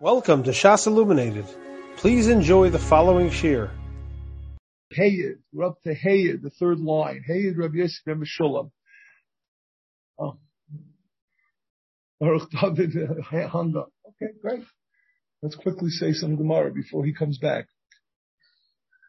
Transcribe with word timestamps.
Welcome 0.00 0.44
to 0.44 0.52
Shas 0.52 0.86
Illuminated. 0.86 1.44
Please 1.96 2.28
enjoy 2.28 2.70
the 2.70 2.78
following 2.78 3.32
shir. 3.32 3.68
Hayed, 4.92 5.38
we're 5.52 5.66
up 5.66 5.82
to 5.82 5.92
Hayed, 5.92 6.40
the 6.40 6.50
third 6.50 6.78
line. 6.78 7.24
Hayed 7.26 7.58
Rabbi 7.58 7.78
Yosef 7.78 8.04
ben 8.06 8.22
Meshulam. 8.22 8.70
Oh. 10.16 10.38
Baruch 12.20 12.48
David 12.48 12.96
up. 13.32 13.90
Okay, 14.06 14.32
great. 14.40 14.62
Let's 15.42 15.56
quickly 15.56 15.90
say 15.90 16.12
some 16.12 16.36
Gemara 16.36 16.70
before 16.70 17.04
he 17.04 17.12
comes 17.12 17.38
back. 17.38 17.66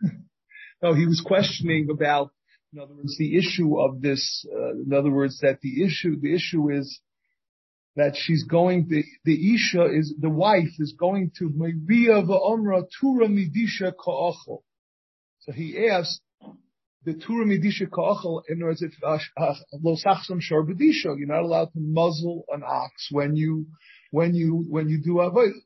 no, 0.82 0.96
he 0.96 1.06
was 1.06 1.21
questioning 1.24 1.90
about, 1.92 2.32
in 2.74 2.80
other 2.80 2.96
words, 2.96 3.16
the 3.20 3.38
issue 3.38 3.80
of 3.80 4.02
this, 4.02 4.44
uh, 4.52 4.71
in 4.71 4.92
other 4.92 5.12
words, 5.12 5.42
that 5.42 5.62
the 5.62 5.84
issue, 5.84 6.20
the 6.20 6.34
issue 6.34 6.71
is 6.71 7.00
that 7.96 8.16
she's 8.16 8.44
going, 8.44 8.88
the, 8.90 9.04
the 9.26 9.56
Isha 9.56 9.86
is, 9.86 10.14
the 10.20 10.30
wife 10.30 10.70
is 10.80 10.94
going 10.98 11.32
to 11.39 11.52
Maria 11.54 12.21
va'omra 12.21 12.84
Tura 13.00 13.28
Midisha 13.28 13.93
Ka'achel. 13.93 14.61
So 15.39 15.52
he 15.52 15.88
asked, 15.89 16.21
the 17.06 17.14
Tura 17.14 17.46
Midisha 17.46 17.89
Ka'achel, 17.89 18.42
in 18.47 18.57
other 18.57 18.68
words, 18.68 18.82
if, 18.82 18.92
uh, 19.04 19.18
uh, 19.38 19.56
Lo 19.83 19.96
Sachsam 19.96 20.39
Shor 20.39 20.66
B'disha, 20.66 21.18
you're 21.18 21.28
not 21.28 21.44
allowed 21.44 21.71
to 21.74 21.80
muzzle 21.80 22.44
an 22.50 22.61
ox 22.64 23.07
when 23.11 23.36
you, 23.36 23.66
when 24.11 24.36
you, 24.36 24.66
when 24.69 24.89
you 24.89 25.02
do, 25.02 25.18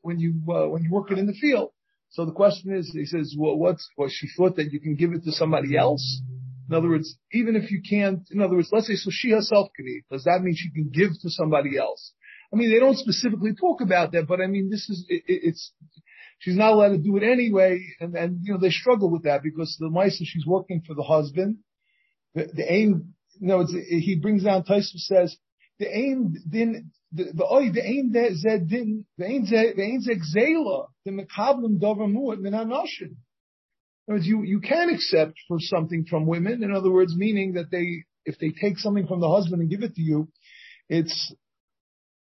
when 0.02 0.18
you, 0.18 0.34
uh, 0.48 0.68
when 0.68 0.82
you 0.82 0.90
work 0.90 1.10
it 1.10 1.18
in 1.18 1.26
the 1.26 1.34
field. 1.34 1.70
So 2.10 2.24
the 2.24 2.32
question 2.32 2.72
is, 2.72 2.90
he 2.92 3.06
says, 3.06 3.34
well, 3.36 3.56
what's, 3.56 3.88
she 4.08 4.28
thought 4.36 4.56
that 4.56 4.72
you 4.72 4.80
can 4.80 4.94
give 4.94 5.12
it 5.12 5.24
to 5.24 5.32
somebody 5.32 5.76
else? 5.76 6.22
In 6.68 6.74
other 6.74 6.88
words, 6.88 7.16
even 7.32 7.56
if 7.56 7.70
you 7.70 7.82
can't, 7.88 8.20
in 8.30 8.40
other 8.40 8.56
words, 8.56 8.70
let's 8.72 8.86
say, 8.86 8.94
so 8.94 9.10
she 9.12 9.30
herself 9.30 9.68
can 9.76 9.86
eat. 9.86 10.04
Does 10.10 10.24
that 10.24 10.40
mean 10.42 10.54
she 10.56 10.70
can 10.70 10.90
give 10.92 11.10
to 11.20 11.30
somebody 11.30 11.76
else? 11.76 12.12
I 12.52 12.56
mean, 12.56 12.70
they 12.70 12.78
don't 12.78 12.96
specifically 12.96 13.54
talk 13.54 13.80
about 13.80 14.12
that, 14.12 14.26
but 14.26 14.40
I 14.40 14.46
mean, 14.46 14.70
this 14.70 14.88
is, 14.88 15.04
it, 15.08 15.22
it's, 15.26 15.72
she's 16.38 16.56
not 16.56 16.72
allowed 16.72 16.90
to 16.90 16.98
do 16.98 17.16
it 17.16 17.22
anyway. 17.22 17.84
And, 18.00 18.14
and, 18.14 18.38
you 18.42 18.54
know, 18.54 18.60
they 18.60 18.70
struggle 18.70 19.10
with 19.10 19.24
that 19.24 19.42
because 19.42 19.76
the 19.78 19.90
mice 19.90 20.22
she's 20.24 20.46
working 20.46 20.82
for 20.86 20.94
the 20.94 21.02
husband. 21.02 21.58
The, 22.34 22.48
the 22.52 22.72
aim, 22.72 23.14
you 23.40 23.48
know, 23.48 23.66
he 23.66 24.18
brings 24.20 24.44
down, 24.44 24.64
Tyson 24.64 24.98
says, 24.98 25.36
the 25.78 25.88
aim 25.94 26.34
din, 26.48 26.92
the, 27.12 27.24
the, 27.34 27.44
oh, 27.44 27.70
the 27.70 27.84
aim 27.84 28.12
zed 28.12 28.68
din, 28.68 29.04
the 29.18 29.26
aim 29.26 29.46
zed, 29.46 29.74
the 29.76 29.82
aim 29.82 30.00
zed 30.00 30.18
zela, 30.34 30.86
the 31.04 31.10
mekablim 31.10 31.80
dover 31.80 32.06
mu'at 32.06 32.40
min 32.40 32.52
hanoshin. 32.52 33.16
In 34.06 34.14
words, 34.14 34.26
you, 34.26 34.42
you 34.42 34.60
can 34.60 34.90
accept 34.90 35.34
for 35.48 35.58
something 35.58 36.04
from 36.08 36.26
women. 36.26 36.62
In 36.62 36.74
other 36.74 36.90
words, 36.90 37.14
meaning 37.16 37.54
that 37.54 37.70
they, 37.70 38.04
if 38.24 38.38
they 38.38 38.50
take 38.50 38.78
something 38.78 39.06
from 39.06 39.20
the 39.20 39.30
husband 39.30 39.62
and 39.62 39.70
give 39.70 39.82
it 39.82 39.94
to 39.94 40.02
you, 40.02 40.28
it's, 40.88 41.34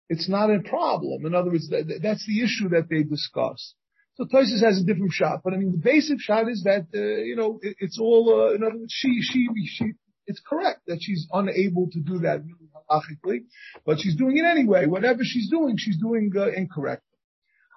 it's 0.08 0.28
not 0.28 0.50
a 0.50 0.60
problem. 0.60 1.26
In 1.26 1.34
other 1.34 1.50
words, 1.50 1.68
that, 1.70 2.00
that's 2.02 2.26
the 2.26 2.42
issue 2.42 2.68
that 2.70 2.88
they 2.88 3.02
discuss. 3.02 3.74
So 4.14 4.24
Tosis 4.24 4.62
has 4.62 4.78
a 4.78 4.84
different 4.84 5.12
shot, 5.12 5.40
but 5.42 5.54
I 5.54 5.56
mean, 5.56 5.72
the 5.72 5.78
basic 5.78 6.20
shot 6.20 6.48
is 6.48 6.62
that, 6.64 6.86
uh, 6.94 7.00
you 7.00 7.34
know, 7.34 7.58
it, 7.62 7.76
it's 7.80 7.98
all, 7.98 8.28
uh, 8.28 8.54
in 8.54 8.62
other 8.62 8.76
words, 8.76 8.92
she, 8.94 9.20
she, 9.22 9.48
she, 9.64 9.92
it's 10.26 10.42
correct 10.46 10.82
that 10.86 10.98
she's 11.00 11.26
unable 11.32 11.88
to 11.90 12.00
do 12.00 12.18
that 12.18 12.42
halachically, 12.90 13.44
but 13.86 13.98
she's 14.00 14.14
doing 14.14 14.36
it 14.36 14.44
anyway. 14.44 14.86
Whatever 14.86 15.20
she's 15.22 15.50
doing, 15.50 15.76
she's 15.78 15.98
doing 15.98 16.30
uh, 16.36 16.50
incorrectly. 16.52 17.18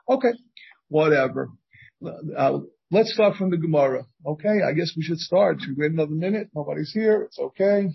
Okay, 0.09 0.33
whatever. 0.89 1.50
Uh, 2.06 2.59
Let's 2.91 3.14
start 3.14 3.36
from 3.38 3.50
the 3.50 3.58
Gemara. 3.58 4.05
Okay, 4.25 4.61
I 4.67 4.73
guess 4.73 4.94
we 4.95 5.02
should 5.03 5.19
start. 5.19 5.59
Should 5.59 5.75
we 5.78 5.83
wait 5.83 5.91
another 5.91 6.11
minute? 6.11 6.50
Nobody's 6.53 6.92
here. 6.94 7.23
It's 7.23 7.39
okay. 7.39 7.89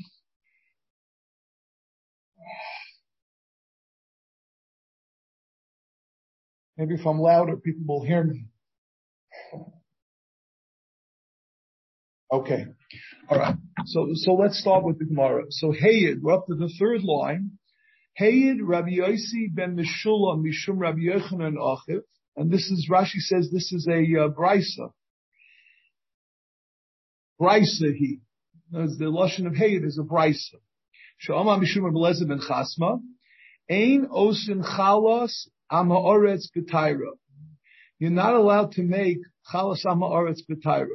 Maybe 6.77 6.95
if 6.95 7.07
I'm 7.07 7.21
louder, 7.21 7.57
people 7.57 7.83
will 7.87 8.05
hear 8.05 8.25
me. 8.25 8.47
Okay. 12.33 12.67
All 13.29 13.39
right. 13.39 13.57
So, 13.87 14.09
so 14.15 14.33
let's 14.33 14.59
start 14.59 14.85
with 14.85 14.99
the 14.99 15.05
Gemara. 15.05 15.45
So 15.51 15.73
Hayid, 15.73 16.21
we're 16.21 16.35
up 16.35 16.47
to 16.47 16.55
the 16.55 16.73
third 16.79 17.03
line. 17.05 17.59
Hayid 18.21 18.59
Rabbi 18.63 18.97
Yossi 18.99 19.53
ben 19.53 19.77
Meshulam 19.77 20.43
Mishum 20.43 20.79
Rabbi 20.79 21.01
Yochanan 21.01 21.55
Achiv. 21.57 22.01
And 22.37 22.51
this 22.51 22.71
is, 22.71 22.89
Rashi 22.91 23.19
says 23.19 23.51
this 23.51 23.73
is 23.73 23.87
a 23.89 23.93
uh, 23.93 24.29
brisa. 24.29 24.93
Brisa 27.41 27.95
he. 27.95 28.21
As 28.75 28.97
the 28.99 29.07
Lashon 29.07 29.47
of 29.47 29.55
Hayid 29.55 29.85
is 29.85 29.99
a 29.99 30.03
brisa. 30.03 30.57
Sha'ama 31.27 31.61
Mishum 31.61 31.83
Rabbi 31.83 32.29
ben 32.29 32.41
Chasma. 32.41 33.01
Ein 33.69 34.07
osin 34.11 34.65
chalas 34.65 35.49
amaoretz 35.71 36.47
b'tayra. 36.57 37.13
You're 37.99 38.11
not 38.11 38.35
allowed 38.35 38.73
to 38.73 38.83
make 38.83 39.19
chalas 39.53 39.85
amaoretz 39.85 40.41
b'tayra. 40.49 40.87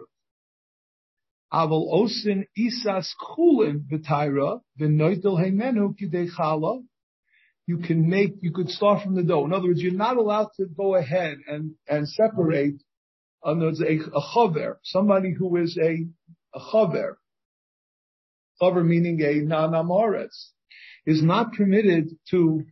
Aval 1.53 1.93
osin 1.93 2.45
isas 2.57 3.09
chulin 3.21 3.81
b'tayra 3.91 4.61
v'noitel 4.79 5.39
heimenu 5.39 5.93
kidei 5.95 6.27
chala 6.35 6.83
you 7.67 7.77
can 7.77 8.07
make, 8.09 8.35
you 8.41 8.51
could 8.51 8.69
start 8.69 9.03
from 9.03 9.15
the 9.15 9.23
dough. 9.23 9.45
In 9.45 9.53
other 9.53 9.67
words, 9.67 9.81
you're 9.81 9.93
not 9.93 10.17
allowed 10.17 10.49
to 10.57 10.65
go 10.65 10.95
ahead 10.95 11.37
and, 11.47 11.71
and 11.87 12.07
separate, 12.07 12.75
in 12.75 12.81
other 13.43 13.59
words, 13.59 13.81
a, 13.81 13.95
a 13.95 14.21
chaver, 14.35 14.75
somebody 14.83 15.33
who 15.33 15.55
is 15.57 15.77
a, 15.81 16.05
a 16.53 16.59
chaver, 16.59 17.15
chaver 18.61 18.85
meaning 18.85 19.21
a 19.21 19.35
non-amoretz, 19.45 20.49
is 21.05 21.23
not 21.23 21.53
permitted 21.53 22.09
to, 22.31 22.63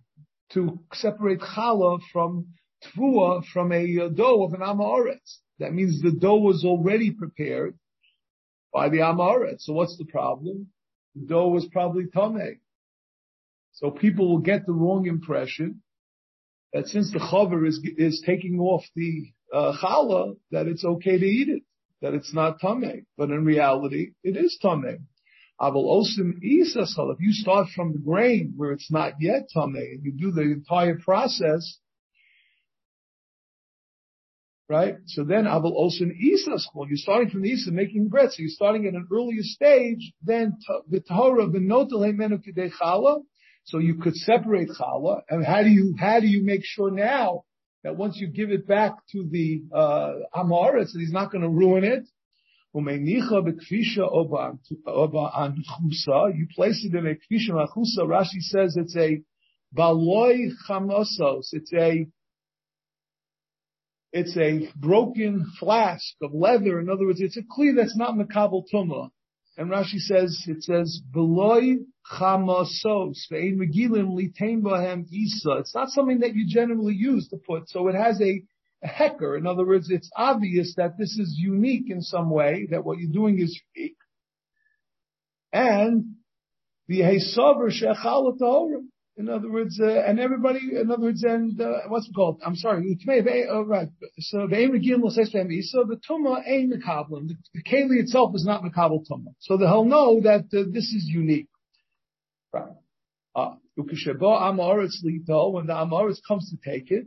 to 0.53 0.79
separate 0.93 1.39
challah 1.39 1.99
from 2.11 2.47
tvua 2.83 3.43
from 3.51 3.71
a 3.71 4.09
dough 4.09 4.43
of 4.43 4.53
an 4.53 4.61
amoretz. 4.61 5.37
That 5.59 5.73
means 5.73 6.01
the 6.01 6.11
dough 6.11 6.39
was 6.39 6.65
already 6.65 7.11
prepared 7.11 7.77
by 8.73 8.89
the 8.89 8.97
amoretz. 8.97 9.61
So 9.61 9.73
what's 9.73 9.97
the 9.97 10.05
problem? 10.05 10.67
The 11.15 11.27
dough 11.27 11.49
was 11.49 11.67
probably 11.71 12.05
tameh. 12.05 12.57
So 13.73 13.89
people 13.89 14.29
will 14.29 14.39
get 14.39 14.65
the 14.65 14.73
wrong 14.73 15.07
impression 15.07 15.81
that 16.73 16.87
since 16.87 17.11
the 17.11 17.19
chaver 17.19 17.67
is, 17.67 17.79
is 17.97 18.23
taking 18.25 18.59
off 18.59 18.83
the 18.95 19.31
uh, 19.53 19.73
challah, 19.81 20.35
that 20.51 20.67
it's 20.67 20.85
okay 20.85 21.17
to 21.17 21.25
eat 21.25 21.49
it, 21.49 21.63
that 22.01 22.13
it's 22.13 22.33
not 22.33 22.59
tameh. 22.59 23.05
But 23.17 23.29
in 23.29 23.45
reality, 23.45 24.11
it 24.23 24.37
is 24.37 24.59
tameh. 24.63 24.99
Aval 25.59 25.85
osim 25.85 26.39
isas 26.43 26.93
If 26.97 27.19
you 27.19 27.31
start 27.31 27.67
from 27.75 27.93
the 27.93 27.99
grain 27.99 28.53
where 28.55 28.71
it's 28.71 28.91
not 28.91 29.13
yet 29.19 29.49
tameh 29.55 29.93
and 29.93 30.03
you 30.03 30.11
do 30.11 30.31
the 30.31 30.41
entire 30.41 30.99
process, 30.99 31.79
right? 34.69 34.95
So 35.07 35.23
then 35.23 35.45
aval 35.45 35.73
osim 35.73 36.11
isas 36.11 36.63
You're 36.75 36.97
starting 36.97 37.29
from 37.29 37.41
the 37.41 37.49
isa, 37.51 37.71
making 37.71 38.09
bread. 38.09 38.31
So 38.31 38.37
you're 38.39 38.49
starting 38.49 38.85
at 38.85 38.93
an 38.93 39.07
earlier 39.11 39.41
stage. 39.41 40.13
Then 40.21 40.57
the 40.89 40.99
tahora 40.99 41.51
benotel 41.51 42.01
hemenu 42.01 42.43
kidei 42.43 42.71
challah 42.71 43.23
you 43.71 43.95
could 43.95 44.15
separate 44.15 44.69
challah. 44.69 45.21
And 45.29 45.45
how 45.45 45.63
do 45.63 45.69
you, 45.69 45.95
how 45.97 46.19
do 46.19 46.27
you 46.27 46.43
make 46.43 46.61
sure 46.63 46.91
now 46.91 47.43
that 47.83 47.95
once 47.95 48.17
you 48.17 48.27
give 48.27 48.51
it 48.51 48.67
back 48.67 48.93
to 49.11 49.27
the, 49.29 49.63
uh, 49.73 50.13
Amaretz, 50.35 50.93
that 50.93 50.99
he's 50.99 51.11
not 51.11 51.31
going 51.31 51.43
to 51.43 51.49
ruin 51.49 51.83
it? 51.83 52.03
You 52.75 52.81
place 56.55 56.85
it 56.85 56.95
in 56.95 57.05
a 57.05 57.13
kfisha 57.13 57.51
machusa. 57.51 57.99
Rashi 57.99 58.39
says 58.39 58.75
it's 58.77 58.95
a 58.97 59.21
baloi 59.71 60.49
chamosos. 60.67 61.49
It's 61.51 61.71
a 61.73 62.07
it's 64.11 64.37
a 64.37 64.69
broken 64.75 65.45
flask 65.59 66.15
of 66.21 66.33
leather. 66.33 66.79
In 66.79 66.89
other 66.89 67.05
words, 67.05 67.21
it's 67.21 67.37
a 67.37 67.41
kli 67.41 67.75
that's 67.75 67.97
not 67.97 68.15
makabel 68.15 68.63
tumah. 68.73 69.09
And 69.55 69.69
Rashi 69.69 69.99
says, 69.99 70.43
it 70.47 70.63
says, 70.63 71.01
Beloy 71.11 71.77
chamasos, 72.11 73.17
ve'ein 73.31 73.59
bahem 74.61 75.05
isa. 75.11 75.51
It's 75.59 75.75
not 75.75 75.89
something 75.89 76.19
that 76.19 76.35
you 76.35 76.47
generally 76.47 76.95
use 76.95 77.27
to 77.29 77.37
put, 77.37 77.69
so 77.69 77.87
it 77.87 77.95
has 77.95 78.19
a, 78.19 78.43
a 78.83 78.87
hecker. 78.87 79.37
In 79.37 79.45
other 79.45 79.65
words, 79.65 79.91
it's 79.91 80.09
obvious 80.15 80.73
that 80.77 80.97
this 80.97 81.17
is 81.19 81.35
unique 81.37 81.89
in 81.89 82.01
some 82.01 82.31
way, 82.31 82.67
that 82.71 82.83
what 82.83 82.97
you're 82.97 83.11
doing 83.11 83.39
is 83.39 83.59
unique. 83.75 83.97
And 85.51 86.15
the 86.87 87.01
Hesaver 87.01 87.69
Shechal 87.71 88.37
Torah. 88.39 88.81
In 89.15 89.29
other 89.29 89.49
words, 89.49 89.79
uh, 89.79 89.85
and 89.85 90.19
everybody, 90.19 90.71
in 90.75 90.89
other 90.89 91.03
words, 91.03 91.23
and 91.23 91.61
uh, 91.61 91.81
what's 91.87 92.07
it 92.07 92.15
called? 92.15 92.41
I'm 92.43 92.55
sorry, 92.55 92.97
oh, 93.47 93.61
right. 93.61 93.89
So 94.17 94.47
the 94.47 94.55
to 95.31 95.37
him, 95.37 95.61
so 95.61 95.83
the 95.83 95.97
Tumah 96.09 96.41
ain't 96.47 96.73
Mekablim. 96.73 97.27
The, 97.27 97.35
the 97.53 97.61
Keli 97.63 97.99
itself 97.99 98.33
is 98.33 98.43
not 98.43 98.63
Mekabel 98.63 99.07
Tumah. 99.07 99.35
So 99.39 99.57
he'll 99.67 99.85
know 99.85 100.21
that 100.21 100.45
uh, 100.45 100.63
this 100.71 100.85
is 100.85 101.07
unique. 101.07 101.47
Right. 102.51 102.71
Uh, 103.35 103.55
when 103.75 105.67
the 105.67 105.73
Amoritz 105.73 106.19
comes 106.27 106.49
to 106.49 106.57
take 106.71 106.89
it, 106.89 107.05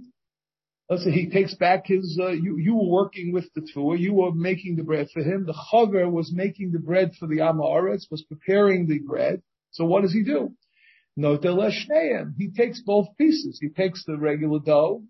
let's 0.88 1.02
say 1.02 1.10
he 1.10 1.28
takes 1.28 1.54
back 1.54 1.86
his, 1.86 2.18
uh, 2.22 2.28
you, 2.28 2.56
you 2.58 2.76
were 2.76 2.88
working 2.88 3.32
with 3.32 3.52
the 3.54 3.62
Tvua, 3.62 3.98
you 3.98 4.14
were 4.14 4.32
making 4.32 4.76
the 4.76 4.84
bread 4.84 5.08
for 5.12 5.22
him, 5.22 5.44
the 5.44 5.54
Chaver 5.72 6.10
was 6.10 6.32
making 6.32 6.70
the 6.70 6.78
bread 6.78 7.12
for 7.18 7.26
the 7.26 7.38
Amoritz, 7.38 8.10
was 8.10 8.22
preparing 8.22 8.86
the 8.86 9.00
bread. 9.00 9.42
So 9.72 9.84
what 9.84 10.02
does 10.02 10.12
he 10.12 10.22
do? 10.22 10.54
He 11.16 12.50
takes 12.56 12.82
both 12.82 13.08
pieces. 13.18 13.58
He 13.60 13.68
takes 13.70 14.04
the 14.04 14.18
regular 14.18 14.60
dough 14.60 15.02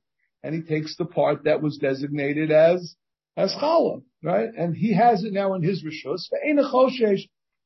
and 0.42 0.54
he 0.54 0.62
takes 0.62 0.96
the 0.96 1.04
part 1.04 1.44
that 1.44 1.62
was 1.62 1.78
designated 1.78 2.50
as 2.50 2.94
as 3.36 3.52
challah, 3.54 4.02
right? 4.22 4.48
And 4.56 4.74
he 4.74 4.94
has 4.94 5.24
it 5.24 5.32
now 5.32 5.54
in 5.54 5.62
his 5.62 5.84
rishus. 5.84 6.28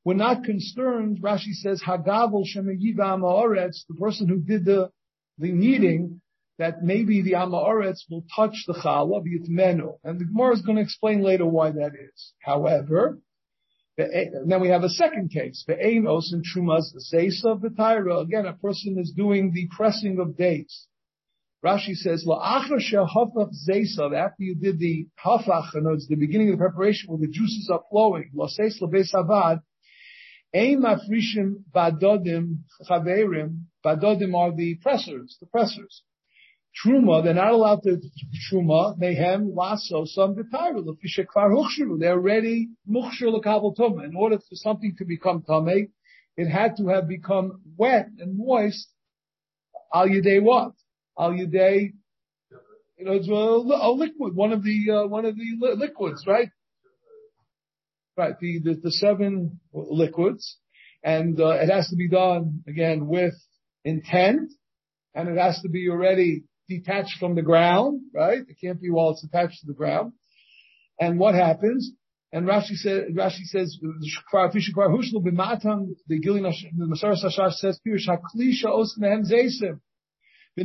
We're 0.02 0.14
not 0.14 0.44
concerned. 0.44 1.18
Rashi 1.22 1.52
says 1.52 1.82
hagavel 1.82 2.44
shemayiva 2.44 3.72
the 3.88 3.94
person 3.98 4.28
who 4.28 4.40
did 4.40 4.64
the 4.64 4.90
the 5.38 5.52
kneading, 5.52 6.20
that 6.58 6.82
maybe 6.82 7.22
the 7.22 7.32
amaretz 7.32 8.00
will 8.10 8.24
touch 8.36 8.64
the 8.66 8.74
challah 8.74 9.22
menu, 9.48 9.92
and 10.04 10.18
the 10.18 10.24
Gemara 10.24 10.54
is 10.54 10.62
going 10.62 10.76
to 10.76 10.82
explain 10.82 11.22
later 11.22 11.46
why 11.46 11.70
that 11.70 11.92
is. 11.94 12.32
However, 12.40 13.18
then 14.46 14.60
we 14.60 14.68
have 14.68 14.84
a 14.84 14.88
second 14.88 15.30
case. 15.30 15.64
The 15.66 15.84
ain 15.84 16.04
osin 16.04 16.42
trumas 16.42 16.84
zeisa 17.12 17.60
v'tayra. 17.60 18.22
Again, 18.22 18.46
a 18.46 18.54
person 18.54 18.98
is 18.98 19.12
doing 19.16 19.52
the 19.52 19.68
pressing 19.74 20.18
of 20.18 20.36
dates. 20.36 20.86
Rashi 21.64 21.94
says, 21.94 22.24
La'achar 22.26 23.06
hafach 23.06 23.52
zeisa, 23.68 24.16
after 24.16 24.42
you 24.42 24.54
did 24.54 24.78
the 24.78 25.06
hafach, 25.22 25.74
and 25.74 25.86
it's 25.94 26.08
the 26.08 26.16
beginning 26.16 26.48
of 26.48 26.58
the 26.58 26.64
preparation 26.64 27.10
where 27.10 27.20
the 27.20 27.28
juices 27.28 27.68
are 27.70 27.82
flowing, 27.90 28.30
La'seis 28.34 28.80
lebeis 28.80 29.12
avad, 29.14 29.60
ein 30.54 30.82
mafrishim 30.82 31.62
badodim 31.74 32.60
chaverim, 32.88 33.64
badodim 33.84 34.34
are 34.34 34.56
the 34.56 34.76
pressers, 34.76 35.36
the 35.40 35.46
pressers. 35.46 36.02
Truma, 36.78 37.22
they're 37.24 37.34
not 37.34 37.52
allowed 37.52 37.82
to 37.82 38.00
truma, 38.50 38.98
mehem, 38.98 39.54
lasso, 39.54 40.04
some 40.04 40.36
v'tayra, 40.36 40.84
l'fishekvar 40.84 41.50
huchshiru, 41.50 41.98
they're 41.98 42.12
already 42.12 42.68
muchshir 42.88 43.32
l'kabel 43.32 43.76
tumah. 43.76 44.04
In 44.04 44.14
order 44.14 44.38
for 44.38 44.54
something 44.54 44.94
to 44.98 45.04
become 45.04 45.42
tameh, 45.42 45.90
it 46.36 46.48
had 46.48 46.76
to 46.76 46.86
have 46.88 47.08
become 47.08 47.60
wet 47.76 48.06
and 48.18 48.38
moist, 48.38 48.88
al 49.92 50.08
yedei 50.08 50.40
what? 50.40 50.72
al 51.18 51.32
yudei, 51.32 51.92
you 52.98 53.04
know, 53.04 53.12
it's 53.12 53.28
a, 53.28 53.32
a, 53.32 53.90
liquid, 53.90 54.34
one 54.34 54.52
of 54.52 54.62
the 54.62 54.90
uh, 54.90 55.06
one 55.06 55.24
of 55.24 55.36
the 55.36 55.42
li- 55.58 55.74
liquids, 55.76 56.24
right? 56.26 56.50
Right, 58.16 58.34
the, 58.38 58.60
the, 58.62 58.74
the 58.74 58.90
seven 58.90 59.60
liquids, 59.72 60.58
and 61.02 61.40
uh, 61.40 61.50
it 61.50 61.70
has 61.70 61.88
to 61.88 61.96
be 61.96 62.08
done 62.08 62.62
again 62.68 63.06
with 63.06 63.34
intent, 63.84 64.52
and 65.14 65.28
it 65.28 65.38
has 65.38 65.60
to 65.62 65.68
be 65.68 65.88
already 65.88 66.44
detached 66.70 67.18
from 67.18 67.34
the 67.34 67.42
ground, 67.42 68.00
right? 68.14 68.38
It 68.38 68.56
can't 68.62 68.80
be 68.80 68.88
while 68.88 69.10
it's 69.10 69.24
attached 69.24 69.60
to 69.60 69.66
the 69.66 69.74
ground. 69.74 70.12
And 70.98 71.18
what 71.18 71.34
happens? 71.34 71.92
And 72.32 72.46
Rashi 72.46 72.76
says, 72.76 73.10
Rashi 73.12 73.44
says, 73.44 73.76
the 73.82 73.90
Gilin, 76.20 76.44
the 76.76 76.86
Masaras 76.86 77.24
Hashar 77.24 77.52
says, 77.52 77.80
Pirish. 77.86 78.06
The, 80.56 80.64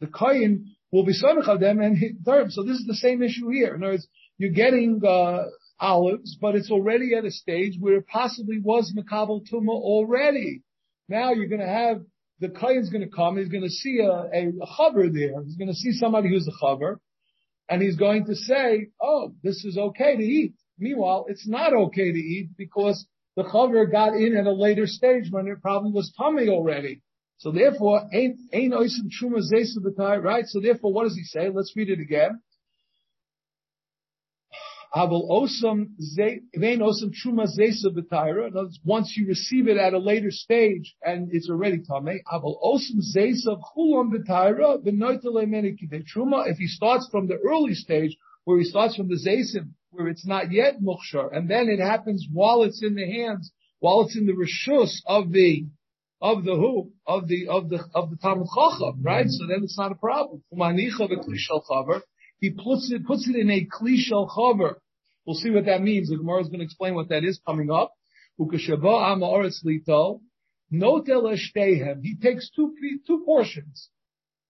the 0.00 0.06
kohen 0.06 0.74
will 0.90 1.04
be 1.04 1.14
of 1.22 1.60
them 1.60 1.80
and 1.80 1.96
hit 1.96 2.12
So 2.24 2.62
this 2.64 2.78
is 2.78 2.86
the 2.86 2.96
same 2.96 3.22
issue 3.22 3.48
here. 3.50 3.74
In 3.74 3.82
other 3.82 3.92
words, 3.92 4.08
you're 4.38 4.50
getting 4.50 5.00
uh, 5.06 5.44
olives, 5.78 6.36
but 6.40 6.56
it's 6.56 6.70
already 6.70 7.14
at 7.14 7.24
a 7.24 7.30
stage 7.30 7.76
where 7.78 7.98
it 7.98 8.06
possibly 8.08 8.58
was 8.60 8.92
makabel 8.96 9.42
tuma 9.48 9.70
already. 9.70 10.62
Now 11.08 11.32
you're 11.32 11.48
going 11.48 11.60
to 11.60 11.66
have 11.66 12.02
the 12.42 12.48
kohen's 12.48 12.90
going 12.90 13.08
to 13.08 13.14
come. 13.14 13.38
He's 13.38 13.48
going 13.48 13.62
to 13.62 13.70
see 13.70 14.00
a, 14.00 14.10
a, 14.10 14.48
a 14.48 14.66
chaver 14.66 15.12
there. 15.12 15.42
He's 15.44 15.56
going 15.56 15.68
to 15.68 15.74
see 15.74 15.92
somebody 15.92 16.28
who's 16.28 16.48
a 16.48 16.64
chaver, 16.64 16.96
and 17.68 17.80
he's 17.80 17.96
going 17.96 18.26
to 18.26 18.34
say, 18.34 18.88
"Oh, 19.00 19.32
this 19.42 19.64
is 19.64 19.78
okay 19.78 20.16
to 20.16 20.22
eat." 20.22 20.54
Meanwhile, 20.76 21.26
it's 21.28 21.48
not 21.48 21.72
okay 21.72 22.10
to 22.10 22.18
eat 22.18 22.50
because 22.58 23.06
the 23.36 23.44
chaver 23.44 23.90
got 23.90 24.14
in 24.14 24.36
at 24.36 24.46
a 24.46 24.52
later 24.52 24.88
stage 24.88 25.26
when 25.30 25.46
it 25.46 25.62
probably 25.62 25.92
was 25.92 26.12
tummy 26.18 26.48
already. 26.48 27.00
So 27.38 27.52
therefore, 27.52 28.08
ain't 28.12 28.38
ain't 28.52 28.74
oisim 28.74 29.08
truma 29.22 29.40
zesa 29.40 30.22
right? 30.22 30.44
So 30.46 30.60
therefore, 30.60 30.92
what 30.92 31.04
does 31.04 31.16
he 31.16 31.22
say? 31.22 31.48
Let's 31.48 31.72
read 31.76 31.90
it 31.90 32.00
again. 32.00 32.40
Aval 32.42 32.50
osam 33.52 33.90
vein 33.92 34.00
osam 34.02 34.10
truma 34.50 34.50
zesa 34.50 34.50
b'tayra. 34.50 34.50
In 34.50 34.50
other 34.50 34.80
words, 34.80 34.81
once 34.94 35.08
you 39.16 39.26
receive 39.26 39.68
it 39.68 39.78
at 39.78 39.94
a 39.94 39.98
later 39.98 40.30
stage 40.30 40.94
and 41.02 41.28
it's 41.32 41.48
already 41.48 41.78
truma. 41.78 42.20
If 46.46 46.58
he 46.58 46.66
starts 46.66 47.08
from 47.10 47.26
the 47.26 47.38
early 47.48 47.74
stage, 47.74 48.16
where 48.44 48.58
he 48.58 48.64
starts 48.64 48.96
from 48.96 49.08
the 49.08 49.16
zaysim, 49.16 49.70
where 49.90 50.08
it's 50.08 50.26
not 50.26 50.52
yet 50.52 50.80
mukshar, 50.82 51.34
and 51.34 51.48
then 51.48 51.68
it 51.70 51.80
happens 51.80 52.26
while 52.30 52.62
it's 52.62 52.82
in 52.82 52.94
the 52.94 53.10
hands, 53.10 53.50
while 53.78 54.02
it's 54.02 54.16
in 54.16 54.26
the 54.26 54.34
rishus 54.34 55.00
of 55.06 55.32
the 55.32 55.68
of 56.20 56.44
the 56.44 56.54
who 56.54 56.92
of 57.06 57.28
the 57.28 57.48
of 57.48 57.70
the 57.70 57.82
of 57.94 58.10
the 58.10 58.16
Talmud 58.16 58.48
Chacham, 58.54 59.02
right? 59.02 59.26
So 59.26 59.46
then 59.46 59.62
it's 59.64 59.78
not 59.78 59.92
a 59.92 59.94
problem. 59.94 60.42
He 62.42 62.50
puts 62.50 62.92
it 62.92 63.06
puts 63.06 63.26
it 63.28 63.36
in 63.36 63.50
a 63.50 63.66
klishal 63.66 64.28
chaver. 64.28 64.74
We'll 65.24 65.36
see 65.36 65.50
what 65.50 65.64
that 65.64 65.80
means. 65.80 66.10
The 66.10 66.18
Gemara 66.18 66.42
is 66.42 66.48
going 66.48 66.58
to 66.58 66.64
explain 66.64 66.94
what 66.94 67.08
that 67.08 67.24
is 67.24 67.40
coming 67.46 67.70
up. 67.70 67.94
He 68.38 68.44
takes 72.20 72.50
two 72.50 72.74
two 73.06 73.22
portions 73.24 73.88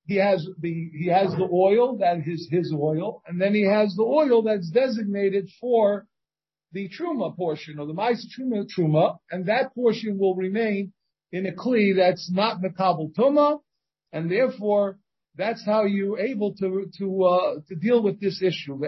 he 0.06 0.16
has 0.16 0.46
the 0.60 0.90
he 0.94 1.06
has 1.06 1.30
the 1.32 1.48
oil 1.52 1.98
that 1.98 2.26
is 2.26 2.48
his 2.50 2.72
oil, 2.72 3.22
and 3.26 3.40
then 3.40 3.54
he 3.54 3.62
has 3.62 3.94
the 3.94 4.02
oil 4.02 4.42
that's 4.42 4.70
designated 4.70 5.48
for 5.60 6.06
the 6.72 6.88
truma 6.88 7.36
portion 7.36 7.78
or 7.78 7.86
the 7.86 7.94
mais 7.94 8.26
truma 8.36 8.66
truma, 8.66 9.18
and 9.30 9.46
that 9.46 9.74
portion 9.74 10.18
will 10.18 10.34
remain 10.34 10.92
in 11.30 11.46
a 11.46 11.52
kli 11.52 11.94
that's 11.96 12.30
not 12.32 12.60
makabel 12.60 13.12
tuma, 13.14 13.60
and 14.12 14.30
therefore 14.30 14.98
that's 15.36 15.64
how 15.64 15.84
you're 15.84 16.18
able 16.18 16.54
to 16.56 16.86
to 16.98 17.24
uh, 17.24 17.54
to 17.68 17.74
deal 17.74 18.02
with 18.02 18.20
this 18.20 18.42
issue. 18.42 18.80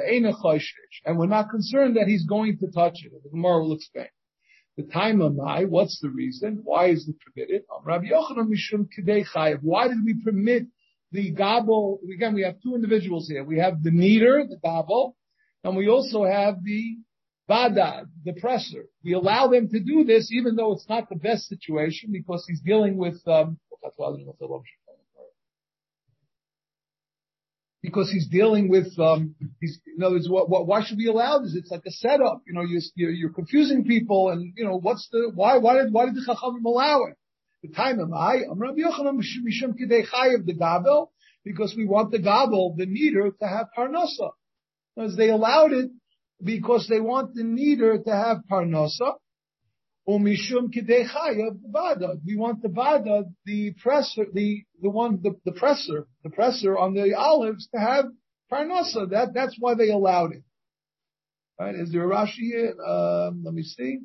And 1.05 1.19
we're 1.19 1.27
not 1.27 1.51
concerned 1.51 1.97
that 1.97 2.07
he's 2.07 2.27
going 2.27 2.59
to 2.59 2.71
touch 2.71 2.99
it. 3.05 3.13
The 3.23 3.31
Gemara 3.31 3.63
will 3.63 3.75
explain. 3.75 4.09
The 4.77 4.85
time 4.85 5.21
of 5.21 5.37
my, 5.37 5.67
what's 5.67 6.01
the 6.01 6.11
reason? 6.11 6.61
Why 6.65 6.87
is 6.87 7.09
it 7.09 7.15
permitted? 7.25 7.63
Why 9.63 9.89
did 9.89 9.99
we 10.05 10.15
permit 10.25 10.67
the 11.15 11.31
gobble, 11.31 12.01
again, 12.13 12.35
we 12.35 12.43
have 12.43 12.61
two 12.61 12.75
individuals 12.75 13.29
here. 13.29 13.45
We 13.45 13.61
have 13.61 13.85
the 13.85 13.93
kneader, 13.93 14.45
the 14.49 14.57
gobble, 14.57 15.17
and 15.63 15.77
we 15.77 15.89
also 15.89 16.25
have 16.25 16.57
the 16.65 16.97
badad, 17.49 18.07
the 18.25 18.33
presser. 18.33 18.87
We 19.05 19.13
allow 19.13 19.47
them 19.47 19.69
to 19.69 19.79
do 19.79 20.03
this 20.05 20.33
even 20.33 20.57
though 20.57 20.73
it's 20.73 20.89
not 20.89 21.09
the 21.09 21.15
best 21.17 21.47
situation 21.47 22.11
because 22.13 22.45
he's 22.49 22.61
dealing 22.61 22.97
with, 22.97 23.21
um, 23.29 23.59
because 27.85 28.11
he's 28.11 28.27
dealing 28.29 28.71
with, 28.71 28.99
um, 28.99 29.35
he's, 29.61 29.79
in 29.95 30.03
other 30.03 30.15
words, 30.15 30.27
what, 30.27 30.49
what, 30.49 30.67
why 30.67 30.83
should 30.83 30.97
we 30.97 31.07
allow 31.07 31.41
this? 31.41 31.55
It's 31.55 31.71
like 31.71 31.83
a 31.87 31.91
setup. 31.91 32.41
You 32.47 32.55
know, 32.55 32.63
you, 32.63 32.81
you're, 32.95 33.11
you're 33.11 33.33
confusing 33.33 33.85
people 33.85 34.31
and, 34.31 34.55
you 34.57 34.65
know, 34.65 34.79
what's 34.81 35.07
the, 35.13 35.31
why, 35.35 35.59
why 35.59 35.75
did, 35.75 35.93
why 35.93 36.07
did 36.07 36.15
the 36.15 36.25
Chachamim 36.27 36.65
allow 36.65 37.05
it? 37.05 37.17
The 37.63 37.75
time 37.75 38.01
am 38.01 38.15
I, 38.15 38.39
I'm 38.51 38.59
Rabbi 38.59 38.79
Yochanan 38.79 39.19
Mishum 39.19 39.79
Kidei 39.79 40.07
Chayev 40.09 40.47
the 40.47 40.55
Gabel, 40.55 41.13
because 41.45 41.75
we 41.77 41.87
want 41.87 42.11
the 42.11 42.19
Gabel, 42.19 42.75
the 42.75 42.87
kneader, 42.87 43.31
to 43.31 43.47
have 43.47 43.67
Parnasa. 43.77 44.31
Because 44.97 45.17
they 45.19 45.29
allowed 45.29 45.73
it 45.73 45.91
because 46.43 46.87
they 46.89 47.01
want 47.01 47.35
the 47.35 47.45
kneader 47.45 47.99
to 47.99 48.11
have 48.11 48.39
Parnasa. 48.51 49.13
Umishum 50.09 50.73
Chayev. 50.73 52.21
We 52.27 52.37
want 52.37 52.63
the 52.63 52.69
Bada, 52.69 53.25
the 53.47 53.73
presser, 53.83 54.27
the, 54.33 54.63
the 54.83 54.91
one, 54.91 55.21
the, 55.23 55.37
the 55.45 55.53
presser, 55.53 56.07
the 56.23 56.31
presser 56.31 56.77
on 56.77 56.95
the 56.95 57.15
olives 57.15 57.69
to 57.75 57.81
have 57.81 58.07
Parnasa. 58.53 59.11
That, 59.11 59.33
that's 59.35 59.57
why 59.59 59.75
they 59.75 59.91
allowed 59.91 60.33
it. 60.33 60.43
Right? 61.59 61.75
Is 61.75 61.93
there 61.93 62.05
a 62.05 62.15
Rashi 62.15 62.51
here? 62.51 62.75
Um, 62.81 63.43
let 63.45 63.55
me 63.55 63.63
see. 63.63 64.01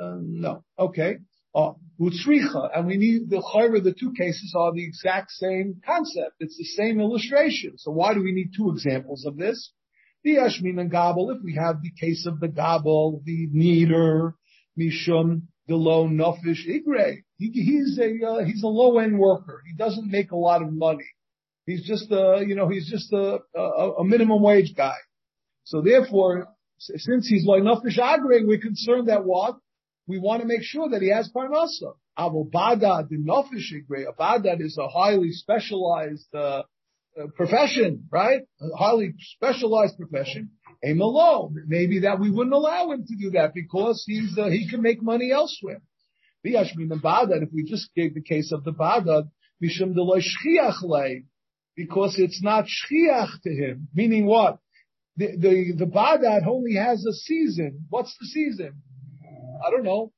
Uh, 0.00 0.18
no. 0.20 0.64
Okay. 0.78 1.18
Oh, 1.52 1.78
utzricha, 2.00 2.70
and 2.76 2.86
we 2.86 2.96
need 2.96 3.28
the 3.28 3.42
chayra. 3.42 3.82
The 3.82 3.92
two 3.92 4.12
cases 4.16 4.54
are 4.56 4.72
the 4.72 4.84
exact 4.84 5.32
same 5.32 5.80
concept. 5.84 6.36
It's 6.38 6.56
the 6.56 6.64
same 6.64 7.00
illustration. 7.00 7.76
So 7.76 7.90
why 7.90 8.14
do 8.14 8.22
we 8.22 8.30
need 8.30 8.52
two 8.56 8.70
examples 8.70 9.26
of 9.26 9.36
this? 9.36 9.72
The 10.22 10.36
Ashmin 10.36 10.80
and 10.80 10.92
Gabel. 10.92 11.30
If 11.30 11.42
we 11.42 11.56
have 11.56 11.82
the 11.82 11.90
case 11.90 12.24
of 12.24 12.38
the 12.38 12.46
Gabel, 12.46 13.20
the 13.24 13.48
kneader, 13.50 14.36
mishum, 14.78 15.42
the 15.68 15.76
low 15.76 16.06
nofish 16.08 16.66
igre. 16.66 17.22
He, 17.38 17.50
he's 17.50 17.98
a 17.98 18.26
uh, 18.26 18.44
he's 18.44 18.62
a 18.62 18.68
low 18.68 18.98
end 18.98 19.18
worker. 19.18 19.62
He 19.66 19.76
doesn't 19.76 20.10
make 20.10 20.32
a 20.32 20.36
lot 20.36 20.62
of 20.62 20.72
money. 20.72 21.06
He's 21.66 21.86
just 21.86 22.10
a 22.10 22.42
you 22.46 22.54
know 22.54 22.68
he's 22.68 22.88
just 22.90 23.12
a, 23.12 23.38
a, 23.54 23.90
a 23.98 24.04
minimum 24.04 24.42
wage 24.42 24.74
guy. 24.76 24.96
So 25.64 25.82
therefore, 25.82 26.48
since 26.78 27.28
he's 27.28 27.44
low 27.44 27.60
nofish 27.60 27.98
agre, 27.98 28.46
we're 28.46 28.58
concerned 28.58 29.08
that 29.08 29.24
what 29.24 29.56
we 30.06 30.18
want 30.18 30.42
to 30.42 30.48
make 30.48 30.62
sure 30.62 30.88
that 30.90 31.02
he 31.02 31.10
has 31.10 31.30
parnasa. 31.34 31.94
Avobada, 32.18 33.08
the 33.08 33.16
nofish 33.16 33.72
Abada 33.88 34.60
is 34.60 34.76
a 34.78 34.88
highly 34.88 35.30
specialized 35.32 36.26
uh, 36.34 36.62
uh, 37.18 37.26
profession, 37.34 38.06
right? 38.10 38.42
A 38.60 38.76
highly 38.76 39.14
specialized 39.18 39.96
profession. 39.96 40.50
A 40.82 40.94
malo. 40.94 41.52
Maybe 41.66 42.00
that 42.00 42.18
we 42.18 42.30
wouldn't 42.30 42.54
allow 42.54 42.90
him 42.90 43.04
to 43.06 43.16
do 43.16 43.30
that 43.32 43.52
because 43.54 44.02
he's 44.06 44.36
uh, 44.38 44.48
he 44.48 44.68
can 44.68 44.80
make 44.82 45.02
money 45.02 45.30
elsewhere. 45.32 45.82
If 46.42 47.48
we 47.52 47.64
just 47.64 47.94
gave 47.94 48.14
the 48.14 48.22
case 48.22 48.50
of 48.50 48.64
the 48.64 48.72
bada, 48.72 49.28
mishum 49.62 49.94
deloy 49.94 50.22
shchiach 50.22 51.24
because 51.76 52.18
it's 52.18 52.42
not 52.42 52.64
shchiach 52.64 53.42
to 53.42 53.50
him. 53.50 53.88
Meaning 53.94 54.26
what? 54.26 54.58
The, 55.16 55.36
the, 55.36 55.84
the 55.84 55.84
Badat 55.84 56.46
only 56.46 56.76
has 56.76 57.04
a 57.04 57.12
season. 57.12 57.84
What's 57.90 58.16
the 58.18 58.26
season? 58.26 58.82
I 59.66 59.70
don't 59.70 59.84
know. 59.84 60.12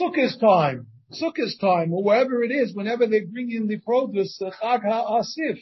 Sukkot 0.00 0.40
time. 0.40 0.86
Sukkot 1.12 1.60
time, 1.60 1.92
or 1.92 2.02
wherever 2.04 2.42
it 2.42 2.50
is, 2.50 2.74
whenever 2.74 3.06
they 3.06 3.20
bring 3.20 3.50
in 3.50 3.66
the 3.66 3.78
produce, 3.78 4.40
uh, 4.42 4.50
Chag 4.62 4.82
HaAsif, 4.84 5.58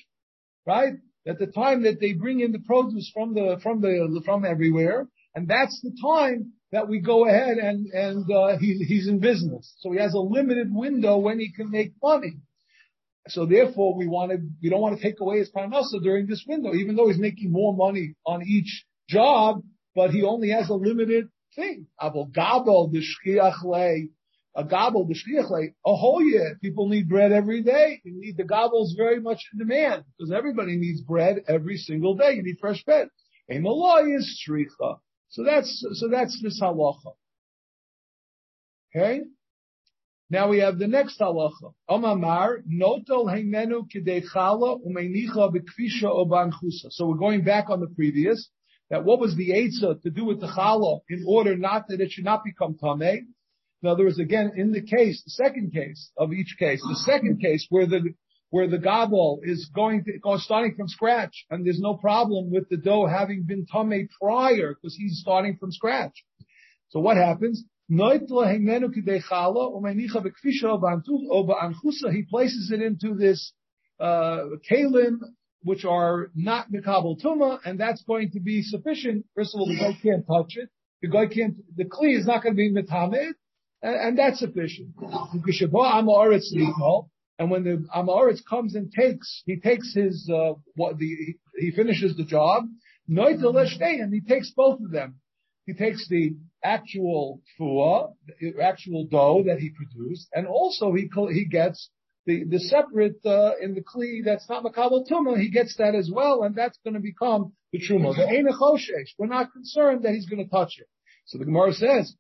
right? 0.67 0.95
At 1.27 1.39
the 1.39 1.47
time 1.47 1.83
that 1.83 2.01
they 2.01 2.13
bring 2.13 2.41
in 2.41 2.53
the 2.53 2.61
produce 2.61 3.11
from 3.13 3.35
the, 3.35 3.59
from 3.63 3.81
the, 3.81 4.23
from 4.25 4.45
everywhere, 4.45 5.09
and 5.35 5.49
that's 5.49 5.81
the 5.83 5.97
time 6.01 6.53
that 6.73 6.89
we 6.89 7.01
go 7.01 7.27
ahead 7.27 7.59
and, 7.59 7.87
and, 7.87 8.31
uh, 8.31 8.59
he, 8.59 8.85
he's 8.87 9.09
in 9.09 9.19
business. 9.19 9.75
So 9.79 9.93
he 9.93 9.99
has 9.99 10.15
a 10.15 10.19
limited 10.19 10.69
window 10.71 11.19
when 11.19 11.41
he 11.41 11.53
can 11.53 11.71
make 11.71 11.93
money. 12.03 12.37
So 13.29 13.45
therefore, 13.45 13.97
we 13.97 14.07
want 14.07 14.31
to, 14.31 14.39
we 14.63 14.71
don't 14.71 14.81
want 14.81 14.99
to 14.99 15.03
take 15.03 15.21
away 15.21 15.39
his 15.39 15.51
parnasa 15.51 16.01
during 16.03 16.27
this 16.27 16.45
window, 16.47 16.75
even 16.75 16.95
though 16.95 17.09
he's 17.09 17.19
making 17.19 17.51
more 17.51 17.75
money 17.75 18.15
on 18.25 18.43
each 18.47 18.85
job, 19.09 19.63
but 19.95 20.11
he 20.11 20.23
only 20.23 20.51
has 20.51 20.69
a 20.69 20.75
limited 20.75 21.29
thing. 21.57 21.87
A 24.57 24.65
gobble 24.65 25.07
the 25.07 25.15
shliach 25.15 25.51
a 25.85 25.95
whole 25.95 26.23
year. 26.23 26.59
People 26.63 26.89
need 26.89 27.09
bread 27.09 27.31
every 27.31 27.63
day. 27.63 28.01
You 28.05 28.19
need 28.19 28.37
the 28.39 28.45
gobbles 28.45 28.95
very 28.97 29.21
much 29.21 29.41
in 29.53 29.59
demand 29.59 30.05
because 30.17 30.33
everybody 30.33 30.77
needs 30.77 31.03
bread 31.03 31.43
every 31.47 31.77
single 31.77 32.17
day. 32.17 32.33
You 32.33 32.43
need 32.43 32.57
fresh 32.59 32.83
bread. 32.83 33.09
A 33.51 33.59
malay 33.59 34.11
is 34.13 34.43
shricha. 34.49 34.99
So 35.29 35.45
that's 35.45 35.85
so 35.93 36.09
that's 36.09 36.41
this 36.43 36.61
halacha. 36.61 37.13
Okay. 38.95 39.21
Now 40.31 40.49
we 40.49 40.59
have 40.61 40.79
the 40.79 40.89
next 40.89 41.21
halacha. 41.21 41.75
Omamar 41.91 42.63
notol 42.67 43.27
heimenu 43.27 43.87
kidechala 43.95 44.81
umenicha 44.85 45.53
bekfisha 45.53 46.05
obanchusa. 46.05 46.91
So 46.91 47.07
we're 47.07 47.19
going 47.19 47.45
back 47.45 47.69
on 47.69 47.81
the 47.81 47.89
previous. 47.89 48.49
That 48.89 49.05
what 49.05 49.19
was 49.19 49.37
the 49.37 49.51
eitzah 49.51 50.01
to 50.03 50.11
do 50.11 50.25
with 50.25 50.41
the 50.41 50.47
challah 50.47 51.01
in 51.11 51.25
order 51.27 51.57
not 51.57 51.89
that 51.89 52.01
it 52.01 52.13
should 52.13 52.25
not 52.25 52.43
become 52.45 52.75
tameh. 52.75 53.27
In 53.87 53.93
other 53.93 54.03
words, 54.03 54.19
again, 54.19 54.51
in 54.57 54.73
the 54.73 54.83
case, 54.83 55.23
the 55.23 55.31
second 55.31 55.73
case 55.73 56.11
of 56.19 56.33
each 56.33 56.57
case, 56.59 56.83
the 56.83 56.97
second 57.05 57.41
case 57.41 57.69
where 57.71 57.87
the 57.87 58.01
where 58.51 58.67
the 58.67 58.79
gobble 58.79 59.39
is 59.45 59.71
going 59.73 60.03
to 60.03 60.19
go 60.19 60.39
starting 60.39 60.75
from 60.75 60.89
scratch, 60.89 61.47
and 61.51 61.65
there's 61.65 61.79
no 61.79 61.95
problem 61.95 62.51
with 62.51 62.69
the 62.69 62.79
dough 62.79 63.07
having 63.07 63.45
been 63.45 63.65
tame 63.65 64.09
prior 64.21 64.75
because 64.75 64.97
he's 64.97 65.21
starting 65.21 65.57
from 65.57 65.71
scratch. 65.71 66.25
So 66.89 66.99
what 66.99 67.17
happens? 67.17 67.63
He 67.89 67.97
places 72.29 72.73
it 72.73 72.83
into 72.83 73.15
this 73.15 73.53
uh, 74.01 74.39
kalim, 74.69 75.19
which 75.63 75.85
are 75.85 76.33
not 76.35 76.73
mikabel 76.73 77.23
tuma, 77.23 77.61
and 77.65 77.79
that's 77.79 78.03
going 78.03 78.33
to 78.33 78.41
be 78.41 78.63
sufficient. 78.63 79.27
First 79.37 79.55
of 79.55 79.61
all, 79.61 79.69
the 79.69 79.79
guy 79.79 79.97
can't 80.03 80.27
touch 80.27 80.57
it. 80.57 80.71
The 81.03 81.09
guy 81.09 81.27
can't. 81.27 81.55
The 81.77 81.85
kli 81.85 82.19
is 82.19 82.27
not 82.27 82.43
going 82.43 82.55
to 82.55 82.57
be 82.57 82.73
mitamed, 82.73 83.35
and, 83.83 84.19
that's 84.19 84.41
sufficient. 84.41 84.91
And 87.39 87.51
when 87.51 87.65
the 87.65 87.87
Amoritz 87.95 88.41
comes 88.49 88.75
and 88.75 88.91
takes, 88.91 89.43
he 89.45 89.61
takes 89.61 89.95
his, 89.95 90.31
uh, 90.33 90.55
what 90.75 90.99
the, 90.99 91.37
he 91.59 91.71
finishes 91.71 92.17
the 92.17 92.25
job, 92.25 92.65
and 93.09 94.15
he 94.15 94.21
takes 94.21 94.51
both 94.57 94.81
of 94.81 94.91
them. 94.91 95.21
He 95.67 95.75
takes 95.75 96.09
the 96.09 96.37
actual 96.65 97.43
fua, 97.59 98.13
the 98.41 98.55
actual 98.63 99.07
dough 99.07 99.43
that 99.47 99.59
he 99.59 99.71
produced, 99.71 100.29
and 100.33 100.47
also 100.47 100.93
he, 100.95 101.11
he 101.33 101.45
gets 101.45 101.91
the, 102.25 102.45
the 102.45 102.59
separate, 102.59 103.25
uh, 103.25 103.53
in 103.61 103.75
the 103.75 103.83
kli 103.83 104.25
that's 104.25 104.49
not 104.49 104.65
makabel 104.65 105.07
tuma, 105.09 105.39
he 105.39 105.51
gets 105.51 105.77
that 105.77 105.95
as 105.95 106.11
well, 106.13 106.43
and 106.43 106.57
that's 106.57 106.79
going 106.85 106.95
to 106.95 107.01
become 107.01 107.53
the 107.73 107.79
truma. 107.79 108.17
The 108.17 108.27
we're 109.19 109.27
not 109.27 109.53
concerned 109.53 110.05
that 110.05 110.13
he's 110.13 110.27
going 110.27 110.45
to 110.45 110.51
touch 110.51 110.75
it. 110.79 110.89
So 111.27 111.39
the 111.39 111.45
Gemara 111.45 111.73
says, 111.73 112.15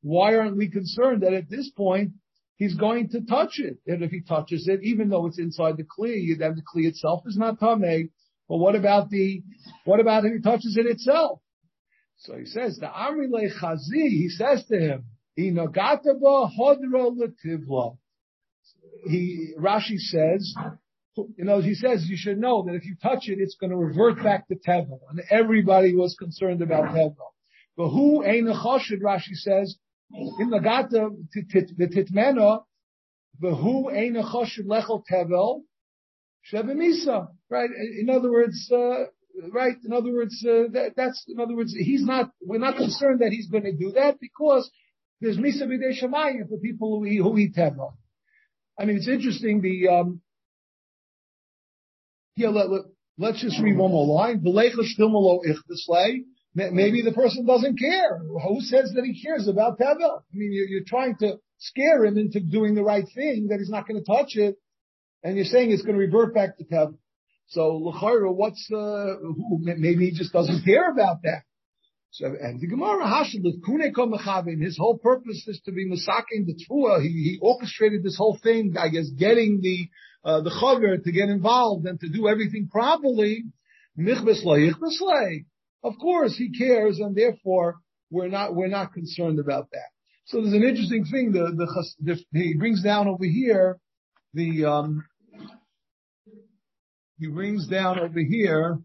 why 0.00 0.34
aren't 0.34 0.56
we 0.56 0.70
concerned 0.70 1.22
that 1.22 1.32
at 1.32 1.48
this 1.48 1.70
point 1.70 2.12
he's 2.56 2.74
going 2.74 3.08
to 3.10 3.20
touch 3.22 3.58
it. 3.58 3.78
And 3.86 4.02
if 4.02 4.10
he 4.10 4.20
touches 4.22 4.68
it, 4.68 4.80
even 4.82 5.08
though 5.08 5.26
it's 5.26 5.38
inside 5.38 5.76
the 5.76 5.84
kli, 5.84 6.38
then 6.38 6.54
the 6.56 6.62
kli 6.62 6.86
itself 6.86 7.22
is 7.26 7.36
not 7.36 7.60
tameh. 7.60 8.10
But 8.48 8.56
what 8.56 8.74
about 8.74 9.10
the, 9.10 9.42
what 9.84 10.00
about 10.00 10.24
if 10.24 10.32
he 10.32 10.40
touches 10.40 10.76
it 10.78 10.86
itself? 10.86 11.40
So 12.18 12.36
he 12.36 12.46
says, 12.46 12.78
the 12.78 12.86
Amri 12.86 13.28
Chazi, 13.60 14.08
he 14.08 14.28
says 14.28 14.64
to 14.66 14.78
him, 14.78 15.04
he 15.36 15.50
Rashi 19.58 19.98
says, 19.98 20.54
you 21.16 21.44
know, 21.44 21.60
he 21.60 21.74
says 21.74 22.06
you 22.08 22.16
should 22.16 22.38
know 22.38 22.64
that 22.66 22.74
if 22.74 22.84
you 22.84 22.96
touch 23.02 23.28
it, 23.28 23.38
it's 23.38 23.56
going 23.60 23.70
to 23.70 23.76
revert 23.76 24.22
back 24.22 24.48
to 24.48 24.56
tevel, 24.56 25.00
and 25.10 25.20
everybody 25.30 25.94
was 25.94 26.16
concerned 26.18 26.62
about 26.62 26.94
tevel. 26.94 27.16
But 27.76 27.88
who 27.88 28.24
ain't? 28.24 28.46
Rashi 28.46 29.34
says 29.34 29.76
in 30.38 30.50
the 30.50 30.60
Gata, 30.60 31.10
the 31.32 31.86
Titmena, 31.88 32.62
but 33.40 33.54
who 33.56 33.90
ain't 33.90 34.16
a 34.16 34.22
choshev 34.22 34.66
lechel 34.66 35.02
tevel, 35.10 35.62
shevimisa. 36.52 37.28
Right? 37.50 37.70
In 37.98 38.10
other 38.10 38.30
words, 38.30 38.70
uh, 38.72 39.04
right? 39.52 39.76
In 39.84 39.92
other 39.92 40.12
words, 40.12 40.44
uh, 40.46 40.70
that, 40.72 40.92
that's 40.96 41.24
in 41.28 41.40
other 41.40 41.54
words, 41.54 41.74
he's 41.76 42.04
not. 42.04 42.30
We're 42.40 42.58
not 42.58 42.76
concerned 42.76 43.20
that 43.20 43.30
he's 43.30 43.48
going 43.48 43.64
to 43.64 43.72
do 43.72 43.92
that 43.92 44.20
because 44.20 44.70
there's 45.20 45.38
misa 45.38 45.62
b'dei 45.62 46.00
shemayim 46.00 46.48
for 46.48 46.58
people 46.58 46.98
who 46.98 47.06
eat, 47.06 47.18
who 47.18 47.36
eat 47.38 47.54
tevel. 47.54 47.94
I 48.78 48.84
mean, 48.84 48.96
it's 48.96 49.08
interesting. 49.08 49.62
The 49.62 49.88
um, 49.88 50.20
yeah, 52.36 52.48
let, 52.48 52.66
let, 53.18 53.34
us 53.34 53.40
just 53.40 53.60
read 53.60 53.76
one 53.76 53.92
more 53.92 54.06
line. 54.06 54.42
Maybe 56.54 57.02
the 57.02 57.12
person 57.12 57.46
doesn't 57.46 57.78
care. 57.78 58.18
Who 58.18 58.60
says 58.60 58.92
that 58.94 59.04
he 59.04 59.22
cares 59.22 59.48
about 59.48 59.78
Tevel? 59.78 60.20
I 60.20 60.32
mean, 60.32 60.52
you're, 60.52 60.66
you're 60.66 60.84
trying 60.86 61.16
to 61.18 61.38
scare 61.58 62.04
him 62.04 62.18
into 62.18 62.40
doing 62.40 62.74
the 62.74 62.82
right 62.82 63.06
thing, 63.14 63.48
that 63.48 63.58
he's 63.58 63.70
not 63.70 63.86
going 63.86 64.02
to 64.02 64.06
touch 64.06 64.36
it, 64.36 64.56
and 65.22 65.36
you're 65.36 65.44
saying 65.44 65.70
it's 65.70 65.82
going 65.82 65.94
to 65.94 66.00
revert 66.00 66.34
back 66.34 66.58
to 66.58 66.64
Tevel. 66.64 66.98
So, 67.48 67.76
L'chayra, 67.76 68.34
what's, 68.34 68.68
uh, 68.72 69.16
who, 69.20 69.58
maybe 69.60 70.06
he 70.06 70.16
just 70.16 70.32
doesn't 70.32 70.64
care 70.64 70.90
about 70.90 71.22
that. 71.22 71.42
So, 72.10 72.26
and 72.26 72.60
the 72.60 72.68
Gemara 72.68 73.04
Hashim, 73.04 74.62
his 74.62 74.78
whole 74.78 74.98
purpose 74.98 75.44
is 75.48 75.60
to 75.64 75.72
be 75.72 75.88
masaking 75.88 76.46
the 76.46 76.54
Tvua. 76.54 77.02
He, 77.02 77.08
he 77.08 77.38
orchestrated 77.42 78.02
this 78.02 78.16
whole 78.16 78.38
thing, 78.42 78.74
I 78.78 78.88
guess, 78.88 79.08
getting 79.10 79.60
the, 79.60 79.88
uh, 80.24 80.40
the 80.40 80.50
Chaver 80.50 81.02
to 81.02 81.12
get 81.12 81.28
involved 81.28 81.86
and 81.86 82.00
to 82.00 82.08
do 82.08 82.28
everything 82.28 82.68
properly. 82.70 83.44
Of 85.82 85.92
course, 86.00 86.36
he 86.36 86.50
cares, 86.56 86.98
and 86.98 87.14
therefore 87.14 87.76
we're 88.10 88.28
not 88.28 88.54
we're 88.54 88.68
not 88.68 88.92
concerned 88.92 89.38
about 89.38 89.70
that. 89.70 89.90
So 90.26 90.40
there's 90.40 90.54
an 90.54 90.62
interesting 90.62 91.04
thing. 91.04 91.32
The 91.32 91.52
the, 91.56 92.16
the 92.32 92.38
he 92.38 92.54
brings 92.54 92.82
down 92.82 93.08
over 93.08 93.24
here 93.24 93.78
the 94.32 94.64
um, 94.64 95.04
he 97.18 97.28
brings 97.28 97.68
down 97.68 97.98
over 98.00 98.20
here. 98.20 98.78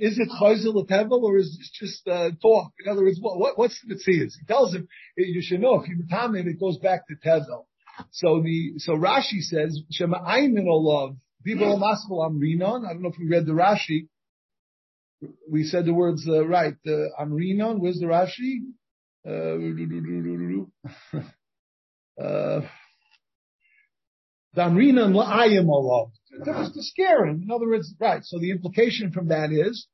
Is 0.00 0.18
it 0.18 0.28
chayzel 0.40 0.88
tevel 0.88 1.22
or 1.22 1.36
is 1.36 1.58
it 1.60 1.84
just 1.84 2.08
uh, 2.08 2.30
talk? 2.40 2.72
In 2.84 2.90
other 2.90 3.02
words, 3.02 3.18
what, 3.20 3.38
what 3.38 3.58
what's 3.58 3.78
the 3.86 3.94
mitzias? 3.94 4.32
He 4.38 4.46
tells 4.46 4.74
him 4.74 4.88
you 5.16 5.42
should 5.42 5.60
know 5.60 5.80
if 5.80 5.88
you 5.88 6.02
it, 6.10 6.46
it 6.46 6.58
goes 6.60 6.78
back 6.78 7.06
to 7.08 7.14
tevel. 7.14 7.66
So 8.10 8.40
the 8.42 8.78
so 8.78 8.92
Rashi 8.92 9.40
says 9.40 9.80
Shema 9.90 10.18
Aymin 10.20 10.66
Olav 10.66 11.16
Bibo 11.44 11.76
Maskal 11.76 12.26
Amrinon. 12.26 12.86
I 12.86 12.94
don't 12.94 13.02
know 13.02 13.10
if 13.10 13.18
we 13.18 13.28
read 13.28 13.46
the 13.46 13.52
Rashi. 13.52 14.08
We 15.48 15.64
said 15.64 15.84
the 15.84 15.94
words 15.94 16.26
uh, 16.26 16.46
right. 16.46 16.74
The 16.84 17.10
uh, 17.18 17.24
Amrinon. 17.24 17.80
Where's 17.80 18.00
the 18.00 18.06
Rashi? 18.06 18.60
Uh, 22.20 22.60
the 24.54 24.62
Amrinon 24.62 25.14
La'ayim 25.14 25.68
Olav. 25.68 26.10
To 26.44 26.82
scare 26.82 27.26
him. 27.26 27.42
In 27.44 27.50
other 27.50 27.66
words, 27.66 27.94
right. 28.00 28.24
So 28.24 28.38
the 28.38 28.50
implication 28.50 29.12
from 29.12 29.28
that 29.28 29.50
is 29.52 29.86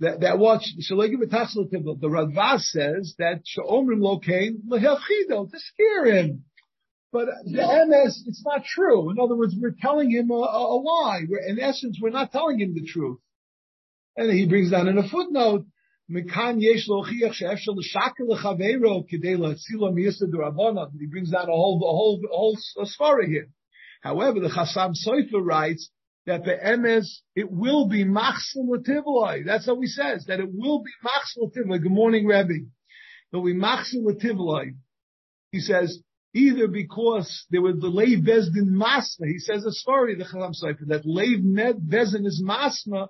that 0.00 0.20
that 0.20 0.38
what 0.38 0.60
the 0.60 2.08
Radvaz 2.08 2.60
says 2.60 3.14
that 3.18 3.42
Shomrim 3.56 4.00
Lokain 4.00 4.58
Lehelchido 4.68 5.50
to 5.50 5.58
scare 5.58 6.06
him. 6.06 6.44
But 7.12 7.28
the 7.44 7.86
MS, 7.88 8.24
it's 8.26 8.44
not 8.44 8.64
true. 8.64 9.10
In 9.10 9.18
other 9.18 9.36
words, 9.36 9.54
we're 9.58 9.74
telling 9.80 10.10
him 10.10 10.30
a, 10.30 10.34
a, 10.34 10.76
a 10.76 10.76
lie. 10.76 11.20
We're, 11.28 11.38
in 11.38 11.58
essence, 11.58 11.98
we're 12.00 12.10
not 12.10 12.32
telling 12.32 12.60
him 12.60 12.74
the 12.74 12.84
truth. 12.84 13.18
And 14.16 14.30
he 14.32 14.46
brings 14.46 14.70
down 14.70 14.88
in 14.88 14.98
a 14.98 15.08
footnote, 15.08 15.64
He 16.08 16.22
brings 16.22 16.46
down 21.30 21.48
a 21.48 21.52
whole, 21.52 21.78
a 21.80 22.36
whole, 22.36 22.58
a 22.80 22.86
story 22.86 23.28
here. 23.28 23.48
However, 24.06 24.38
the 24.38 24.48
Chassam 24.48 24.92
Sofer 24.94 25.44
writes 25.44 25.90
that 26.26 26.44
the 26.44 26.52
emes, 26.52 27.08
it 27.34 27.50
will 27.50 27.88
be 27.88 28.04
machsel 28.04 28.68
lativlai. 28.68 29.44
That's 29.44 29.66
how 29.66 29.80
he 29.80 29.88
says, 29.88 30.26
that 30.28 30.38
it 30.38 30.48
will 30.48 30.84
be 30.84 30.92
machsel 31.02 31.50
lativlai. 31.50 31.82
Good 31.82 31.90
morning, 31.90 32.24
Rebbe. 32.24 32.66
Will 33.32 33.42
be 33.42 33.52
machsel 33.52 34.04
lativlai. 34.04 34.76
He 35.50 35.58
says, 35.58 36.00
either 36.32 36.68
because 36.68 37.46
there 37.50 37.60
was 37.60 37.80
the 37.80 37.88
Leiv 37.88 38.24
Bezdin 38.24 38.70
Masna, 38.70 39.26
he 39.26 39.40
says 39.40 39.64
a 39.64 39.72
story, 39.72 40.14
the 40.14 40.22
Chassam 40.22 40.52
Sofer, 40.52 40.86
that 40.86 41.04
Leiv 41.04 41.42
Bezdin 41.88 42.26
is 42.26 42.40
Masna, 42.40 43.08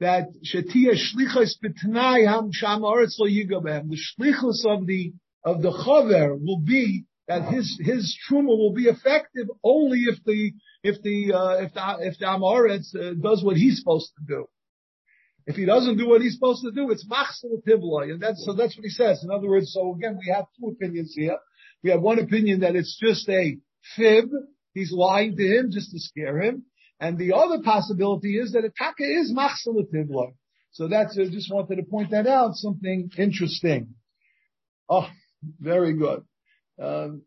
that 0.00 0.28
Shatia 0.44 0.92
Shlichos 0.92 1.54
B'tnai 1.64 2.26
Ham 2.26 2.50
Sham 2.52 2.82
Aretz 2.82 3.18
Lo 3.18 3.26
Yigabem. 3.26 3.88
The 3.88 3.96
Shlichos 3.96 4.70
of 4.70 4.86
the, 4.86 5.14
of 5.42 5.62
the 5.62 5.70
Chaver 5.70 6.38
will 6.38 6.60
be 6.60 7.06
that 7.28 7.52
his, 7.52 7.78
his 7.82 8.16
Truma 8.28 8.48
will 8.48 8.72
be 8.72 8.84
effective 8.84 9.48
only 9.64 10.00
if 10.00 10.22
the, 10.24 10.52
if 10.82 11.02
the, 11.02 11.32
uh, 11.32 11.64
if 11.64 11.74
the, 11.74 11.96
if 12.00 12.18
the 12.18 12.26
Amoritz 12.26 12.94
uh, 12.94 13.14
does 13.20 13.42
what 13.42 13.56
he's 13.56 13.78
supposed 13.78 14.12
to 14.18 14.24
do. 14.26 14.46
If 15.46 15.54
he 15.54 15.64
doesn't 15.64 15.96
do 15.96 16.08
what 16.08 16.22
he's 16.22 16.34
supposed 16.34 16.64
to 16.64 16.72
do, 16.72 16.90
it's 16.90 17.06
machsel 17.08 17.62
tivla, 17.66 18.10
and 18.10 18.20
that's 18.20 18.44
so 18.44 18.52
that's 18.52 18.76
what 18.76 18.82
he 18.82 18.90
says. 18.90 19.22
In 19.22 19.30
other 19.30 19.48
words, 19.48 19.72
so 19.72 19.94
again, 19.94 20.18
we 20.18 20.32
have 20.32 20.46
two 20.58 20.68
opinions 20.68 21.14
here. 21.14 21.38
We 21.84 21.90
have 21.90 22.00
one 22.00 22.18
opinion 22.18 22.60
that 22.60 22.74
it's 22.74 22.98
just 23.00 23.28
a 23.28 23.56
fib; 23.94 24.28
he's 24.74 24.90
lying 24.90 25.36
to 25.36 25.42
him 25.44 25.70
just 25.70 25.92
to 25.92 26.00
scare 26.00 26.42
him, 26.42 26.64
and 26.98 27.16
the 27.16 27.32
other 27.32 27.62
possibility 27.62 28.36
is 28.36 28.52
that 28.52 28.64
Ataka 28.64 29.20
is 29.20 29.32
machsel 29.32 29.84
tivla. 29.94 30.32
So 30.72 30.88
that's 30.88 31.16
I 31.16 31.26
just 31.26 31.52
wanted 31.52 31.76
to 31.76 31.84
point 31.84 32.10
that 32.10 32.26
out. 32.26 32.56
Something 32.56 33.10
interesting. 33.16 33.94
Oh, 34.88 35.08
very 35.60 35.96
good. 35.96 36.24
Um, 36.80 37.22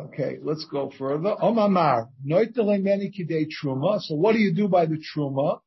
okay, 0.00 0.38
let's 0.42 0.64
go 0.64 0.90
further. 0.98 1.34
Omamar, 1.40 2.08
truma. 2.26 4.00
So 4.00 4.14
what 4.14 4.32
do 4.32 4.38
you 4.38 4.54
do 4.54 4.68
by 4.68 4.86
the 4.86 5.02
truma? 5.14 5.60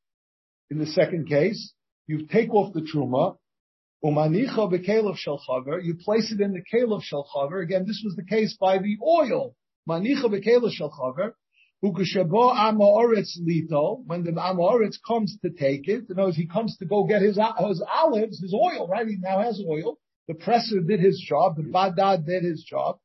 In 0.69 0.79
the 0.79 0.87
second 0.87 1.27
case, 1.27 1.73
you 2.07 2.27
take 2.27 2.53
off 2.53 2.73
the 2.73 2.81
truma. 2.81 3.37
Umanicha 4.03 4.71
bekelev 4.71 5.15
shel 5.17 5.39
You 5.83 5.95
place 5.95 6.31
it 6.31 6.41
in 6.41 6.53
the 6.53 6.63
kelev 6.73 7.03
shel 7.03 7.25
Again, 7.61 7.85
this 7.85 8.01
was 8.03 8.15
the 8.15 8.25
case 8.25 8.57
by 8.59 8.79
the 8.79 8.97
oil. 9.05 9.55
Manicha 9.87 10.25
bekelev 10.25 10.71
shel 10.71 10.91
chaver. 10.91 11.33
Ukashabo 11.83 12.53
amoritz 12.55 13.39
lito. 13.39 14.03
When 14.05 14.23
the 14.23 14.31
amoritz 14.31 14.95
comes 15.05 15.37
to 15.43 15.49
take 15.51 15.87
it, 15.87 16.05
in 16.09 16.19
other 16.19 16.25
words, 16.25 16.37
he 16.37 16.47
comes 16.47 16.77
to 16.77 16.85
go 16.85 17.05
get 17.05 17.21
his, 17.21 17.37
his 17.37 17.83
olives, 17.93 18.41
his 18.41 18.53
oil, 18.53 18.87
right? 18.87 19.07
He 19.07 19.17
now 19.19 19.41
has 19.41 19.61
oil. 19.67 19.97
The 20.27 20.35
presser 20.35 20.79
did 20.79 20.99
his 20.99 21.19
job. 21.19 21.57
The 21.57 21.63
badad 21.63 22.25
did 22.25 22.43
his 22.43 22.63
job. 22.63 22.99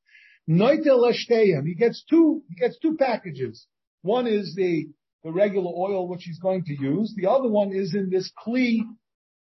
He 0.47 1.75
gets 1.75 2.05
two, 2.09 2.43
he 2.49 2.55
gets 2.55 2.79
two 2.79 2.97
packages. 2.97 3.67
One 4.03 4.27
is 4.27 4.55
the, 4.55 4.87
the 5.25 5.33
regular 5.33 5.73
oil 5.75 6.09
which 6.09 6.23
he's 6.23 6.39
going 6.39 6.65
to 6.65 6.73
use. 6.73 7.15
The 7.17 7.29
other 7.29 7.49
one 7.49 7.73
is 7.73 7.95
in 7.95 8.11
this 8.11 8.31
kli, 8.47 8.81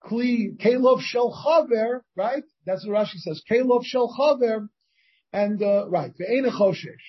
kli, 0.05 0.57
kelov 0.59 1.01
shel 1.01 1.33
chaver, 1.33 2.03
right? 2.15 2.45
That's 2.67 2.87
what 2.87 2.97
Rashi 2.97 3.17
says. 3.17 3.43
Kelov 3.51 3.85
shel 3.85 4.15
chaver. 4.17 4.69
And, 5.33 5.61
uh, 5.63 5.89
right. 5.89 6.13
Ve'ena 6.17 6.51
choshesh. 6.51 7.03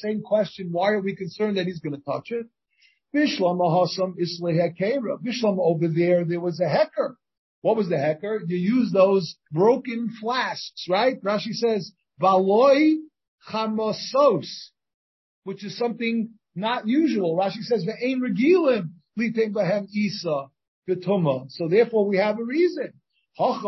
Same 0.00 0.22
question. 0.22 0.68
Why 0.72 0.92
are 0.92 1.00
we 1.00 1.14
concerned 1.14 1.58
that 1.58 1.66
he's 1.66 1.80
going 1.80 1.94
to 1.94 2.00
touch 2.00 2.30
it? 2.30 2.46
Bishlam 3.14 3.60
ahasam 3.60 4.14
islehekera. 4.18 5.18
Bishlam 5.22 5.58
over 5.60 5.88
there, 5.88 6.24
there 6.24 6.40
was 6.40 6.58
a 6.58 6.68
hecker. 6.68 7.18
What 7.64 7.78
was 7.78 7.88
the 7.88 7.96
hecker? 7.96 8.42
You 8.46 8.58
use 8.58 8.92
those 8.92 9.36
broken 9.50 10.10
flasks, 10.20 10.86
right? 10.86 11.18
Rashi 11.22 11.54
says, 11.54 11.92
valoi 12.20 12.96
chamosos, 13.50 14.50
which 15.44 15.64
is 15.64 15.78
something 15.78 16.34
not 16.54 16.86
usual. 16.86 17.38
Rashi 17.38 17.62
says, 17.62 17.86
ve'ein 17.86 18.18
regilim 18.20 18.90
litem 19.16 19.54
bahem 19.54 19.86
isa 19.94 20.50
betuma. 20.86 21.50
So 21.52 21.68
therefore 21.68 22.06
we 22.06 22.18
have 22.18 22.38
a 22.38 22.44
reason. 22.44 22.92
What's 23.38 23.62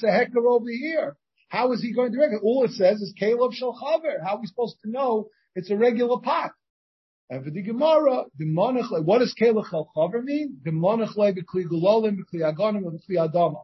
the 0.00 0.10
hecker 0.10 0.46
over 0.48 0.70
here? 0.70 1.16
How 1.50 1.72
is 1.72 1.82
he 1.82 1.92
going 1.92 2.12
to 2.12 2.18
reckon? 2.18 2.40
All 2.42 2.64
it 2.64 2.70
says 2.70 3.02
is 3.02 3.12
Caleb 3.18 3.52
shall 3.52 3.74
Shalchaver. 3.74 4.22
How 4.24 4.36
are 4.36 4.40
we 4.40 4.46
supposed 4.46 4.80
to 4.82 4.90
know 4.90 5.28
it's 5.54 5.70
a 5.70 5.76
regular 5.76 6.20
pot? 6.22 6.52
And 7.30 7.42
for 7.42 7.50
the 7.50 7.62
Gemara, 7.62 8.24
the 8.36 8.44
monach, 8.44 9.02
what 9.04 9.18
does 9.20 9.34
Kelech 9.40 9.72
El 9.72 9.90
Chaver 9.96 10.22
mean? 10.22 10.58
The 10.62 10.70
monach 10.70 11.16
b'kli 11.16 11.64
gulolim, 11.64 12.18
b'kli 12.18 12.42
agonim, 12.42 12.86
and 12.86 13.00
b'kli 13.00 13.16
adama. 13.16 13.62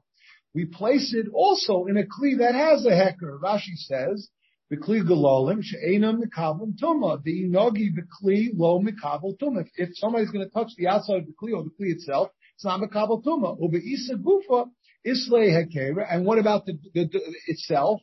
We 0.55 0.64
place 0.64 1.14
it 1.14 1.27
also 1.33 1.85
in 1.85 1.96
a 1.99 2.05
kli 2.05 2.38
that 2.38 2.55
has 2.55 2.87
a 2.87 2.96
hecker. 2.96 3.38
Rashi 3.42 3.77
says, 3.77 4.31
b'kli 4.73 5.03
gulolim, 5.03 5.62
she'enam 5.62 6.23
mikabel 6.23 6.73
tuma. 6.83 7.23
The 7.23 7.44
inogi 7.44 7.90
b'kli 7.90 8.49
lo 8.55 8.81
mikabel 8.81 9.38
tuma. 9.38 9.66
If 9.77 9.90
somebody's 9.94 10.31
going 10.31 10.46
to 10.46 10.51
touch 10.53 10.70
the 10.79 10.88
outside 10.88 11.18
of 11.18 11.27
the 11.27 11.35
kli 11.40 11.55
or 11.55 11.64
the 11.64 11.70
kli 11.70 11.92
itself, 11.92 12.31
it's 12.55 12.64
not 12.64 12.81
mikabel 12.81 13.23
tuma. 13.23 13.61
Ube'isa 13.61 14.16
gufa, 14.16 14.70
islay 15.07 15.51
hekera. 15.51 16.07
And 16.11 16.25
what 16.25 16.38
about 16.38 16.64
the, 16.64 16.79
the, 16.94 17.05
the 17.07 17.20
itself? 17.46 18.01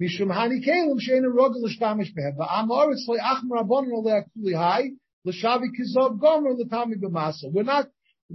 Mishum 0.00 0.30
hani 0.32 0.64
kelim 0.64 0.98
sheina 1.00 1.28
rogel 1.32 1.62
l'shtamish 1.62 2.14
behem. 2.14 2.36
Va'amor 2.36 2.92
it's 2.92 3.06
like 3.08 3.20
achmer 3.20 3.56
abon 3.56 3.90
oleh 3.90 4.24
hai 4.54 4.90
l'shavi 5.24 5.68
kizov 5.76 6.20
gomer 6.20 6.52
l'tami 6.52 6.96
b'masa. 6.96 7.50
We're 7.50 7.62
not 7.64 7.88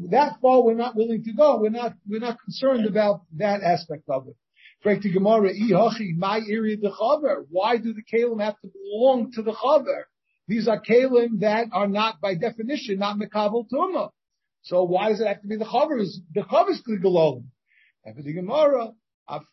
that 0.10 0.40
far. 0.42 0.64
We're 0.64 0.76
not 0.76 0.96
willing 0.96 1.24
to 1.24 1.34
go. 1.34 1.60
We're 1.60 1.70
not. 1.70 1.94
We're 2.08 2.20
not 2.20 2.38
concerned 2.44 2.86
about 2.86 3.22
that 3.38 3.62
aspect 3.62 4.04
of 4.10 4.28
it. 4.28 4.36
Correct 4.82 5.04
to 5.04 5.12
Gemara, 5.12 5.52
my 6.18 6.42
area 6.50 6.76
the 6.78 6.90
chaver. 6.90 7.46
Why 7.52 7.78
do 7.78 7.94
the 7.94 8.02
kalim 8.02 8.44
have 8.44 8.60
to 8.62 8.70
belong 8.70 9.32
to 9.34 9.44
the 9.44 9.52
chaver? 9.52 10.04
These 10.48 10.68
are 10.68 10.82
kalim 10.82 11.42
that 11.42 11.68
are 11.72 11.88
not, 11.88 12.20
by 12.20 12.34
definition, 12.34 12.98
not 12.98 13.18
mekabel 13.18 13.68
tuma. 13.72 14.10
So 14.64 14.84
why 14.84 15.10
does 15.10 15.22
it 15.22 15.28
have 15.28 15.42
to 15.42 15.48
be 15.48 15.58
the 15.58 15.66
chaver? 15.66 16.04
The 16.34 16.42
chaver 16.42 16.72
is 16.72 16.82
kligalom. 16.82 17.44
And 18.04 18.16
for 18.16 18.24
the 18.24 18.34
Gemara, 18.34 18.94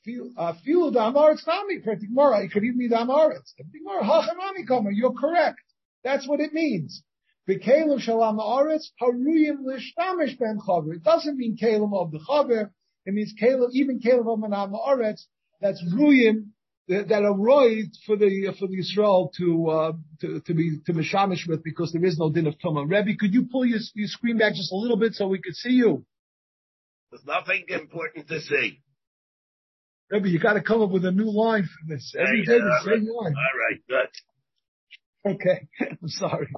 Feel, 0.05 0.91
the 0.91 0.99
Amaretz 0.99 1.47
Nami, 1.47 1.79
Gemara, 1.79 2.45
it 2.45 2.53
could 2.53 2.65
even 2.65 2.79
be 2.79 2.89
the 2.89 2.97
Amaretz. 2.97 3.53
Gemara, 3.57 4.03
Hachanami 4.03 4.67
Kama, 4.67 4.91
you're 4.93 5.13
correct. 5.13 5.61
That's 6.03 6.27
what 6.27 6.41
it 6.41 6.53
means. 6.53 7.03
Bekalim 7.49 8.01
Shalom 8.01 8.39
Amaretz, 8.39 8.89
Haruyim 9.01 9.65
Lishtamish 9.65 10.39
Ben 10.39 10.59
Chaver. 10.67 10.95
It 10.95 11.05
doesn't 11.05 11.37
mean 11.37 11.57
Kalim 11.57 11.95
of 11.95 12.11
the 12.11 12.19
Chaver. 12.19 12.71
It 13.07 13.15
means 13.15 13.35
Kalim, 13.41 13.69
even 13.73 14.01
Kalim 14.01 14.33
of 14.33 14.39
Manam 14.39 14.73
Amaretz, 14.73 15.23
that's 15.61 15.83
Ruyim, 15.95 16.49
that, 16.89 17.13
are 17.13 17.35
roid 17.35 17.91
for 18.07 18.17
the, 18.17 18.55
for 18.59 18.67
the 18.67 18.79
Israel 18.79 19.31
to, 19.37 19.69
uh, 19.69 19.93
to, 20.21 20.41
to 20.41 20.55
be, 20.55 20.79
to 20.87 20.93
Mishamish 20.93 21.47
with 21.47 21.63
because 21.63 21.93
there 21.93 22.05
is 22.05 22.19
no 22.19 22.31
din 22.31 22.47
of 22.47 22.55
Tumah. 22.59 22.91
Rebbe, 22.91 23.17
could 23.19 23.35
you 23.35 23.47
pull 23.51 23.65
your, 23.65 23.81
your 23.95 24.09
screen 24.09 24.39
back 24.39 24.55
just 24.55 24.73
a 24.73 24.77
little 24.77 24.97
bit 24.97 25.15
so 25.15 25.29
we 25.29 25.41
could 25.41 25.55
see 25.55 25.73
you? 25.73 26.05
There's 27.11 27.25
nothing 27.27 27.65
important 27.69 28.29
to 28.29 28.41
see. 28.41 28.81
Rebbe, 30.11 30.29
you 30.29 30.39
got 30.39 30.55
to 30.55 30.63
come 30.63 30.81
up 30.83 30.91
with 30.91 31.05
a 31.05 31.13
new 31.13 31.31
line 31.31 31.65
for 31.65 31.95
this. 31.95 32.15
Every 32.19 32.45
day 32.45 32.59
the 32.59 32.81
same 32.85 33.07
line. 33.07 33.35
All 33.35 33.59
right, 33.69 33.81
good. 33.89 34.09
Okay, 35.35 35.69
I'm 36.03 36.09
sorry. 36.09 36.49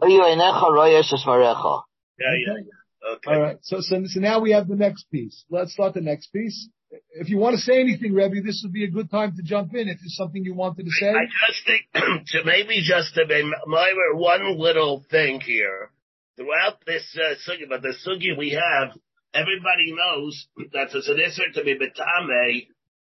Yeah, 2.18 2.34
yeah. 2.46 3.14
Okay. 3.14 3.30
All 3.30 3.40
right. 3.40 3.58
So, 3.62 3.78
so, 3.80 4.02
so 4.04 4.20
now 4.20 4.40
we 4.40 4.52
have 4.52 4.68
the 4.68 4.76
next 4.76 5.04
piece. 5.10 5.44
Let's 5.50 5.72
start 5.72 5.94
the 5.94 6.00
next 6.00 6.28
piece. 6.28 6.68
If 7.12 7.28
you 7.28 7.38
want 7.38 7.54
to 7.56 7.60
say 7.60 7.80
anything, 7.80 8.12
Rebbe, 8.12 8.42
this 8.44 8.60
would 8.64 8.72
be 8.72 8.84
a 8.84 8.90
good 8.90 9.10
time 9.10 9.34
to 9.36 9.42
jump 9.42 9.74
in. 9.74 9.88
If 9.88 9.98
there's 10.00 10.16
something 10.16 10.44
you 10.44 10.54
wanted 10.54 10.84
to 10.84 10.90
say. 10.90 11.08
I 11.08 11.24
just 11.48 11.66
think 11.66 11.82
to 12.28 12.44
maybe 12.44 12.82
just 12.82 13.14
to 13.14 13.26
be 13.26 13.50
my 13.66 13.92
one 14.14 14.58
little 14.58 15.04
thing 15.10 15.40
here 15.40 15.90
throughout 16.36 16.84
this 16.86 17.16
uh, 17.16 17.34
sugi, 17.48 17.68
but 17.68 17.82
the 17.82 17.94
sugi 18.06 18.36
we 18.36 18.50
have, 18.50 18.96
everybody 19.32 19.92
knows 19.92 20.46
that 20.72 20.94
it's 20.94 21.08
an 21.08 21.16
isser 21.16 21.52
to 21.54 21.64
be 21.64 21.74
betame 21.74 22.66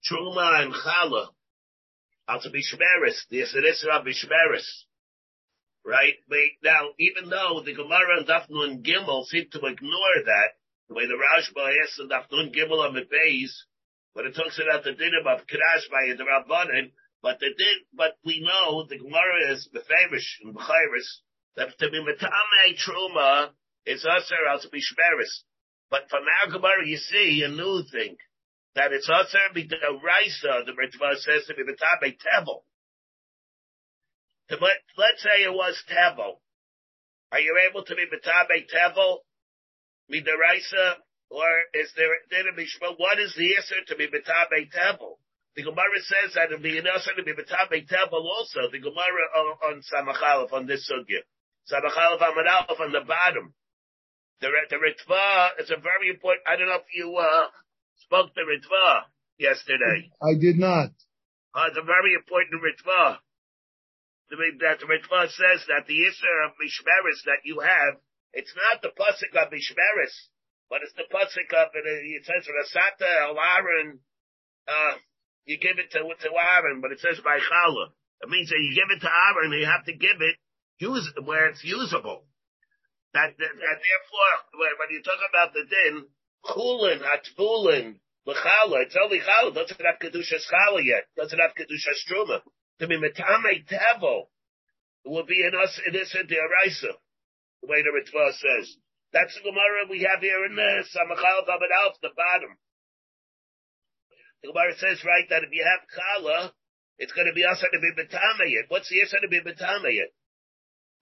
Truma 0.06 0.62
and 0.62 0.74
Chala 0.74 1.28
are 2.28 2.42
to 2.42 2.50
be 2.50 2.62
Shmeris. 2.62 3.28
The 3.30 3.42
are 3.92 4.04
Bishmeris. 4.04 4.86
Right? 5.84 6.16
Now, 6.64 6.90
even 7.00 7.30
though 7.30 7.62
the 7.64 7.74
Gemara 7.74 8.18
and 8.18 8.28
Dafnun 8.28 8.84
Gimel 8.84 9.26
seem 9.26 9.50
to 9.52 9.66
ignore 9.66 10.20
that, 10.26 10.50
the 10.90 10.96
way 10.96 11.06
the 11.08 11.18
Rashba 11.18 11.74
asks 11.84 12.00
in 12.00 12.10
Dafnun 12.10 12.54
Gimel 12.56 12.88
on 12.88 12.94
the 12.94 13.06
base, 13.10 13.66
it 14.16 14.36
talks 14.36 14.60
about 14.60 14.84
the 14.84 14.92
dinim 14.92 15.28
of 15.28 15.46
Kirash 15.46 15.90
by 15.92 16.14
the 16.16 16.24
Rabbanim, 16.24 16.92
but 17.22 17.40
the 17.40 17.50
din, 17.58 17.80
but 17.94 18.18
we 18.24 18.40
know 18.40 18.86
the 18.88 18.98
Gemara 18.98 19.52
is 19.52 19.70
Beferish 19.74 20.40
and 20.44 20.56
Bechiris, 20.56 21.22
that 21.58 21.78
to 21.80 21.90
be 21.90 22.00
Metame 22.00 22.78
Truma 22.78 23.50
is 23.86 24.06
also 24.06 24.36
to 24.62 24.70
be 24.70 24.80
Shmeris. 24.80 25.44
But 25.90 26.10
from 26.10 26.24
our 26.24 26.52
Gemara, 26.52 26.86
you 26.86 26.98
see 26.98 27.44
a 27.44 27.50
new 27.50 27.84
thing 27.92 28.18
that 28.76 28.92
it's 28.92 29.10
because 29.54 29.80
Raisa, 30.04 30.64
the 30.66 30.76
Ritva 30.76 31.16
says 31.16 31.48
to 31.48 31.56
be 31.56 31.64
the 31.64 31.78
Tabe 31.80 32.16
Tevel. 32.20 32.64
Let, 34.52 34.78
let's 34.98 35.24
say 35.24 35.44
it 35.44 35.54
was 35.54 35.82
Tevel. 35.90 36.44
Are 37.32 37.40
you 37.40 37.58
able 37.70 37.84
to 37.84 37.96
be 37.96 38.06
Betabe 38.06 38.68
Tevel? 38.70 39.26
Midaraisa? 40.12 41.02
Or 41.32 41.48
is 41.74 41.92
there, 41.98 42.14
then 42.30 42.46
what 42.98 43.20
is 43.20 43.34
the 43.36 43.56
answer 43.58 43.82
to 43.88 43.96
be 43.96 44.08
Betabe 44.08 44.70
Tevel? 44.70 45.18
The 45.56 45.64
Gemara 45.64 46.00
says 46.04 46.36
that 46.36 46.52
it'll 46.52 46.62
be 46.62 46.78
an 46.78 46.86
answer 46.86 47.12
to 47.18 47.24
be 47.24 47.34
Betabe 47.34 47.88
Tevel 47.90 48.22
also. 48.24 48.70
The 48.72 48.80
Gemara 48.80 49.26
on, 49.36 49.58
on 49.74 49.82
Samachalaf 49.82 50.54
on 50.54 50.68
this 50.68 50.92
sugya. 50.92 51.24
Samachal 51.72 52.20
Vamadalf 52.20 52.80
on 52.80 52.92
the 52.92 53.02
bottom. 53.02 53.54
The, 54.42 54.50
the 54.70 54.76
Ritva 54.76 55.60
is 55.60 55.72
a 55.72 55.80
very 55.82 56.10
important, 56.12 56.44
I 56.46 56.58
don't 56.58 56.68
know 56.68 56.76
if 56.76 56.94
you, 56.94 57.16
uh, 57.16 57.48
spoke 58.04 58.34
to 58.36 58.42
Ritva 58.42 59.08
yesterday. 59.38 60.12
I 60.22 60.36
did 60.36 60.58
not. 60.58 60.92
Uh, 61.56 61.72
it's 61.72 61.80
a 61.80 61.86
very 61.86 62.14
important 62.16 62.60
Ritva. 62.60 63.18
The, 64.30 64.38
that 64.66 64.82
the 64.82 64.90
Ritva 64.90 65.30
says 65.30 65.64
that 65.70 65.86
the 65.88 65.96
Isser 66.02 66.38
of 66.50 66.58
Mishmeris 66.58 67.22
that 67.30 67.46
you 67.46 67.62
have, 67.62 68.02
it's 68.34 68.54
not 68.58 68.82
the 68.82 68.90
Pasuk 68.90 69.32
of 69.38 69.54
Mishmeris, 69.54 70.16
but 70.70 70.82
it's 70.82 70.98
the 70.98 71.08
Pasuk 71.08 71.48
of, 71.54 71.70
it 71.76 72.26
says 72.26 72.44
Rasata 72.50 73.30
El 73.30 73.38
Aaron, 73.38 74.00
uh, 74.68 74.98
you 75.46 75.60
give 75.60 75.78
it 75.78 75.92
to, 75.92 76.02
to 76.02 76.30
Aaron, 76.34 76.82
but 76.82 76.92
it 76.92 77.00
says 77.00 77.22
by 77.24 77.38
Chala. 77.38 77.94
It 78.22 78.30
means 78.30 78.50
that 78.50 78.58
you 78.58 78.74
give 78.74 78.90
it 78.90 79.02
to 79.06 79.12
Aaron, 79.12 79.54
and 79.54 79.62
you 79.62 79.70
have 79.70 79.86
to 79.86 79.94
give 79.94 80.18
it 80.20 80.36
use, 80.80 81.06
where 81.24 81.48
it's 81.48 81.64
usable. 81.64 82.26
That, 83.14 83.32
that, 83.38 83.54
that 83.56 83.78
therefore, 83.80 84.34
when 84.58 84.90
you 84.92 85.00
talk 85.06 85.22
about 85.30 85.54
the 85.54 85.64
din, 85.64 86.10
chulin, 86.46 87.02
atfulin, 87.02 88.00
lechala, 88.28 88.84
it's 88.86 88.98
only 89.02 89.20
chala, 89.20 89.54
doesn't 89.54 89.82
have 89.82 90.00
kedusha 90.02 90.40
chala 90.52 90.84
yet, 90.84 91.06
doesn't 91.18 91.40
have 91.40 91.52
kedusha 91.52 91.94
struma. 92.06 92.42
To 92.80 92.88
be 92.88 92.98
metame 92.98 93.64
it 95.06 95.10
will 95.10 95.26
be 95.26 95.42
in 95.42 95.54
us 95.56 95.80
innocent 95.88 96.30
deraisa, 96.30 96.92
the 97.62 97.68
way 97.68 97.84
the 97.84 97.94
Ritva 97.94 98.32
says. 98.34 98.76
That's 99.14 99.34
the 99.36 99.52
Gemara 99.52 99.88
we 99.90 100.02
have 100.02 100.20
here 100.20 100.46
in 100.46 100.56
the 100.56 100.84
Samachal 100.92 101.46
Vavid 101.48 101.72
Alf, 101.86 101.96
the 102.02 102.10
bottom. 102.16 102.58
The 104.42 104.50
Gemara 104.50 104.76
says, 104.78 105.06
right, 105.06 105.30
that 105.30 105.44
if 105.44 105.54
you 105.54 105.64
have 105.64 105.88
chala, 105.94 106.52
it's 106.98 107.14
going 107.14 107.28
to 107.28 107.34
be 107.34 107.46
also 107.46 107.68
to 107.72 107.80
be 107.80 107.94
betameyit. 107.96 108.68
What's 108.70 108.90
the 108.90 109.02
answer 109.02 109.18
to 109.22 109.28
be 109.30 109.40
betameyit? 109.40 110.12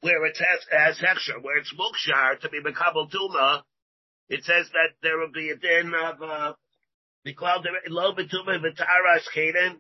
where 0.04 0.26
it 0.26 0.38
has, 0.38 0.60
has 0.70 1.00
hechsher, 1.00 1.42
where 1.42 1.58
it's 1.58 1.74
mukshar 1.74 2.38
to 2.42 2.50
be 2.50 2.60
mekabel 2.60 3.10
tuma, 3.10 3.64
it 4.30 4.44
says 4.44 4.70
that 4.74 4.96
there 5.02 5.18
will 5.18 5.32
be 5.32 5.50
a 5.50 5.56
din 5.56 5.94
of, 5.94 6.22
uh, 6.22 6.54
Miklal 7.26 7.64
lo 7.90 8.14
betuma 8.14 8.60
v'tarash 8.60 9.28
keden, 9.36 9.80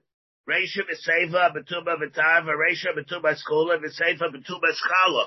Reisha 0.49 0.83
v'seiva 0.83 1.51
betuma 1.55 1.95
v'tava, 1.97 2.53
Reisha 2.55 2.93
betuma 2.97 3.35
skula, 3.35 3.77
v'seiva 3.77 4.29
betuma 4.33 4.71
skala. 4.71 5.25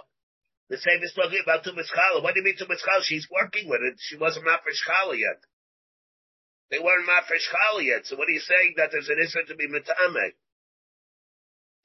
The 0.69 0.79
same 0.79 0.99
is 1.03 1.15
talking 1.15 1.39
about 1.43 1.63
Tumas 1.63 1.87
Chala. 1.95 2.23
What 2.23 2.35
do 2.35 2.41
you 2.41 2.45
mean 2.45 2.57
Tumas 2.59 2.83
Chala? 2.83 3.03
She's 3.03 3.29
working 3.31 3.69
with 3.69 3.83
it. 3.83 3.95
She 4.01 4.17
wasn't 4.17 4.47
not 4.47 4.63
yet. 5.15 5.39
They 6.71 6.81
weren't 6.81 7.07
not 7.07 7.31
yet. 7.83 8.07
So 8.07 8.17
what 8.17 8.27
are 8.27 8.33
you 8.33 8.41
saying 8.41 8.75
that 8.77 8.91
there's 8.91 9.09
an 9.09 9.23
Isra 9.23 9.47
to 9.47 9.55
be 9.55 9.69
Mitame? 9.69 10.35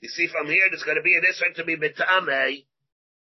You 0.02 0.10
see 0.10 0.28
from 0.28 0.48
here, 0.48 0.65
there's 0.72 0.82
going 0.82 0.98
to 0.98 1.04
be 1.04 1.13
an 1.13 1.22
Isra 1.22 1.54
to 1.58 1.63
be 1.63 1.78
Mitame, 1.78 2.65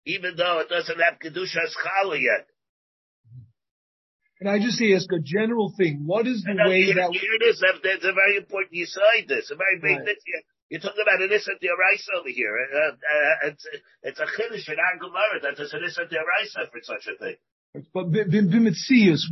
even 0.06 0.36
though 0.36 0.60
it 0.60 0.70
doesn't 0.70 0.98
have 0.98 1.18
Kedusha 1.20 1.60
Chala 1.76 2.18
yet. 2.18 2.48
Can 4.38 4.48
I 4.48 4.58
just 4.58 4.80
ask 4.82 5.06
a 5.12 5.20
general 5.22 5.72
thing? 5.76 6.02
What 6.06 6.26
is 6.26 6.42
the 6.42 6.56
way 6.68 6.82
here, 6.90 6.94
that 6.96 7.12
here 7.12 7.34
it 7.40 7.44
is. 7.46 7.62
There's 7.82 8.04
a 8.04 8.12
very 8.12 8.36
important 8.36 8.74
you 8.74 8.86
side 8.86 9.28
this. 9.28 9.50
A 9.50 9.56
very 9.56 9.78
big 9.80 9.98
Right. 9.98 10.06
this. 10.06 10.18
You're 10.70 10.80
talking 10.80 11.02
about 11.06 11.22
an 11.22 11.30
Issa 11.30 11.52
Deraisa 11.62 12.18
over 12.18 12.28
here. 12.30 12.50
Uh, 12.74 12.92
uh, 12.92 13.48
it's, 13.48 13.66
it's 14.02 14.18
a 14.20 14.26
Kiddush 14.26 14.68
in 14.68 14.76
our 14.80 14.98
Gemara 14.98 15.38
that 15.42 15.56
there's 15.56 15.72
an 15.72 15.84
Issa 15.84 16.02
Deraisa 16.10 16.70
for 16.72 16.80
such 16.82 17.06
a 17.14 17.18
thing. 17.18 17.36
But 17.92 18.10
b- 18.10 18.24
b- 18.28 18.70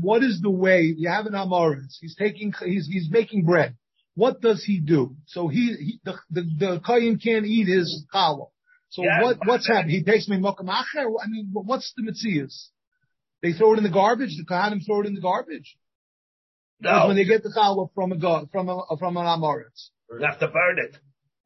what 0.02 0.22
is 0.22 0.40
the 0.40 0.50
way 0.50 0.94
you 0.96 1.08
have 1.08 1.26
an 1.26 1.32
Amoritz? 1.32 1.96
He's 2.00 2.14
taking, 2.16 2.52
he's, 2.64 2.86
he's 2.86 3.08
making 3.10 3.44
bread. 3.44 3.76
What 4.14 4.40
does 4.40 4.62
he 4.64 4.78
do? 4.80 5.16
So 5.26 5.48
he, 5.48 5.74
he 5.74 6.00
the, 6.04 6.14
the, 6.30 6.42
the 6.58 6.80
Kayin 6.80 7.22
can't 7.22 7.46
eat 7.46 7.66
his 7.66 8.04
challah. 8.14 8.48
So 8.90 9.02
Yeah. 9.04 9.22
what, 9.22 9.38
what's 9.46 9.66
happening? 9.68 9.96
He 9.96 10.04
takes 10.04 10.28
me 10.28 10.36
mokamacher? 10.38 11.06
I 11.22 11.28
mean, 11.28 11.48
what's 11.52 11.92
the 11.96 12.02
Mitzias? 12.02 12.68
They 13.42 13.52
throw 13.52 13.74
it 13.74 13.78
in 13.78 13.85
the 13.85 13.90
garbage. 13.90 14.37
The 14.37 14.44
Kohanim 14.44 14.85
throw 14.87 15.00
it 15.02 15.07
in 15.07 15.14
the 15.14 15.20
garbage. 15.20 15.76
No, 16.81 17.07
when 17.09 17.16
they 17.16 17.24
get 17.24 17.42
the 17.42 17.52
challah 17.57 17.88
from 17.94 18.12
a 18.12 18.16
god, 18.18 18.48
from 18.50 18.68
a, 18.68 18.83
from 18.98 19.16
an 19.16 19.24
Amoritz. 19.26 19.90
They 20.18 20.24
have 20.24 20.40
to 20.40 20.48
burn 20.48 20.78
it. 20.78 20.96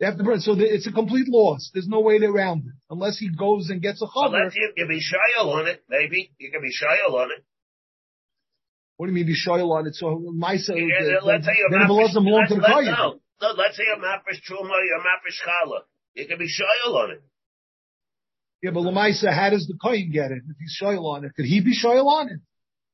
They 0.00 0.06
have 0.06 0.16
to 0.18 0.24
burn. 0.24 0.38
it. 0.38 0.42
So 0.42 0.54
the, 0.54 0.64
it's 0.64 0.86
a 0.86 0.92
complete 0.92 1.28
loss. 1.28 1.70
There's 1.74 1.88
no 1.88 2.00
way 2.00 2.16
around 2.16 2.60
it. 2.66 2.72
Unless 2.90 3.18
he 3.18 3.28
goes 3.34 3.68
and 3.68 3.82
gets 3.82 4.00
a 4.02 4.06
chaver. 4.06 4.32
Unless 4.34 4.54
you 4.56 4.72
can 4.76 4.88
be 4.88 5.00
shayel 5.00 5.46
on 5.52 5.66
it, 5.68 5.84
maybe. 5.88 6.32
You 6.38 6.50
can 6.50 6.62
be 6.62 6.68
shayel 6.72 7.12
on 7.14 7.28
it. 7.36 7.44
What 8.96 9.06
do 9.06 9.12
you 9.12 9.16
mean 9.16 9.26
be 9.26 9.36
shoyal 9.36 9.76
on 9.76 9.86
it? 9.86 9.94
So 9.94 10.06
Maisa, 10.34 10.72
Yeah, 10.72 11.20
let's 11.22 11.44
say 11.44 11.52
you're 11.58 11.68
then 11.70 11.82
it 11.82 11.86
belongs 11.86 12.14
belong 12.14 12.46
to 12.48 12.54
the 12.54 12.60
let's- 12.60 12.88
No, 13.42 13.48
let's 13.58 13.76
say 13.76 13.84
you're 13.84 14.00
mafish 14.00 14.40
truma, 14.48 14.72
you're 14.88 15.04
mafish 15.04 15.36
chala. 15.44 15.80
You 16.14 16.26
can 16.26 16.38
be 16.38 16.46
shayel 16.48 16.94
on 16.94 17.10
it. 17.12 17.22
Yeah, 18.62 18.70
but 18.72 18.80
Lamaisa, 18.80 19.32
how 19.32 19.50
does 19.50 19.66
the 19.66 19.76
Kohen 19.80 20.10
get 20.12 20.30
it? 20.32 20.42
If 20.48 20.56
he's 20.58 20.76
shoyal 20.80 21.04
on 21.06 21.24
it, 21.24 21.32
could 21.34 21.44
he 21.44 21.60
be 21.60 21.76
shoyal 21.76 22.06
on 22.06 22.28
it? 22.30 22.40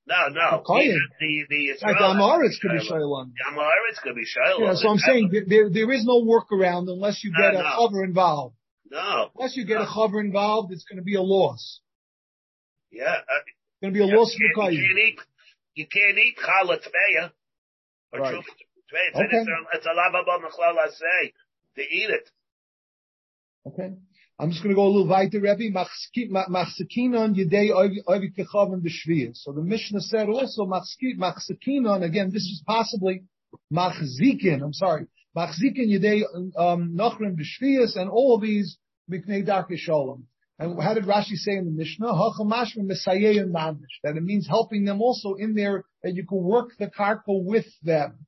No, 0.07 0.29
no. 0.29 0.59
The 0.59 0.64
Kohen. 0.66 1.01
The, 1.20 1.44
the, 1.48 1.72
the 1.81 1.87
Like 1.87 1.98
the 1.98 2.05
Amoritz 2.05 2.61
could 2.61 2.72
be 2.72 2.88
shoyal 2.88 3.16
on 3.16 3.29
it. 3.29 3.35
The 3.38 3.55
Amoritz 3.55 4.03
could 4.03 4.14
be 4.16 4.22
shayel 4.22 4.59
Yeah, 4.61 4.70
on 4.70 4.77
so. 4.77 4.88
I'm 4.90 4.98
saying 4.98 5.31
there, 5.48 5.70
there 5.70 5.90
is 5.92 6.05
no 6.05 6.20
workaround 6.22 6.88
unless 6.90 7.22
you 7.22 7.31
No, 7.33 7.38
get 7.40 7.55
a 7.55 7.62
no. 7.62 7.70
cover 7.79 8.03
involved. 8.05 8.57
No. 8.90 9.31
Unless 9.38 9.57
you 9.57 9.64
get 9.64 9.81
a 9.81 9.87
cover 9.87 10.20
involved, 10.20 10.72
it's 10.72 10.85
going 10.85 10.98
to 10.98 11.05
be 11.05 11.14
a 11.14 11.22
loss. 11.22 11.81
Yeah. 12.90 13.05
Uh, 13.05 13.40
It's 13.46 13.81
going 13.81 13.94
to 13.94 13.98
be 13.98 14.05
a 14.05 14.09
you, 14.09 14.18
loss 14.18 14.35
for 14.35 14.38
the 14.38 14.61
can't, 14.61 14.72
you 14.75 14.81
Kohen. 14.81 14.88
can't 14.88 14.98
eat, 14.98 15.18
you 15.77 15.87
can't 15.87 16.18
eat 16.18 16.37
chala 16.37 16.77
tmeya. 16.83 17.31
Or 18.12 18.20
Right. 18.20 18.35
Okay. 18.35 18.46
it's, 18.92 19.16
a- 19.16 19.77
it's 19.77 19.87
a 19.87 19.90
mechlala 19.90 20.90
say 20.90 21.33
to 21.77 21.83
eat 21.83 22.11
it. 22.11 22.29
Okay. 23.66 23.94
I'm 24.38 24.51
just 24.51 24.62
going 24.62 24.75
to 24.75 24.77
go 24.77 24.87
a 24.87 24.88
little 24.88 25.07
weiter, 25.07 25.40
Rebbe. 25.40 25.71
Machsekinon 25.71 27.35
yedei 27.37 27.71
ovi 27.71 28.35
kechavim 28.37 28.83
b'shviyas. 28.83 29.37
So 29.37 29.53
the 29.53 29.62
Mishnah 29.62 30.01
said 30.01 30.29
also 30.29 30.66
machsekinon, 30.66 32.03
again, 32.03 32.31
this 32.33 32.42
is 32.42 32.62
possibly 32.66 33.25
machzikin, 33.73 34.62
I'm 34.62 34.73
sorry, 34.73 35.07
machzikin 35.37 35.88
yedei 35.88 36.23
um, 36.57 36.97
nochrim 36.99 37.37
b'shviyas, 37.37 37.97
and 37.97 38.11
all 38.11 38.38
these 38.40 38.79
miknei 39.11 39.45
darke 39.47 39.77
shalom. 39.77 40.27
And 40.59 40.81
how 40.83 40.95
did 40.95 41.05
Rashi 41.05 41.35
say 41.35 41.57
in 41.57 41.64
the 41.64 41.71
Mishnah? 41.71 42.07
Hachamashma 42.07 42.79
mesayeyim 42.79 43.53
mamish. 43.53 44.01
That 44.03 44.16
it 44.16 44.23
means 44.23 44.47
helping 44.49 44.85
them 44.85 45.01
also 45.01 45.35
in 45.35 45.55
there, 45.55 45.85
that 46.03 46.14
you 46.14 46.27
can 46.27 46.42
work 46.42 46.71
the 46.79 46.87
karka 46.87 47.23
with 47.29 47.66
them. 47.83 48.27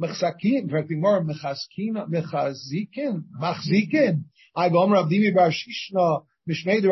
Mechsakin, 0.00 0.62
in 0.62 0.70
fact, 0.70 0.88
the 0.88 0.94
Gemara, 0.94 1.22
mechaskina, 1.22 2.08
mechazikin, 2.08 3.24
machzikin. 3.40 4.24
I 4.54 4.68
go 4.68 4.88
Rav 4.88 5.08
Dimi 5.08 5.34
Bar 5.34 5.50
Shishna, 5.50 6.24
Mishmei 6.48 6.86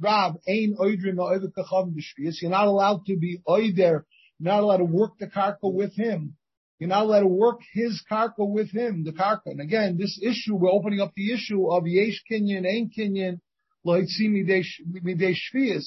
Rav 0.00 0.36
Ein 0.48 0.76
Oidrim 0.80 1.16
Oiv 1.16 1.44
Kachav 1.52 1.92
B'Shviyas. 1.92 2.40
You're 2.40 2.50
not 2.50 2.66
allowed 2.66 3.04
to 3.06 3.16
be 3.16 3.40
Oider. 3.46 4.04
You're 4.38 4.52
not 4.52 4.62
allowed 4.62 4.78
to 4.78 4.84
work 4.84 5.18
the 5.18 5.26
karka 5.26 5.72
with 5.72 5.94
him. 5.94 6.36
You're 6.78 6.88
not 6.88 7.04
allowed 7.04 7.20
to 7.20 7.26
work 7.26 7.60
his 7.72 8.02
karka 8.10 8.38
with 8.38 8.70
him, 8.70 9.04
the 9.04 9.12
karka. 9.12 9.46
And 9.46 9.60
again, 9.60 9.96
this 9.98 10.18
issue, 10.22 10.56
we're 10.56 10.70
opening 10.70 11.00
up 11.00 11.12
the 11.14 11.32
issue 11.32 11.70
of 11.70 11.86
Yesh 11.86 12.22
Kinyan, 12.30 12.66
Ein 12.66 12.90
Kinyan, 12.96 13.40
Loitzi 13.86 14.28
Midei. 14.28 14.64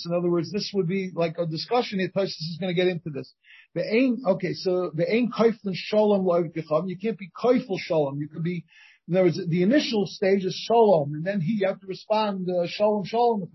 In 0.06 0.14
other 0.14 0.30
words, 0.30 0.52
this 0.52 0.72
would 0.74 0.88
be 0.88 1.12
like 1.16 1.38
a 1.40 1.48
discussion. 1.48 2.00
It 2.00 2.14
this 2.14 2.30
is 2.30 2.58
going 2.60 2.74
to 2.74 2.80
get 2.80 2.88
into 2.88 3.10
this. 3.10 3.34
The 3.74 3.84
ain, 3.84 4.22
okay, 4.26 4.54
so 4.54 4.92
the 4.94 5.12
ain 5.12 5.32
kaiflin 5.32 5.74
shalom 5.74 6.24
loiv. 6.24 6.52
You 6.56 6.98
can't 6.98 7.18
be 7.18 7.30
kaifel 7.36 7.80
shalom. 7.80 8.20
You 8.20 8.30
could 8.30 8.44
be, 8.44 8.66
in 9.08 9.16
other 9.16 9.26
words, 9.26 9.40
the 9.48 9.64
initial 9.64 10.06
stage 10.06 10.44
is 10.44 10.54
shalom, 10.68 11.14
and 11.14 11.26
then 11.26 11.40
he, 11.40 11.60
you 11.62 11.68
have 11.68 11.80
to 11.80 11.88
respond, 11.88 12.46
uh, 12.50 12.68
shalom, 12.68 13.06
shalom, 13.06 13.40
the 13.40 13.48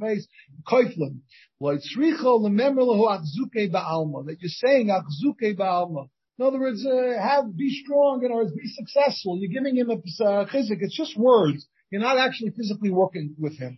achzuke 1.61 2.19
ba'alma. 3.71 4.25
That 4.27 4.37
you're 4.41 4.49
saying 4.49 4.89
achzuke 4.89 5.59
ba'alma. 5.59 6.09
In 6.39 6.47
other 6.47 6.59
words, 6.59 6.87
uh, 6.87 7.21
have, 7.21 7.55
be 7.55 7.69
strong, 7.85 8.25
in 8.25 8.33
other 8.33 8.45
words, 8.45 8.53
be 8.53 8.67
successful. 8.67 9.37
You're 9.39 9.53
giving 9.53 9.77
him 9.77 9.91
a 9.91 9.97
uh, 10.25 10.47
chizik. 10.47 10.79
It's 10.81 10.97
just 10.97 11.19
words. 11.19 11.69
You're 11.91 12.01
not 12.01 12.17
actually 12.17 12.53
physically 12.57 12.91
working 12.91 13.35
with 13.39 13.59
him. 13.59 13.77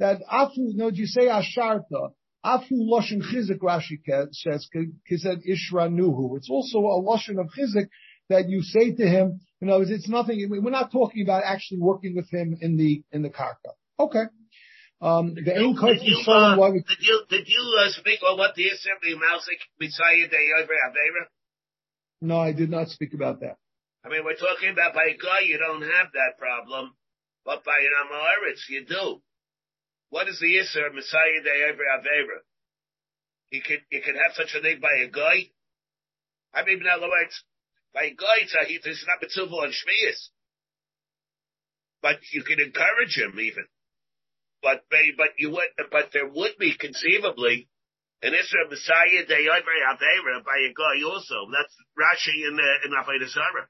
That 0.00 0.22
afu, 0.32 0.74
no, 0.74 0.90
do 0.90 0.96
you 0.96 1.06
say 1.06 1.26
asharta? 1.26 2.12
Afu 2.44 2.72
loshen 2.72 3.22
chizik 3.22 3.60
Rashi 3.60 3.98
says, 4.32 4.68
kized 4.74 5.42
ishra 5.48 5.90
nuhu. 5.90 6.36
It's 6.36 6.50
also 6.50 6.78
a 6.78 7.00
loshen 7.02 7.38
of 7.40 7.48
chizik 7.56 7.88
that 8.28 8.48
you 8.48 8.62
say 8.62 8.94
to 8.94 9.06
him, 9.06 9.40
you 9.60 9.66
know, 9.68 9.80
it's 9.80 10.08
nothing, 10.08 10.46
we're 10.50 10.70
not 10.70 10.92
talking 10.92 11.22
about 11.22 11.42
actually 11.44 11.78
working 11.80 12.14
with 12.14 12.30
him 12.30 12.56
in 12.60 12.76
the, 12.76 13.02
in 13.12 13.22
the 13.22 13.30
karka. 13.30 13.72
Okay. 13.98 14.24
Um, 15.00 15.34
the 15.34 15.42
Did 15.42 15.56
you, 15.56 15.74
did 15.74 16.02
you, 16.02 16.24
uh, 16.26 16.56
why 16.56 16.70
we- 16.70 16.80
did 16.86 17.00
you, 17.00 17.22
did 17.28 17.48
you 17.48 17.78
uh, 17.80 17.90
speak 17.90 18.20
on 18.22 18.38
what 18.38 18.54
the 18.54 18.68
assembly 18.68 19.14
Mausik 19.14 19.60
Mesayea 19.82 20.30
Day 20.30 20.46
Avera? 20.58 21.26
no, 22.22 22.38
I 22.38 22.52
did 22.52 22.70
not 22.70 22.88
speak 22.88 23.12
about 23.12 23.40
that. 23.40 23.56
I 24.04 24.08
mean, 24.08 24.24
we're 24.24 24.36
talking 24.36 24.70
about 24.70 24.94
by 24.94 25.10
guy, 25.20 25.40
you 25.46 25.58
don't 25.58 25.82
have 25.82 26.12
that 26.12 26.38
problem, 26.38 26.92
but 27.44 27.64
by 27.64 27.72
an 27.80 27.92
Amoritz, 28.06 28.68
you 28.68 28.84
do. 28.86 29.20
What 30.14 30.30
is 30.30 30.38
the 30.38 30.46
Isser 30.46 30.94
Mesayea 30.94 31.42
de 31.42 31.50
Avera? 31.74 32.46
He 33.50 33.58
could, 33.58 33.82
you 33.90 33.98
could 34.00 34.14
have 34.14 34.38
such 34.38 34.54
a 34.54 34.62
thing 34.62 34.78
by 34.78 35.02
a 35.02 35.10
guy. 35.10 35.50
I 36.54 36.62
mean, 36.62 36.78
in 36.78 36.86
other 36.86 37.10
words, 37.10 37.34
by 37.90 38.04
a 38.04 38.14
guy, 38.14 38.46
it's, 38.46 38.54
a, 38.54 38.62
it's 38.62 39.04
not 39.10 39.18
Mitzvah 39.18 39.50
on 39.50 39.74
Shmias. 39.74 40.30
but 42.00 42.22
you 42.30 42.46
can 42.46 42.62
encourage 42.62 43.18
him 43.18 43.34
even. 43.42 43.66
But 44.62 44.86
but 44.86 45.34
you 45.36 45.50
would, 45.50 45.74
but 45.90 46.14
there 46.14 46.30
would 46.30 46.62
be 46.62 46.78
conceivably 46.78 47.66
an 48.22 48.38
Israel 48.38 48.70
Mesayea 48.70 49.26
de 49.26 49.50
Avera 49.50 50.46
by 50.46 50.62
a 50.62 50.70
guy 50.78 51.02
also. 51.10 51.50
That's 51.50 51.74
Rashi 51.98 52.46
in 52.46 52.54
the 52.54 52.70
in 52.86 52.94
Zarah. 53.26 53.66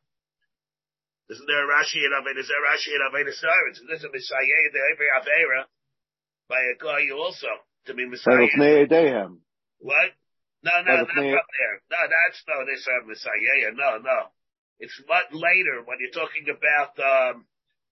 Isn't 1.31 1.47
there 1.49 1.65
a 1.65 1.73
Rashi 1.73 2.05
in 2.05 2.13
Zarah? 2.13 2.69
Rashi 2.69 2.93
in 2.93 3.01
Avodah 3.01 3.33
Zarah. 3.33 3.73
So 3.73 3.85
this 3.89 4.05
is 4.05 4.13
Messiah 4.13 4.69
de 4.77 4.81
Avera 4.93 5.65
by 6.49 6.61
a 6.61 6.77
guy 6.77 7.09
also 7.15 7.49
to 7.87 7.95
be 7.95 8.05
Mesayea. 8.05 9.37
What? 9.79 10.11
No, 10.65 10.73
no, 10.81 11.05
not 11.05 11.09
from 11.13 11.29
there. 11.29 11.77
No, 11.93 12.01
that's 12.09 12.41
no 12.49 12.65
this 12.65 12.89
uh, 12.89 13.05
Mesayea. 13.05 13.77
No, 13.77 14.01
no. 14.01 14.33
It's 14.81 14.97
much 15.09 15.29
later 15.33 15.85
when 15.85 16.01
you're 16.01 16.17
talking 16.17 16.49
about 16.49 16.97
um, 16.99 17.45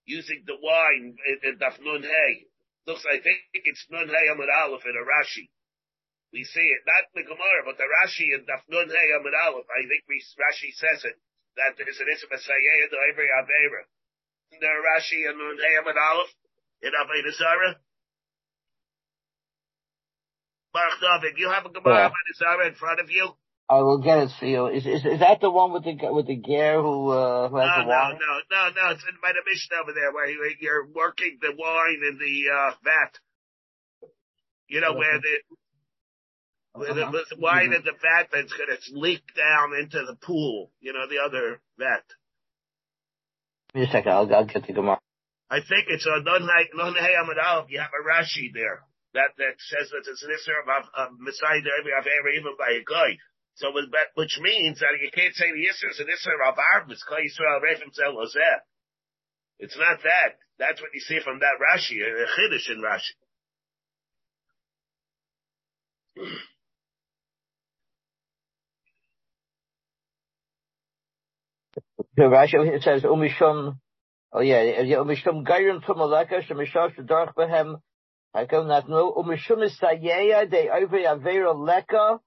using 0.05 0.43
the 0.49 0.57
wine 0.57 1.15
in, 1.15 1.37
in 1.45 1.55
Daf 1.61 1.79
Nun 1.81 2.03
Hey. 2.03 2.49
Looks, 2.89 3.07
I 3.07 3.23
think 3.23 3.39
it's 3.55 3.87
Nun 3.93 4.09
Hay 4.09 4.27
Amud 4.33 4.51
Aleph 4.51 4.83
in 4.83 4.97
a 4.97 5.05
Rashi. 5.07 5.47
We 6.33 6.43
see 6.49 6.65
it, 6.65 6.83
not 6.89 7.13
the 7.13 7.23
Gemara, 7.29 7.63
but 7.69 7.77
the 7.77 7.87
Rashi 7.87 8.33
in 8.35 8.43
Daf 8.49 8.65
Nun 8.67 8.89
Hey 8.89 9.09
Amud 9.15 9.37
Aleph. 9.37 9.69
I 9.69 9.87
think 9.87 10.03
we, 10.09 10.19
Rashi 10.41 10.73
says 10.75 11.05
it, 11.07 11.17
that 11.61 11.77
there's 11.79 12.01
an 12.01 12.09
Isra 12.09 12.33
Mesayea 12.33 12.89
to 12.91 12.99
every 13.13 13.29
Avera. 13.31 13.85
Isn't 14.51 14.65
there 14.65 14.81
a 14.81 14.87
Rashi 14.97 15.29
in 15.29 15.37
Nun 15.39 15.61
Hey 15.61 15.77
Amud 15.79 15.95
Aleph 15.95 16.33
in 16.83 16.93
Avodah 16.97 17.77
David, 20.75 21.39
you 21.39 21.51
have 21.51 21.67
a 21.67 21.71
Gemara 21.71 21.95
yeah. 21.95 22.11
Avodah 22.11 22.69
in 22.69 22.75
front 22.75 23.01
of 23.01 23.11
you? 23.11 23.31
I 23.69 23.77
will 23.81 23.99
get 23.99 24.19
it 24.19 24.31
for 24.39 24.47
you. 24.47 24.67
Is 24.67 24.85
is, 24.85 25.05
is 25.05 25.21
that 25.21 25.41
the 25.41 25.51
one 25.51 25.73
with 25.73 25.85
the 25.85 25.97
with 26.13 26.27
the 26.27 26.37
ger 26.37 26.83
who 26.83 27.09
uh, 27.09 27.49
who 27.49 27.57
has 27.57 27.71
no, 27.77 27.83
the 27.85 27.89
wine? 27.89 28.19
No, 28.21 28.27
no, 28.27 28.69
no, 28.69 28.71
no. 28.77 28.91
It's 28.93 29.05
in 29.09 29.17
by 29.23 29.33
the 29.33 29.41
mission 29.49 29.73
over 29.81 29.93
there 29.93 30.13
where 30.13 30.29
you're 30.61 30.87
working 30.89 31.39
the 31.41 31.55
wine 31.57 32.03
in 32.05 32.19
the 32.19 32.53
uh, 32.53 32.75
vat. 32.85 33.19
You 34.69 34.81
know 34.81 34.93
where 34.95 35.21
the 35.21 35.35
where 36.75 36.95
the, 36.95 37.25
the 37.31 37.41
wine 37.41 37.73
in 37.73 37.83
the 37.85 37.93
vat 37.93 38.29
that's 38.33 38.53
going 38.53 38.77
to 38.77 38.99
leak 38.99 39.23
down 39.35 39.73
into 39.81 40.05
the 40.05 40.17
pool. 40.17 40.71
You 40.81 40.93
know 40.93 41.07
the 41.09 41.23
other 41.25 41.61
vat. 41.79 42.05
Give 43.73 43.83
me 43.83 43.89
a 43.89 43.93
second. 43.93 44.13
I'll, 44.13 44.35
I'll 44.35 44.45
get 44.45 44.67
the 44.67 44.73
Gemara. 44.73 44.99
I 45.49 45.61
think 45.61 45.87
it's 45.89 46.05
a 46.05 46.23
non 46.23 46.47
non 46.75 46.95
Amad 46.95 47.67
You 47.69 47.81
have 47.81 47.91
a 47.93 48.05
Rashi 48.05 48.53
there 48.53 48.83
that 49.15 49.37
that 49.37 49.57
says 49.61 49.91
that 49.91 50.09
it's 50.09 50.23
an 50.23 50.33
Isra 50.33 50.65
of, 50.65 50.85
of 50.97 51.09
Mesayea 51.21 51.63
even 52.39 52.57
by 52.59 52.73
a 52.81 52.85
guy. 52.85 53.19
So, 53.55 53.71
which 54.15 54.39
means 54.41 54.81
that 54.81 54.97
you 55.01 55.11
can't 55.13 55.35
say 55.35 55.53
the 55.53 55.69
Yisr 55.69 55.91
is 55.91 56.01
an 56.01 56.07
Isra 56.09 56.49
of 56.49 56.57
Arvis, 56.57 57.05
Kol 57.07 57.19
Yisrael 57.19 57.61
Refim 57.61 57.93
Zelozeh. 57.93 58.61
It's 59.59 59.77
not 59.77 60.03
that. 60.03 60.39
That's 60.59 60.81
what 60.81 60.91
you 60.95 61.01
see 61.01 61.21
from 61.23 61.41
that 61.41 61.61
Rashi, 61.61 62.01
a 62.01 62.27
Chiddush 62.33 62.71
in 62.71 62.83
Rashi. 62.83 63.15
The 72.15 72.25
Rashi 72.25 72.83
says 72.83 73.03
Umishum. 73.05 73.79
Oh 74.35 74.41
yeah, 74.41 74.83
Umishum 74.83 75.47
Gayrim 75.47 75.83
Tumaleka 75.83 76.43
Shemishash 76.47 76.99
Darch 77.07 77.35
Behem. 77.35 77.81
I 78.35 78.47
come 78.47 78.69
not 78.69 78.89
know 78.89 79.13
Umishum 79.13 79.69
Isayeya 79.69 80.51
De 80.51 80.69
Avera 80.69 81.55
Leka. 81.55 82.21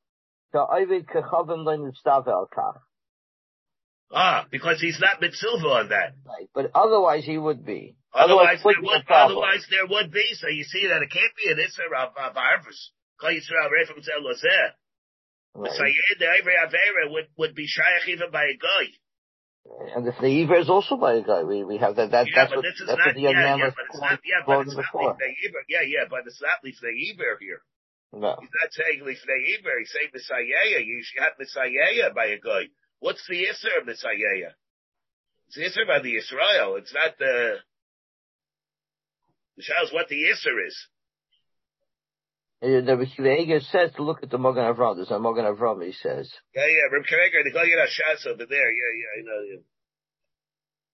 Ah, 4.14 4.46
because 4.52 4.80
he's 4.80 5.00
not 5.00 5.20
mitzvah 5.20 5.48
on 5.48 5.90
that. 5.90 6.14
Right, 6.26 6.48
but 6.54 6.72
otherwise 6.76 7.26
he 7.26 7.38
would 7.38 7.66
be. 7.66 7.96
Otherwise, 8.14 8.60
otherwise 8.62 8.64
there 8.64 8.82
would, 8.82 9.04
otherwise 9.10 9.68
there 9.70 9.88
would 9.88 10.12
be. 10.12 10.26
So 10.34 10.48
you 10.48 10.64
see 10.64 10.88
that 10.88 11.02
it 11.02 11.12
can't 11.12 11.36
be 11.36 11.52
an 11.52 11.58
Isra 11.58 12.08
of, 12.08 12.10
of 12.16 12.36
Arvus. 12.36 12.92
Kol 13.20 13.32
Yisrael 13.32 13.70
Refim 13.74 14.04
Zel 14.04 14.22
Lozeh. 14.24 14.72
The 16.20 16.28
Ivory 16.28 16.54
Avera 16.64 17.12
would, 17.12 17.28
would 17.38 17.56
be 17.56 17.66
Shaykh 17.66 18.08
even 18.10 18.32
by 18.32 18.44
a 18.44 18.58
guy. 18.58 18.92
And 19.66 20.06
the 20.06 20.14
Iver 20.14 20.60
is 20.62 20.70
also 20.70 20.96
by 20.96 21.16
a 21.16 21.24
guy, 21.24 21.44
we, 21.44 21.64
we 21.64 21.78
have 21.78 21.96
that, 21.96 22.12
that, 22.12 22.28
yeah, 22.28 22.36
that's 22.36 22.52
but 22.52 22.58
what, 22.58 22.66
this 22.70 22.80
is 22.80 22.88
that's 22.88 23.00
not, 23.00 23.08
what 23.08 23.16
the 23.16 23.22
young 23.22 23.34
yeah, 23.34 23.50
man 23.50 23.58
yeah, 23.58 23.66
was 23.66 23.74
but 23.74 23.86
it's 23.90 24.00
not, 24.00 24.20
yeah, 24.22 24.42
but 24.46 24.62
it's 24.62 24.76
not 24.78 25.18
the 25.18 25.34
Yeah, 25.68 25.82
yeah, 25.82 26.06
but 26.10 26.22
it's 26.28 26.42
not 26.42 26.62
the 26.62 26.70
Iver 26.70 27.38
here. 27.42 27.62
No. 28.14 28.38
He's 28.40 28.54
not 28.54 28.72
saying 28.72 29.02
Lifnei 29.02 29.42
Iber, 29.58 29.76
he's 29.80 29.92
saying 29.92 30.14
Mesayea. 30.14 30.86
You 30.86 31.04
have 31.20 31.34
Mesayea 31.42 32.14
by 32.14 32.28
a 32.28 32.40
guy. 32.40 32.70
What's 33.00 33.26
the 33.28 33.42
Isser 33.42 33.82
of 33.82 33.88
Mesayea? 33.88 34.54
It's 35.48 35.58
the 35.58 35.66
Isser 35.66 35.88
by 35.88 36.00
the 36.00 36.16
Israel. 36.16 36.76
It's 36.78 36.94
not 36.94 37.18
the, 37.18 37.58
the 39.58 39.64
shows 39.64 39.92
what 39.92 40.08
the 40.10 40.24
Isser 40.30 40.56
is. 40.66 40.78
And 42.62 42.88
the 42.88 42.98
Rebbe 42.98 43.60
says 43.62 43.92
to 43.96 44.04
look 44.04 44.24
at 44.24 44.30
the 44.30 44.38
Mogan 44.38 44.64
Avram. 44.64 44.96
There's 44.96 45.12
a 45.12 45.20
Mogan 45.20 45.46
Avram, 45.46 45.86
he 45.86 45.92
says. 45.92 46.32
Yeah, 46.56 46.66
yeah, 46.66 46.88
Rebbe 46.92 47.06
Kiveger, 47.06 47.44
they 47.44 47.52
call 47.52 47.66
you 47.66 47.78
Shas 47.78 48.26
over 48.28 48.46
there. 48.46 48.72
Yeah, 48.72 48.92
yeah, 48.96 49.22
I 49.22 49.26
know 49.26 49.42
you. 49.44 49.62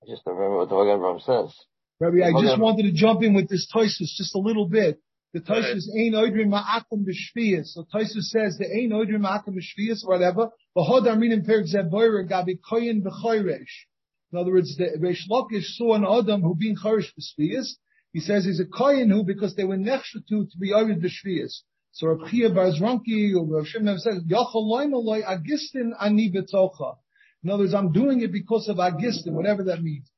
I 0.04 0.10
just 0.10 0.26
don't 0.26 0.36
remember 0.36 0.58
what 0.58 0.70
the 0.70 0.76
Mogan 0.76 1.00
Avram 1.00 1.22
says. 1.22 1.56
Rabbi, 2.00 2.26
I 2.26 2.32
just 2.42 2.60
wanted 2.60 2.84
to 2.84 2.92
jump 2.94 3.22
in 3.22 3.36
with 3.36 3.48
this 3.48 3.72
Toysus 3.74 4.18
just 4.18 4.34
a 4.34 4.40
little 4.40 4.68
bit. 4.68 5.00
The 5.34 5.40
Tosus 5.40 5.84
ain't 5.96 6.16
oidrim 6.16 6.50
ma'akim 6.50 7.06
b'shviyas. 7.06 7.68
So 7.68 7.86
Tosus 7.94 8.24
says 8.34 8.58
the 8.58 8.66
ain't 8.66 8.92
oidrim 8.92 9.22
ma'akim 9.22 9.56
b'shviyas, 9.56 10.06
whatever. 10.06 10.50
V'hod 10.76 11.08
arminim 11.08 11.46
perik 11.48 11.74
zeboyer 11.74 12.28
gabi 12.28 12.60
koyin 12.60 13.04
b'choyresh. 13.04 13.86
In 14.34 14.40
other 14.40 14.52
words, 14.52 14.76
the 14.78 14.98
Reish 15.00 15.30
Lakish 15.30 15.66
saw 15.78 15.94
an 15.94 16.06
Adam 16.06 16.42
who 16.42 16.56
being 16.56 16.76
chorish 16.76 17.14
b'shviyas. 17.14 17.68
He 18.14 18.20
says 18.20 18.46
he's 18.46 18.60
a 18.60 18.66
kohen 18.66 19.10
who, 19.10 19.24
because 19.24 19.56
they 19.56 19.64
were 19.64 19.78
nechshu 19.78 20.26
to, 20.30 20.46
to 20.46 20.58
be 20.60 20.72
oid 20.72 21.02
b'shviyas. 21.02 21.62
So 21.94 22.08
Rav 22.08 22.30
Chia 22.30 22.50
Barzranki 22.50 23.36
or 23.36 23.46
Rav 23.46 23.68
Shimon 23.68 24.00
says, 24.00 24.24
Yachal 24.30 24.54
loy 24.54 25.22
agistin 25.22 25.92
ani 26.00 26.32
betocha. 26.32 26.98
In 27.44 27.50
other 27.50 27.64
words, 27.64 27.74
I'm 27.74 27.92
doing 27.92 28.22
it 28.22 28.32
because 28.32 28.68
of 28.70 28.78
agistin, 28.78 29.32
whatever 29.32 29.64
that 29.66 29.82
means. 29.82 30.10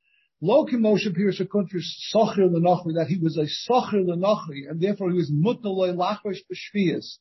Lo 0.42 0.66
Moshe 0.66 1.08
Pirush 1.08 1.42
Kuntrish 1.48 1.88
Socher 2.14 2.50
Lenachri, 2.50 2.96
that 2.96 3.08
he 3.08 3.18
was 3.18 3.38
a 3.38 3.46
Socher 3.72 4.04
Lenachri, 4.04 4.70
and 4.70 4.82
therefore 4.82 5.10
he 5.10 5.16
was 5.16 5.32
Mutaloi 5.32 5.96
Lachrish 5.96 6.40
B'Shvias. 6.52 7.18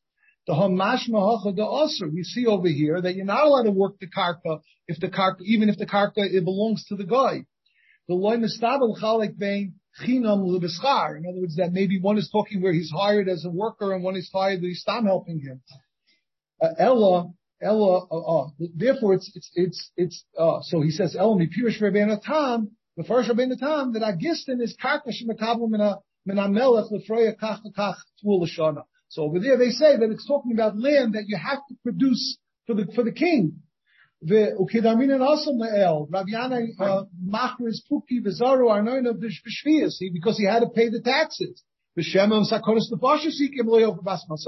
The 0.46 0.54
Hamash 0.54 1.08
Mahacha 1.08 1.54
the 1.54 1.62
Osir. 1.62 2.12
We 2.12 2.24
see 2.24 2.46
over 2.46 2.66
here 2.66 3.00
that 3.00 3.14
you're 3.14 3.24
not 3.24 3.46
allowed 3.46 3.62
to 3.64 3.70
work 3.70 4.00
the 4.00 4.08
karka 4.08 4.60
if 4.88 4.98
the 4.98 5.08
karka, 5.08 5.42
even 5.42 5.68
if 5.68 5.78
the 5.78 5.86
karka 5.86 6.16
it 6.16 6.44
belongs 6.44 6.84
to 6.86 6.96
the 6.96 7.04
guy. 7.04 7.44
The 8.08 8.14
loy 8.14 8.38
mistabel 8.38 9.00
chalik 9.00 9.38
bein 9.38 9.74
chinam 10.00 10.46
lebeschar. 10.46 11.16
In 11.16 11.26
other 11.28 11.40
words, 11.40 11.56
that 11.56 11.72
maybe 11.72 12.00
one 12.00 12.18
is 12.18 12.30
talking 12.30 12.62
where 12.62 12.72
he's 12.72 12.90
hired 12.90 13.28
as 13.28 13.44
a 13.44 13.50
worker 13.50 13.92
and 13.92 14.02
one 14.02 14.16
is 14.16 14.30
hired 14.32 14.60
that 14.60 14.66
he's 14.66 14.80
stam 14.80 15.04
helping 15.04 15.40
him. 15.40 15.60
Uh, 16.60 16.68
Ella, 16.78 17.30
Ella, 17.60 18.06
uh, 18.10 18.44
uh, 18.44 18.48
therefore 18.76 19.14
it's, 19.14 19.30
it's, 19.34 19.50
it's, 19.54 19.90
it's, 19.96 20.24
uh, 20.38 20.60
so 20.62 20.80
he 20.80 20.90
says, 20.90 21.16
Ella 21.18 21.36
mi 21.36 21.48
pirish 21.48 21.78
tam, 22.24 22.70
the 22.96 23.04
first 23.04 23.30
Rabbeinu 23.30 23.58
Tam 23.58 23.92
that 23.94 24.02
Agistin 24.02 24.60
is 24.60 24.76
karkash 24.82 25.24
mekabel 25.26 25.68
mina 25.68 25.98
mina 26.26 26.48
melech 26.48 26.90
lefreya 26.90 27.34
kach 27.38 27.60
kach. 27.76 27.96
So 29.08 29.22
over 29.22 29.40
there 29.40 29.56
they 29.56 29.70
say 29.70 29.96
that 29.96 30.10
it's 30.10 30.26
talking 30.26 30.52
about 30.52 30.78
land 30.78 31.14
that 31.14 31.24
you 31.26 31.36
have 31.36 31.60
to 31.68 31.74
produce 31.82 32.38
for 32.66 32.74
the 32.74 32.86
for 32.94 33.02
the 33.02 33.12
king. 33.12 33.62
Uh, 34.22 34.54
because 40.12 40.38
he 40.38 40.44
had 40.46 40.60
to 40.60 40.68
pay 40.72 40.88
the 40.90 41.00
taxes. 41.04 41.64
So 41.98 42.10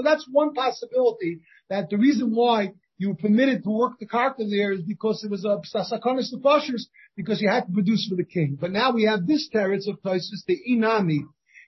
that's 0.03 0.29
one 0.31 0.55
possibility 0.55 1.41
that 1.69 1.91
the 1.91 1.99
reason 1.99 2.35
why 2.35 2.73
you 2.99 3.09
were 3.09 3.17
permitted 3.17 3.65
to 3.65 3.71
work 3.71 3.99
the 3.99 4.07
karka 4.07 4.49
there 4.49 4.73
is 4.73 4.83
because 4.83 5.25
it 5.25 5.31
was 5.31 5.45
uh, 5.45 5.59
a 5.59 5.61
sasakonis 5.63 6.33
nefashers, 6.33 6.83
because 7.17 7.43
you 7.43 7.49
had 7.51 7.67
to 7.67 7.73
produce 7.73 8.07
for 8.09 8.15
the 8.15 8.25
king. 8.25 8.57
But 8.61 8.71
now 8.71 8.93
we 8.93 9.03
have 9.05 9.27
this 9.27 9.49
teretz 9.53 9.89
of 9.89 10.01
Taisus, 10.03 10.45
the 10.47 10.57
inami. 10.71 11.21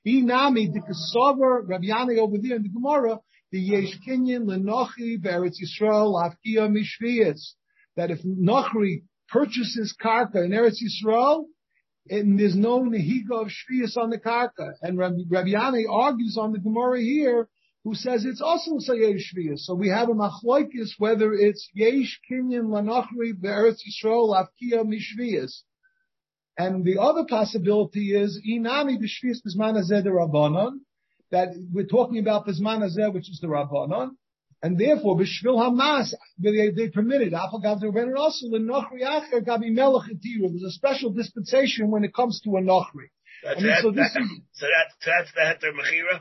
Inami, 0.07 0.73
the 0.73 0.81
kasover, 0.81 1.69
Rabbi 1.69 1.87
Yanai 1.87 2.19
over 2.19 2.37
there 2.41 2.57
in 2.57 2.63
the 2.63 2.69
Gemara, 2.69 3.19
the 3.51 3.59
yesh 3.59 3.99
kinyan 4.07 4.45
lenochi 4.47 5.19
beretz 5.21 5.57
Yisrael 5.61 6.15
afkia 6.15 6.71
mishviyas. 6.71 7.55
That 7.97 8.11
if 8.11 8.23
Nochri 8.23 9.05
purchases 9.29 9.95
karka 10.03 10.45
in 10.45 10.51
Eretz 10.51 10.79
Yisrael, 10.83 11.45
and 12.09 12.39
there's 12.39 12.55
no 12.55 12.83
nehiga 12.83 13.43
of 13.43 13.49
shviyas 13.49 13.97
on 13.97 14.11
the 14.11 14.19
karka. 14.19 14.75
And 14.83 14.99
Rabbi, 14.99 15.23
Rabbi 15.29 15.51
Yanai 15.51 15.85
argues 15.91 16.37
on 16.39 16.53
the 16.53 16.59
Gemara 16.59 17.01
here 17.01 17.49
who 17.87 17.95
says 17.95 18.25
it's 18.25 18.41
also 18.41 18.79
Sayesh 18.79 19.23
Shviyas. 19.33 19.61
So 19.61 19.75
we 19.75 19.89
have 19.91 20.09
a 20.09 20.13
machloikis 20.13 20.91
whether 20.99 21.33
it's 21.33 21.69
Yesh 21.73 22.21
Kinyan 22.31 22.67
Lanachri 22.67 23.41
Be'eretz 23.41 23.79
Yisrael 23.87 24.35
Avkiya 24.35 24.85
Mishviyas. 24.85 25.53
And 26.59 26.85
the 26.85 26.99
other 26.99 27.25
possibility 27.29 28.15
is 28.17 28.41
Inami 28.49 28.99
B'Shviyas 28.99 29.39
Bizman 29.47 29.79
Azeh 29.79 30.03
the 30.03 30.11
Rabbanon, 30.11 30.79
that 31.31 31.51
we're 31.73 31.87
talking 31.87 32.19
about 32.19 32.47
Bizman 32.47 32.83
Azeh, 32.83 33.13
which 33.13 33.31
is 33.31 33.39
the 33.41 33.47
Rabbanon, 33.47 34.11
and 34.63 34.79
therefore 34.79 35.19
B'Shvil 35.19 35.59
Hamas, 35.59 36.13
they, 36.39 36.71
they 36.71 36.89
permitted, 36.89 37.33
Afagav 37.33 37.81
the 37.81 38.15
also, 38.17 38.49
the 38.51 38.59
Nochri 38.59 39.03
Acher 39.03 39.45
Gabi 39.45 39.71
Melech 39.73 40.11
There's 40.23 40.63
a 40.63 40.71
special 40.71 41.13
dispensation 41.13 41.91
when 41.91 42.05
it 42.05 42.15
comes 42.15 42.41
to 42.45 42.57
a 42.57 42.61
Nochri. 42.61 43.11
That's 43.45 43.59
I 43.59 43.63
mean, 43.63 43.67
that, 43.67 43.83
so 43.83 43.91
this 43.91 44.13
that, 44.15 44.23
is- 44.23 44.31
so 44.53 44.67
that, 44.67 44.87
so 45.01 45.11
that's 45.11 45.33
the 45.33 45.69
heter 45.69 45.73
mechira. 45.73 46.21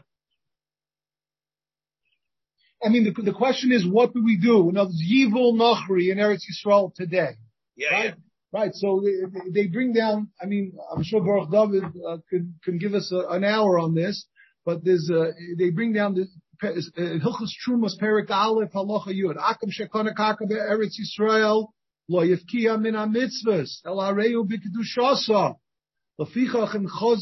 I 2.83 2.89
mean, 2.89 3.05
the, 3.05 3.21
the 3.21 3.33
question 3.33 3.71
is, 3.71 3.87
what 3.87 4.13
do 4.13 4.23
we 4.23 4.37
do? 4.37 4.69
In 4.69 4.77
other 4.77 4.89
words, 4.89 5.01
Yivul 5.01 5.53
Nachri 5.53 6.11
in 6.11 6.17
Eretz 6.19 6.41
Yisrael 6.43 6.93
today. 6.93 7.31
Yeah, 7.75 7.89
right? 7.91 8.05
yeah. 8.05 8.13
Right. 8.51 8.71
So 8.73 9.01
they, 9.03 9.63
they 9.63 9.67
bring 9.67 9.93
down, 9.93 10.29
I 10.41 10.45
mean, 10.45 10.73
I'm 10.95 11.03
sure 11.03 11.21
Baruch 11.21 11.51
David 11.51 11.83
uh, 12.07 12.17
can, 12.29 12.55
can 12.63 12.77
give 12.77 12.93
us 12.93 13.11
a, 13.11 13.27
an 13.29 13.43
hour 13.43 13.79
on 13.79 13.95
this, 13.95 14.25
but 14.65 14.83
there's, 14.83 15.09
uh, 15.09 15.31
they 15.57 15.71
bring 15.71 15.93
down 15.93 16.15
the, 16.15 16.27
Trumas 16.63 17.93
Perik 18.01 18.29
Aleph 18.29 18.71
Halacha 18.73 19.07
Yud. 19.07 19.37
Akum 19.37 19.69
Shekona 19.69 20.15
Kaka 20.15 20.45
Eretz 20.45 20.95
Yisrael, 20.99 21.67
Lo 22.07 22.21
Min 22.21 22.93
HaMitzvahs, 22.93 23.81
El 23.85 23.97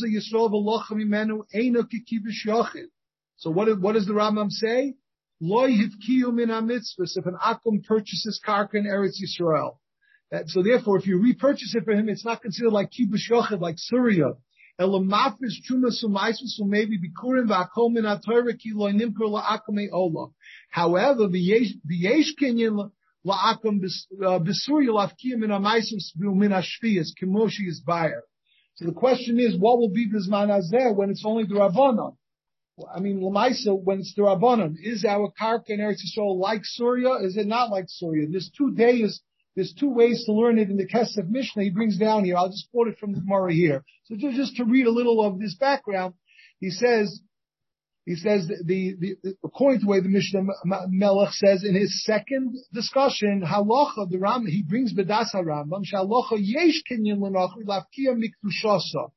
Yisrael 0.08 0.50
V'Locha 0.52 0.92
Mimenu. 0.92 1.44
So 3.36 3.50
what, 3.50 3.80
what 3.80 3.94
does 3.94 4.06
the 4.06 4.14
Rambam 4.14 4.50
say? 4.50 4.96
Lo 5.42 5.68
Yevkiya 5.68 6.34
Min 6.34 6.50
HaMitzvahs, 6.50 7.18
if 7.18 7.26
an 7.26 7.36
Akum 7.44 7.84
purchases 7.84 8.40
Karka 8.46 8.76
in 8.76 8.86
Eretz 8.86 9.22
Yisrael. 9.22 9.78
That, 10.32 10.48
so 10.50 10.64
therefore, 10.64 10.98
if 10.98 11.06
you 11.06 11.20
repurchase 11.20 11.76
it 11.76 11.86
for 11.86 11.94
him, 11.94 12.10
it's 12.10 12.26
not 12.26 12.42
considered 12.42 12.72
like 12.72 12.90
kibush 12.90 13.30
yochid, 13.30 13.60
like 13.60 13.76
Surya. 13.78 14.34
However, 14.80 15.06
the 21.28 21.78
yesh 21.88 22.34
kinyan 22.42 22.92
la'akom 23.26 23.82
b'surya 23.82 24.90
uh, 24.90 24.94
lafkiyam 24.94 25.38
min 25.38 25.50
amaisus 25.50 26.12
min 26.16 26.52
ashviyas 26.52 27.10
kimoshi 27.22 27.68
is 27.68 27.82
buyer. 27.86 28.24
So 28.76 28.86
the 28.86 28.94
question 28.94 29.40
is, 29.40 29.58
what 29.58 29.78
will 29.78 29.92
be 29.92 30.10
bisman 30.10 30.50
azeh 30.50 30.96
when 30.96 31.12
it's 31.12 31.24
only 31.26 31.44
the 31.44 31.56
rabbanon? 31.56 32.16
I 32.94 33.00
mean, 33.00 33.22
Lamaisa, 33.22 33.80
when 33.80 34.00
it's 34.00 34.16
the 34.16 34.24
Rabbanon, 34.24 34.76
is 34.82 35.06
our 35.06 35.32
karka 35.40 35.70
in 35.70 35.80
Eretz 35.80 36.02
Yisrael 36.02 36.40
like 36.40 36.62
Surya? 36.64 37.24
Is 37.24 37.38
it 37.38 37.46
not 37.46 37.70
like 37.70 37.86
Surya? 37.88 38.28
There's 38.30 38.50
two 38.58 38.74
days, 38.74 39.22
there's 39.56 39.74
two 39.80 39.90
ways 39.90 40.24
to 40.26 40.34
learn 40.34 40.58
it 40.58 40.70
in 40.70 40.78
the 40.78 40.88
Kesef 40.88 41.30
Mishnah 41.30 41.64
he 41.64 41.70
brings 41.70 41.98
down 41.98 42.26
here. 42.26 42.38
I'll 42.38 42.50
just 42.50 42.70
quote 42.72 42.88
it 42.88 42.98
from 42.98 43.14
the 43.14 43.22
Gemara 43.22 43.54
here. 43.54 43.84
So 44.06 44.16
just, 44.16 44.56
to 44.58 44.66
read 44.66 44.88
a 44.88 44.92
little 44.92 45.24
of 45.24 45.40
this 45.40 45.56
background, 45.56 46.16
he 46.60 46.72
says, 46.72 47.22
he 48.06 48.16
says 48.16 48.48
the, 48.48 48.96
the, 49.00 49.16
the 49.24 49.36
according 49.46 49.80
to 49.80 49.86
the 49.86 49.92
way 49.92 50.02
the 50.02 50.10
Mishnah 50.10 50.44
Melech 50.90 51.34
says 51.34 51.64
in 51.64 51.76
his 51.76 52.04
second 52.04 52.56
discussion, 52.74 53.44
halacha 53.46 54.10
the 54.10 54.18
Ram 54.18 54.46
he 54.46 54.62
brings 54.62 54.94
bedasa 54.94 55.36
Rambam 55.36 55.84
shalocha 55.86 56.38
yesh 56.38 56.84
kinyan 56.90 57.22
l'nachri 57.22 57.64
lafkia 57.66 58.14
miktushasa, 58.14 59.12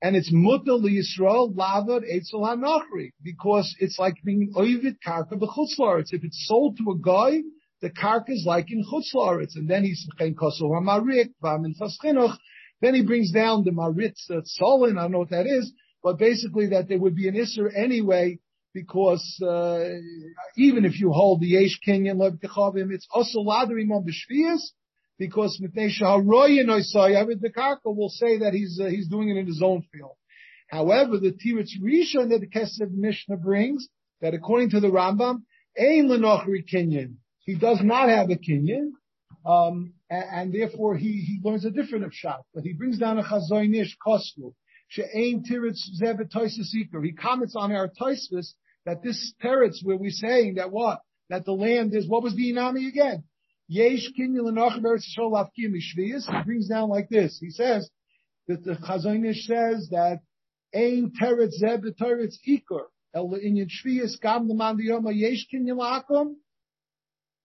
and 0.00 0.16
it's 0.16 0.30
mutter 0.32 0.72
liyisrael 0.72 1.54
lavad 1.54 2.02
etzel 2.10 2.40
hanachri 2.40 3.12
because 3.22 3.76
it's 3.78 3.98
like 3.98 4.14
being 4.24 4.52
oivid 4.56 4.96
karka 5.06 5.32
b'chutzlaretz. 5.32 6.12
If 6.12 6.24
it's 6.24 6.46
sold 6.48 6.78
to 6.78 6.92
a 6.92 6.98
guy, 6.98 7.42
the 7.80 7.90
karka 7.90 8.30
is 8.30 8.44
like 8.46 8.70
in 8.70 8.84
chutzlaretz, 8.84 9.56
and 9.56 9.68
then 9.68 9.84
he's 9.84 10.06
kosel 10.20 10.70
hamarik 10.70 11.30
v'amin 11.42 11.74
faschinuch. 11.78 12.36
Then 12.80 12.94
he 12.94 13.02
brings 13.02 13.32
down 13.32 13.64
the 13.64 13.72
maritz 13.72 14.28
uh, 14.30 14.40
solin. 14.60 14.98
I 14.98 15.02
don't 15.02 15.12
know 15.12 15.18
what 15.18 15.30
that 15.30 15.46
is 15.46 15.72
but 16.02 16.18
basically 16.18 16.68
that 16.68 16.88
there 16.88 16.98
would 16.98 17.14
be 17.14 17.28
an 17.28 17.34
isser 17.34 17.70
anyway, 17.74 18.38
because 18.74 19.40
uh, 19.42 19.84
even 20.56 20.84
if 20.84 21.00
you 21.00 21.10
hold 21.10 21.40
the 21.40 21.48
yesh 21.48 21.78
kenyan 21.86 22.18
lev 22.18 22.34
techavim, 22.34 22.92
it's 22.92 23.08
also 23.12 23.40
ladrim 23.40 23.90
on 23.90 24.04
b'shvias, 24.04 24.60
because 25.18 25.60
mitnei 25.62 25.90
shaharoyin 25.90 26.66
oisayavid 26.66 27.40
the 27.40 27.50
karka 27.50 27.78
will 27.84 28.08
say 28.08 28.38
that 28.38 28.54
he's 28.54 28.78
uh, 28.80 28.86
he's 28.86 29.08
doing 29.08 29.28
it 29.30 29.36
in 29.36 29.46
his 29.46 29.62
own 29.62 29.82
field. 29.92 30.16
However, 30.70 31.18
the 31.18 31.32
tiritz 31.32 31.70
rishon 31.82 32.28
that 32.28 32.40
the 32.40 32.46
Kesef 32.46 32.90
Mishnah 32.90 33.38
brings 33.38 33.88
that 34.20 34.34
according 34.34 34.70
to 34.70 34.80
the 34.80 34.88
Rambam, 34.88 35.42
ein 35.78 36.08
lenochri 36.08 36.62
kenyan, 36.70 37.14
he 37.48 37.54
does 37.54 37.80
not 37.82 38.10
have 38.10 38.28
a 38.28 38.36
kenyan. 38.36 38.90
Um, 39.46 39.94
and, 40.10 40.24
and 40.30 40.54
therefore 40.54 40.98
he, 40.98 41.12
he 41.12 41.40
learns 41.42 41.64
a 41.64 41.70
different 41.70 42.12
shot, 42.12 42.42
but 42.54 42.62
he 42.62 42.74
brings 42.74 42.98
down 42.98 43.18
a 43.18 43.22
chazoinish 43.22 43.92
koslu. 44.06 44.52
She'ain 44.88 45.42
tiritz 45.50 45.78
ikar. 46.02 47.02
He 47.02 47.12
comments 47.12 47.54
on 47.56 47.72
our 47.72 47.88
toisus 47.88 48.52
that 48.84 49.02
this 49.02 49.32
teretz 49.42 49.82
where 49.82 49.96
we're 49.96 50.10
saying 50.10 50.56
that 50.56 50.70
what? 50.70 51.00
That 51.30 51.46
the 51.46 51.52
land 51.52 51.94
is, 51.94 52.06
what 52.06 52.22
was 52.22 52.36
the 52.36 52.52
inami 52.52 52.86
again? 52.86 53.24
Yesh 53.66 54.10
kinyan 54.18 54.44
l'nochem 54.44 54.82
eretz 54.82 55.06
yisrael 55.16 55.32
lafkim. 55.32 55.74
He 55.74 56.44
brings 56.44 56.68
down 56.68 56.90
like 56.90 57.08
this. 57.08 57.38
He 57.40 57.48
says 57.48 57.88
that 58.48 58.62
the 58.62 58.74
Chazonish 58.74 59.44
says 59.46 59.88
that 59.90 60.20
ain 60.74 61.12
teretz 61.18 61.62
zebet 61.62 61.96
teretz 61.98 62.34
ikar. 62.46 62.88
El 63.14 63.30
inyan 63.30 63.70
shviyas 63.70 64.20
gam 64.20 64.50
l'man 64.50 64.76
diyoma 64.76 65.16
yesh 65.16 65.46
kinyan 65.50 65.78
la'akum. 65.78 66.34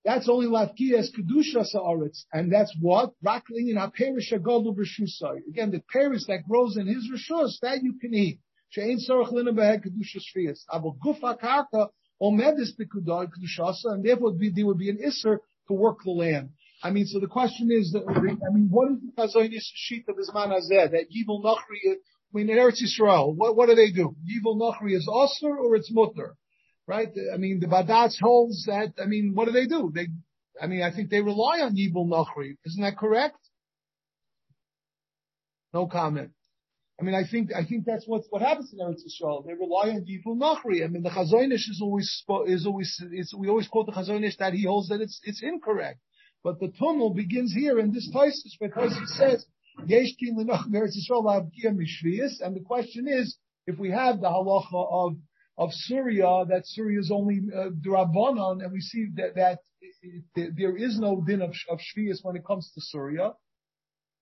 That's 0.05 0.27
only 0.27 0.47
lafkiyas 0.47 1.07
kedusha 1.15 1.65
sa'aretz, 1.65 2.25
and 2.33 2.51
that's 2.51 2.75
what 2.81 3.13
rakling 3.21 3.69
in 3.69 3.77
aperish 3.77 4.33
agodu 4.33 4.75
b'shusay. 4.75 5.47
Again, 5.47 5.71
the 5.71 5.81
peris 5.93 6.25
that 6.27 6.47
grows 6.47 6.75
in 6.75 6.87
his 6.87 7.09
rishus 7.09 7.59
that 7.61 7.81
you 7.81 7.93
can 7.99 8.13
eat. 8.13 8.39
She'ain 8.69 8.99
sorach 8.99 9.31
lina 9.31 9.53
behe 9.53 9.81
kedusha 9.81 10.19
shviyas. 10.19 10.59
Abo 10.69 10.97
gufa 10.99 11.39
karka 11.39 11.89
omedis 12.21 12.71
b'kudai 12.77 13.29
kedushasa, 13.29 13.93
and 13.93 14.03
therefore 14.03 14.33
there 14.37 14.65
would 14.65 14.77
be 14.77 14.89
an 14.89 14.97
isser 14.97 15.37
to 15.67 15.73
work 15.73 15.99
the 16.03 16.11
land. 16.11 16.49
I 16.83 16.91
mean, 16.91 17.05
so 17.05 17.21
the 17.21 17.27
question 17.27 17.69
is, 17.71 17.93
that, 17.93 18.03
I 18.05 18.19
mean, 18.51 18.67
what 18.69 18.91
is 18.91 18.97
the 18.99 19.13
kazoinis 19.39 19.63
sheet 19.73 20.03
of 20.09 20.17
Isman 20.17 20.49
Hazeh 20.49 20.91
that 20.91 21.05
Yivul 21.15 21.41
Nachri? 21.41 21.93
I 21.93 21.95
mean, 22.33 22.49
in 22.49 22.57
Eretz 22.57 22.81
Yisrael, 22.83 23.33
what 23.33 23.55
what 23.55 23.69
do 23.69 23.75
they 23.75 23.91
do? 23.91 24.17
Yivul 24.27 24.57
Nachri 24.59 24.93
is 24.93 25.07
osir 25.07 25.55
or 25.55 25.75
it's 25.77 25.89
mutter? 25.93 26.35
Right? 26.87 27.09
I 27.33 27.37
mean, 27.37 27.59
the 27.59 27.67
Badatz 27.67 28.19
holds 28.19 28.65
that, 28.65 28.93
I 29.01 29.05
mean, 29.05 29.31
what 29.33 29.45
do 29.45 29.51
they 29.51 29.67
do? 29.67 29.91
They, 29.93 30.07
I 30.61 30.67
mean, 30.67 30.83
I 30.83 30.91
think 30.91 31.09
they 31.09 31.21
rely 31.21 31.61
on 31.61 31.75
Yibul 31.75 32.07
Nachri. 32.07 32.57
Isn't 32.65 32.83
that 32.83 32.97
correct? 32.97 33.37
No 35.73 35.87
comment. 35.87 36.31
I 36.99 37.03
mean, 37.03 37.15
I 37.15 37.23
think, 37.29 37.49
I 37.53 37.65
think 37.65 37.85
that's 37.85 38.05
what, 38.05 38.21
what 38.29 38.41
happens 38.41 38.71
in 38.71 38.79
Eretz 38.79 39.01
Yisrael. 39.01 39.45
They 39.45 39.53
rely 39.53 39.89
on 39.89 40.05
Yibul 40.05 40.37
Nachri. 40.37 40.83
I 40.83 40.87
mean, 40.87 41.01
the 41.01 41.09
Chazonish 41.09 41.69
is 41.69 41.79
always, 41.81 42.23
is 42.45 42.67
always, 42.67 43.01
it's, 43.11 43.33
we 43.33 43.49
always 43.49 43.67
quote 43.67 43.87
the 43.87 43.91
Chazonish 43.91 44.37
that 44.37 44.53
he 44.53 44.65
holds 44.65 44.89
that 44.89 45.01
it's, 45.01 45.19
it's 45.23 45.41
incorrect. 45.41 45.99
But 46.43 46.59
the 46.59 46.71
tumult 46.77 47.15
begins 47.15 47.53
here 47.53 47.79
in 47.79 47.91
this 47.91 48.09
Taisus 48.13 48.53
where 48.59 48.89
he 48.89 49.05
says, 49.05 49.45
Yesh 49.87 50.15
kin 50.19 50.35
l'nach 50.37 50.67
Eretz 50.69 50.95
Yisrael 50.95 51.23
la'abkia 51.23 51.73
mishviyas. 51.73 52.41
And 52.41 52.55
the 52.55 52.63
question 52.63 53.07
is, 53.07 53.37
if 53.65 53.79
we 53.79 53.89
have 53.89 54.19
the 54.21 54.27
halacha 54.27 55.07
of 55.07 55.15
of 55.57 55.71
Syria, 55.71 56.45
that 56.49 56.65
Syria 56.65 56.99
is 56.99 57.11
only 57.11 57.41
uh, 57.55 57.69
and 57.69 58.71
we 58.71 58.81
see 58.81 59.07
that, 59.15 59.35
that 59.35 59.59
it, 59.81 60.23
it, 60.35 60.53
there 60.57 60.75
is 60.75 60.99
no 60.99 61.21
din 61.25 61.41
of, 61.41 61.53
of 61.69 61.79
Shvias 61.79 62.19
when 62.23 62.35
it 62.35 62.45
comes 62.45 62.71
to 62.73 62.81
Syria, 62.81 63.33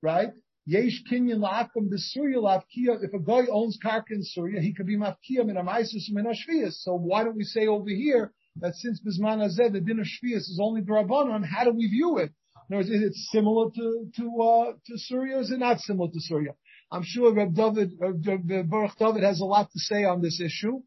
right? 0.02 0.30
Yesh 0.65 1.04
kinyan 1.12 1.39
la'akum 1.39 1.89
b'Syria 1.89 2.38
la'avkiya. 2.38 3.04
If 3.04 3.13
a 3.13 3.20
guy 3.20 3.48
owns 3.50 3.80
karka 3.84 4.12
in 4.12 4.24
Syria, 4.24 4.62
he 4.62 4.74
could 4.74 4.86
be 4.86 4.98
mafkiya 4.98 5.46
min 5.46 5.56
amaisus 5.56 6.12
min 6.12 6.26
ashvias. 6.26 6.74
So 6.74 6.96
why 6.96 7.24
don't 7.24 7.38
we 7.38 7.44
say 7.44 7.67
over 7.67 7.89
here 7.89 8.32
that 8.58 8.76
since 8.76 9.02
Bisman 9.02 9.39
Hazeh, 9.39 9.72
the 9.72 9.80
din 9.80 10.00
of 10.00 10.06
Shvias 10.06 10.50
is 10.50 10.60
only 10.62 10.82
Drabanan, 10.82 11.46
how 11.46 11.63
do 11.63 11.72
we 11.72 11.88
view 11.88 12.17
it? 12.17 12.32
In 12.70 12.76
other 12.76 12.84
words, 12.84 12.89
is 12.89 13.02
it 13.02 13.13
similar 13.32 13.72
to, 13.72 14.12
to, 14.17 14.41
uh, 14.41 14.74
to 14.86 14.98
Syria? 14.98 15.39
Is 15.39 15.52
it 15.52 15.60
not 15.60 15.80
similar 15.80 16.10
to 16.12 16.20
Syria? 16.20 16.52
I'm 16.91 17.04
sure 17.04 17.34
Reb 17.34 17.56
David, 17.56 17.94
Reb 18.00 18.70
Baruch 18.70 18.98
David 19.00 19.24
has 19.24 19.39
a 19.39 19.46
lot 19.46 19.72
to 19.72 19.80
say 19.80 20.04
on 20.04 20.22
this 20.22 20.39
issue 20.39 20.82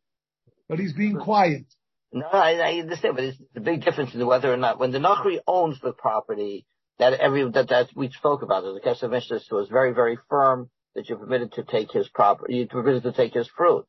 but 0.68 0.79
he's 0.79 0.92
being 0.92 1.18
quiet. 1.18 1.64
No, 2.12 2.27
I, 2.27 2.55
I 2.55 2.81
understand, 2.81 3.16
but 3.16 3.24
it's 3.24 3.38
the 3.55 3.61
big 3.61 3.85
difference 3.85 4.14
in 4.14 4.24
whether 4.27 4.53
or 4.53 4.57
not 4.57 4.79
when 4.79 4.92
the 4.92 4.98
Nachri 4.98 5.40
owns 5.46 5.81
the 5.81 5.92
property 5.92 6.64
that 6.98 7.14
every 7.14 7.50
that 7.50 7.68
that 7.68 7.88
we 7.96 8.09
spoke 8.11 8.42
about. 8.42 8.62
The 8.62 8.81
Kesef 8.81 9.11
Mishnah 9.11 9.40
was 9.50 9.68
very 9.68 9.92
very 9.92 10.16
firm 10.29 10.70
that 10.94 11.09
you're 11.09 11.18
permitted 11.18 11.53
to 11.55 11.64
take 11.64 11.90
his 11.90 12.09
property, 12.09 12.57
you're 12.57 12.66
permitted 12.68 13.03
to 13.03 13.12
take 13.12 13.34
his 13.34 13.49
fruit. 13.57 13.86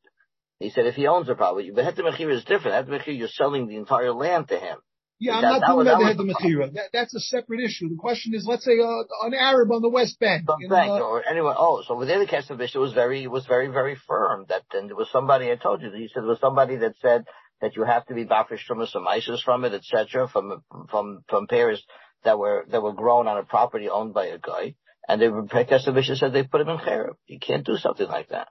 He 0.58 0.70
said 0.70 0.86
if 0.86 0.94
he 0.94 1.06
owns 1.06 1.26
the 1.26 1.34
property, 1.34 1.70
but 1.70 1.84
Het 1.84 1.98
is 1.98 2.44
different. 2.44 2.88
Het 2.88 3.06
you're 3.06 3.28
selling 3.28 3.68
the 3.68 3.76
entire 3.76 4.12
land 4.12 4.48
to 4.48 4.58
him. 4.58 4.78
Yeah, 5.18 5.36
I'm 5.36 5.42
That- 5.42 5.48
not 5.48 5.60
that 5.60 5.66
talking 5.66 5.76
was- 5.78 5.86
about 5.86 5.98
the 5.98 6.04
that 6.04 6.08
head 6.08 6.20
of 6.20 6.26
the 6.26 6.34
Mechira. 6.34 6.72
That, 6.74 6.88
that's 6.92 7.14
a 7.14 7.20
separate 7.20 7.60
issue. 7.60 7.88
The 7.88 7.96
question 7.96 8.34
is, 8.34 8.46
let's 8.46 8.64
say 8.64 8.78
uh, 8.78 9.02
an 9.26 9.32
Arab 9.34 9.72
on 9.72 9.80
the 9.80 9.88
West 9.88 10.20
Bank. 10.20 10.44
Some 10.46 10.60
you 10.60 10.68
know, 10.68 10.76
uh, 10.76 11.00
or 11.00 11.24
anyone. 11.26 11.54
Oh, 11.58 11.82
so 11.86 11.96
within 11.96 12.20
the 12.20 12.26
Kesef 12.26 12.58
Mishnah 12.58 12.80
was 12.80 12.92
very 12.92 13.26
was 13.26 13.46
very 13.46 13.68
very 13.68 13.94
firm 13.94 14.44
that 14.48 14.62
and 14.74 14.88
there 14.90 14.96
was 14.96 15.10
somebody 15.10 15.50
I 15.50 15.56
told 15.56 15.80
you 15.80 15.90
he 15.90 16.08
said 16.12 16.22
there 16.22 16.28
was 16.28 16.40
somebody 16.40 16.76
that 16.76 16.94
said 17.00 17.24
that 17.62 17.76
you 17.76 17.84
have 17.84 18.04
to 18.06 18.14
be 18.14 18.26
bafish 18.26 18.64
from 18.66 18.84
some 18.86 19.08
ISIS 19.08 19.40
from 19.42 19.64
it, 19.64 19.72
etc. 19.72 20.28
From 20.28 20.62
from 20.90 21.24
from 21.28 21.46
pears 21.46 21.82
that 22.24 22.38
were 22.38 22.66
that 22.68 22.82
were 22.82 22.92
grown 22.92 23.26
on 23.26 23.38
a 23.38 23.42
property 23.42 23.88
owned 23.88 24.12
by 24.12 24.26
a 24.26 24.38
guy, 24.38 24.74
and 25.08 25.20
they 25.20 25.28
were 25.28 25.44
Kesef 25.44 26.18
said 26.18 26.32
they 26.34 26.42
put 26.42 26.60
him 26.60 26.68
in 26.68 26.78
cherub. 26.78 27.16
You 27.26 27.38
can't 27.38 27.64
do 27.64 27.78
something 27.78 28.06
like 28.06 28.28
that. 28.28 28.48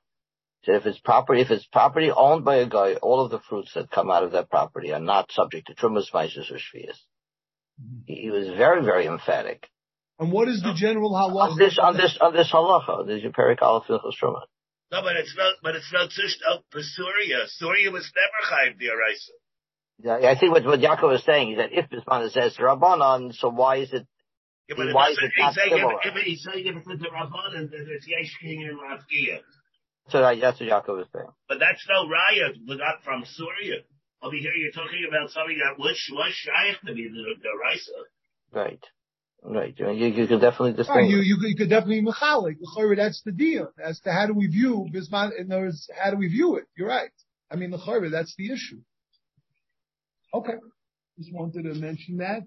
So 0.66 0.74
if 0.74 0.86
it's 0.86 1.00
property, 1.00 1.42
if 1.42 1.52
it's 1.52 1.68
property 1.68 2.12
owned 2.12 2.44
by 2.44 2.58
a 2.58 2.68
guy, 2.68 2.96
all 2.96 3.24
of 3.24 3.32
the 3.32 3.40
fruits 3.40 3.74
that 3.76 3.92
come 3.92 4.10
out 4.10 4.24
of 4.24 4.32
that 4.32 4.50
property 4.50 4.92
are 4.94 5.00
not 5.00 5.32
subject 5.32 5.68
to 5.68 5.76
trumas, 5.76 6.12
mices, 6.14 6.52
or 6.52 6.56
shvias. 6.56 6.98
Mm-hmm. 7.80 8.00
He, 8.06 8.16
he 8.16 8.32
was 8.32 8.48
very, 8.48 8.84
very 8.84 9.06
emphatic 9.06 9.68
and 10.20 10.32
what 10.32 10.48
is 10.48 10.62
the 10.62 10.74
general 10.74 11.14
on 11.16 11.32
halacha? 11.32 11.58
this, 11.58 11.80
on 11.82 11.98
this, 11.98 12.18
on 12.22 12.34
this 12.34 12.50
halacha. 12.52 13.06
There's 13.06 13.22
your 13.22 13.32
perik 13.32 13.62
aleph 13.62 13.88
Truma. 13.88 14.42
No, 14.92 15.02
but 15.02 15.16
it's 15.18 15.36
not, 15.36 15.56
but 15.62 15.76
it's 15.76 15.92
not 15.92 16.10
just 16.10 16.38
oh, 16.48 16.56
out 16.56 16.64
for 16.72 16.80
Surya. 16.82 17.48
Surya 17.48 17.92
was 17.92 18.10
never 18.16 18.40
Chayiv 18.48 18.80
Dioraisa. 18.80 19.36
Yeah, 20.22 20.30
I 20.30 20.38
think 20.40 20.52
what, 20.54 20.66
what 20.66 20.80
Yaakov 20.80 21.16
is 21.16 21.24
saying 21.26 21.54
is 21.54 21.58
that 21.58 21.72
if 21.72 21.90
Bisman 21.90 22.30
says 22.32 22.56
Rabbanon, 22.58 23.34
so 23.34 23.50
why 23.50 23.78
is 23.78 23.92
it, 23.94 24.06
Yeah, 24.70 24.76
but 24.78 24.94
why 24.94 25.10
is 25.10 25.18
it 25.22 25.32
not 25.38 25.54
he's 25.54 25.56
saying 25.56 25.72
similar? 25.72 25.94
if, 26.04 26.16
if 26.16 26.24
he's 26.24 26.44
saying 26.44 26.68
if 26.68 26.76
it's 26.76 27.04
a 27.04 27.08
Rabbanan, 27.08 27.72
then 27.72 27.88
it's 27.90 28.08
Yesh 28.08 28.38
King 28.42 28.64
and 28.70 28.80
Rafkiya. 28.80 29.40
So 30.10 30.22
that, 30.22 30.38
that's 30.40 30.60
what 30.60 30.70
Yaakov 30.70 31.02
is 31.02 31.08
saying. 31.14 31.28
But 31.50 31.60
that's 31.60 31.84
no 31.90 32.06
raya 32.06 32.54
we 32.68 32.78
got 32.78 32.96
uh, 32.96 33.04
from 33.04 33.24
Surya. 33.26 33.82
Over 34.22 34.36
here 34.36 34.54
you're 34.54 34.72
talking 34.72 35.06
about 35.08 35.32
something 35.32 35.58
that 35.58 35.80
was, 35.80 35.98
was 36.12 36.34
Shaykh 36.34 36.80
to 36.86 36.94
be 36.94 37.08
the, 37.10 37.24
the 37.42 37.50
Raisa. 37.64 37.92
Right. 38.54 38.84
Right. 39.44 39.76
You, 39.78 40.08
you 40.08 40.28
can 40.28 40.40
definitely 40.40 40.72
Right, 40.72 40.78
distinguish. 40.78 41.12
you, 41.12 41.18
you, 41.22 41.38
could- 41.40 41.50
you 41.50 41.56
could 41.56 41.70
definitely 41.70 42.02
mechalik. 42.04 42.58
L'chayra, 42.62 42.96
That's 42.96 43.22
the 43.24 43.32
deal 43.32 43.70
as 43.84 44.00
to 44.02 44.12
how 44.12 44.26
do 44.28 44.34
we 44.34 44.48
view 44.48 44.88
bisman. 44.94 45.32
In 45.40 45.52
other 45.52 45.64
words, 45.64 45.88
how 46.02 46.12
do 46.12 46.18
we 46.18 46.28
view 46.28 46.56
it? 46.58 46.66
You're 46.78 46.88
right. 46.90 47.12
I 47.52 47.56
mean, 47.56 47.72
l'chayra, 47.74 48.10
that's 48.12 48.34
the 48.38 48.52
issue. 48.52 48.80
Okay, 50.34 50.56
just 51.20 51.32
wanted 51.34 51.64
to 51.64 51.74
mention 51.80 52.18
that. 52.18 52.44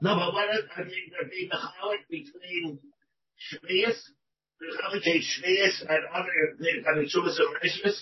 No, 0.00 0.14
but 0.14 0.32
what 0.34 0.54
is, 0.54 0.64
I 0.74 0.82
think 0.82 0.92
there 1.10 1.28
being 1.30 1.48
the 1.50 1.56
chalik 1.56 2.06
between 2.08 2.78
Shmias, 3.36 3.98
there's 4.60 4.76
chalik 4.76 5.04
between 5.04 5.22
Shmias 5.22 5.80
and 5.80 6.04
other, 6.14 6.90
I 6.90 6.96
mean, 6.96 7.08
Shumas 7.08 7.38
and 7.38 7.56
Rishmas. 7.62 8.00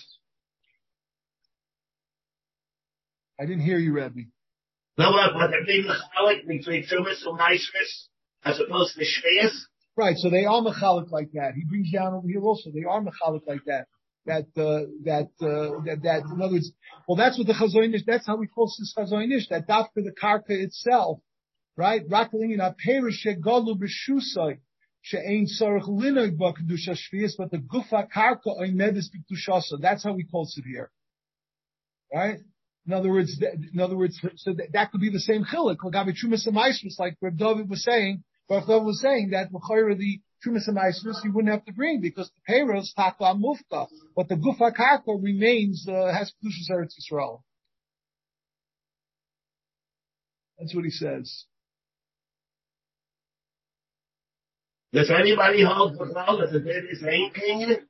I 3.39 3.45
didn't 3.45 3.61
hear 3.61 3.77
you, 3.77 3.93
Rabbi. 3.93 4.21
No, 4.97 5.11
but, 5.11 5.37
but 5.37 5.51
there 5.51 5.65
being 5.65 5.83
the 5.83 5.93
chalik 5.93 6.47
between 6.47 6.83
Shumas 6.83 7.25
and 7.25 7.39
Rishmas 7.39 8.07
as 8.45 8.59
opposed 8.59 8.95
to 8.95 9.01
Shmias. 9.01 9.51
Right, 9.97 10.15
so 10.17 10.29
they 10.29 10.45
are 10.45 10.61
mechalik 10.61 11.11
like 11.11 11.31
that. 11.33 11.53
He 11.55 11.63
brings 11.65 11.91
down 11.91 12.13
over 12.13 12.27
here 12.27 12.41
also. 12.41 12.69
They 12.71 12.83
are 12.83 13.01
mechalik 13.01 13.47
like 13.47 13.63
that. 13.65 13.87
That 14.25 14.47
uh, 14.57 14.87
that 15.03 15.29
uh, 15.39 15.83
that 15.85 15.99
that 16.01 16.23
in 16.23 16.41
other 16.41 16.53
words, 16.53 16.71
well, 17.07 17.15
that's 17.15 17.37
what 17.37 17.45
the 17.45 17.53
chazonish. 17.53 18.05
That's 18.07 18.25
how 18.25 18.37
we 18.37 18.47
call 18.47 18.65
this 18.65 18.93
chazonish. 18.97 19.49
That 19.49 19.67
dafka 19.67 19.97
the 19.97 20.15
karka 20.19 20.49
itself, 20.49 21.19
right? 21.77 22.01
Rakalingin 22.09 22.57
aperish 22.57 23.23
shegalu 23.23 23.77
b'shusay 23.77 24.57
she'ain 25.05 25.45
sarach 25.45 25.87
linoy 25.87 26.35
b'kedusha 26.35 26.97
shvius, 26.97 27.33
but 27.37 27.51
the 27.51 27.57
gufa 27.57 28.07
karka 28.11 28.47
oimedis 28.59 29.05
b'kedushasa. 29.13 29.79
That's 29.79 30.03
how 30.03 30.13
we 30.13 30.23
call 30.23 30.49
it 30.57 30.63
here, 30.65 30.89
right? 32.11 32.39
In 32.87 32.93
other 32.93 33.09
words, 33.09 33.39
in 33.73 33.79
other 33.79 33.95
words, 33.95 34.19
so 34.37 34.53
that, 34.53 34.73
that 34.73 34.91
could 34.91 35.01
be 35.01 35.11
the 35.11 35.19
same 35.19 35.43
chilik. 35.43 35.77
Lagabi 35.77 36.13
trumas 36.13 36.47
and 36.47 36.55
like 36.99 37.17
Reb 37.21 37.37
David 37.37 37.69
was 37.69 37.83
saying. 37.83 38.23
Reb 38.49 38.65
David 38.67 38.83
was 38.83 39.01
saying 39.01 39.29
that 39.31 39.51
L'chayra, 39.51 39.97
the 39.97 40.21
trumas 40.45 40.67
and 40.67 40.77
you 41.23 41.31
wouldn't 41.31 41.53
have 41.53 41.65
to 41.65 41.73
bring 41.73 42.01
because 42.01 42.31
the 42.31 42.53
payroll's 42.53 42.93
takla 42.97 43.39
mufta, 43.39 43.87
but 44.15 44.27
the 44.27 44.35
gufa 44.35 44.71
karka 44.75 45.21
remains 45.21 45.87
uh, 45.87 46.11
has 46.13 46.31
kedushas 46.43 46.71
eretz 46.71 46.93
Yisrael. 46.99 47.41
That's 50.57 50.73
what 50.73 50.85
he 50.85 50.91
says. 50.91 51.45
Does 54.95 55.11
anybody 55.11 55.61
hold 55.61 55.99
the 55.99 56.05
law 56.05 56.39
that 56.39 56.53
the 56.53 56.59
dead 56.61 56.83
is 56.89 57.03
ain't 57.03 57.33
Kenyan? 57.33 57.83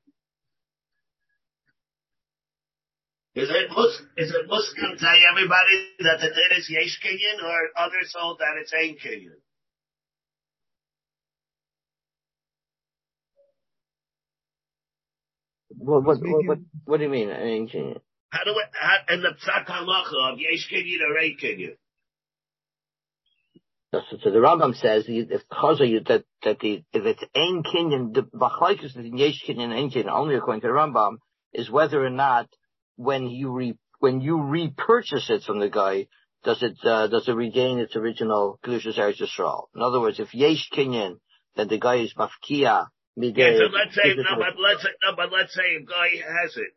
Is 3.36 3.50
it 3.52 3.70
Mus 3.70 4.02
is 4.18 4.32
it 4.34 4.48
Muslim 4.48 4.98
tell 4.98 5.14
everybody 5.30 5.94
that 6.00 6.18
the 6.20 6.30
dead 6.30 6.58
is 6.58 6.68
Yesh 6.68 7.00
Kenyan 7.06 7.44
or 7.46 7.70
others 7.78 8.12
hold 8.18 8.40
that 8.40 8.58
it's 8.60 8.74
ain't 8.74 8.98
Kenyan? 9.00 9.38
What, 15.78 16.04
what, 16.04 16.18
what, 16.22 16.58
what, 16.86 16.98
do 16.98 17.04
you 17.04 17.10
mean? 17.10 17.30
Ancient? 17.30 18.02
How 18.32 18.44
do 18.46 18.50
it, 18.50 18.70
how, 18.74 19.14
in 19.14 19.22
the 19.22 19.36
Psak 19.46 19.68
Halacha 19.68 20.34
of 20.34 20.40
Yesh 20.40 20.68
Kenyan 20.74 21.02
or 21.08 21.20
ain't 21.20 21.40
Kenyan? 21.40 21.76
So, 24.10 24.18
so 24.24 24.32
the 24.32 24.40
Rambam 24.40 24.76
says 24.76 25.08
you- 25.08 25.28
if 25.30 25.48
chaza 25.50 26.08
that 26.08 26.26
that 26.44 26.60
the 26.60 26.84
if 26.94 27.06
it's 27.06 27.24
ein 27.36 27.64
kinyan 27.64 28.14
the 28.14 28.24
machlekes 28.24 28.94
between 28.94 29.18
yesh 29.18 29.44
kinyan 29.48 29.72
and 29.78 29.92
kinyan 29.92 30.10
only 30.10 30.36
according 30.36 30.62
to 30.62 30.68
the 30.68 30.74
Rambam 30.74 31.18
is 31.54 31.70
whether 31.70 32.04
or 32.04 32.10
not 32.10 32.48
when 32.96 33.28
you 33.28 33.52
re 33.52 33.78
when 34.00 34.22
you 34.22 34.42
repurchase 34.42 35.30
it 35.30 35.44
from 35.44 35.60
the 35.60 35.70
guy 35.70 36.08
does 36.44 36.62
it 36.62 36.78
uh, 36.84 37.08
does 37.08 37.28
it 37.28 37.34
regain 37.34 37.80
its 37.80 37.96
original 37.96 38.60
kedushas 38.64 38.98
eretz 38.98 39.22
Yisrael? 39.22 39.68
In 39.76 39.82
other 39.82 40.00
words, 40.00 40.20
if 40.20 40.34
yesh 40.34 40.70
kinyan 40.72 41.20
then 41.56 41.68
the 41.68 41.80
guy 41.80 41.96
is 41.96 42.14
mafkia 42.14 42.88
midei. 43.18 43.38
Yeah, 43.38 43.58
so 43.58 43.66
let's 43.74 43.96
say, 43.96 44.14
no, 44.16 44.36
but 44.38 44.60
let's 44.60 44.84
say, 44.84 44.90
no, 45.04 45.16
but 45.16 45.32
let's 45.32 45.54
say 45.54 45.76
a 45.76 45.86
guy 45.86 46.10
has 46.18 46.58
it. 46.58 46.74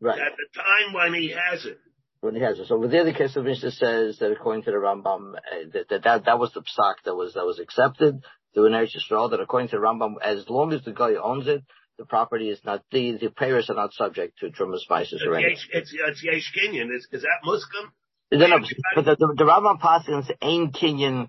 right. 0.00 0.18
At 0.18 0.32
the 0.36 0.60
time 0.60 0.94
when 0.94 1.14
he 1.14 1.28
has 1.30 1.64
it, 1.64 1.78
when 2.20 2.34
he 2.34 2.40
has 2.42 2.58
it. 2.58 2.66
So 2.66 2.76
over 2.76 2.88
there, 2.88 3.04
the 3.04 3.12
Kesef 3.12 3.42
Mishnah 3.42 3.70
says 3.72 4.18
that 4.18 4.32
according 4.32 4.64
to 4.64 4.70
the 4.70 4.76
Rambam, 4.76 5.34
uh, 5.34 5.38
that, 5.72 5.88
that 5.88 6.02
that 6.04 6.24
that 6.26 6.38
was 6.38 6.52
the 6.52 6.60
psak 6.60 6.94
that 7.04 7.14
was 7.14 7.34
that 7.34 7.46
was 7.46 7.58
accepted 7.58 8.22
through 8.54 8.66
an 8.66 8.72
Eretz 8.72 8.96
Yisrael. 8.96 9.30
That 9.30 9.40
according 9.40 9.68
to 9.68 9.76
the 9.76 9.82
Rambam, 9.82 10.14
as 10.22 10.48
long 10.48 10.72
as 10.72 10.84
the 10.84 10.92
guy 10.92 11.14
owns 11.14 11.46
it, 11.46 11.62
the 11.98 12.04
property 12.04 12.50
is 12.50 12.60
not 12.64 12.82
the 12.90 13.18
the 13.20 13.30
payers 13.30 13.70
are 13.70 13.76
not 13.76 13.92
subject 13.94 14.38
to 14.38 14.50
trumas 14.50 14.80
spices 14.80 15.22
or 15.26 15.34
anything. 15.34 15.56
It's, 15.72 15.94
it's 15.94 16.22
Yesh 16.24 16.52
Kenyan. 16.56 16.94
Is, 16.94 17.08
is 17.12 17.22
that 17.22 17.40
Muslim? 17.44 17.92
No, 18.32 18.46
no, 18.46 18.58
but 18.94 19.04
the, 19.04 19.16
the, 19.16 19.34
the 19.38 19.44
Rambam 19.44 19.80
passes 19.80 20.30
ain't 20.40 20.74
Kenyan 20.74 21.28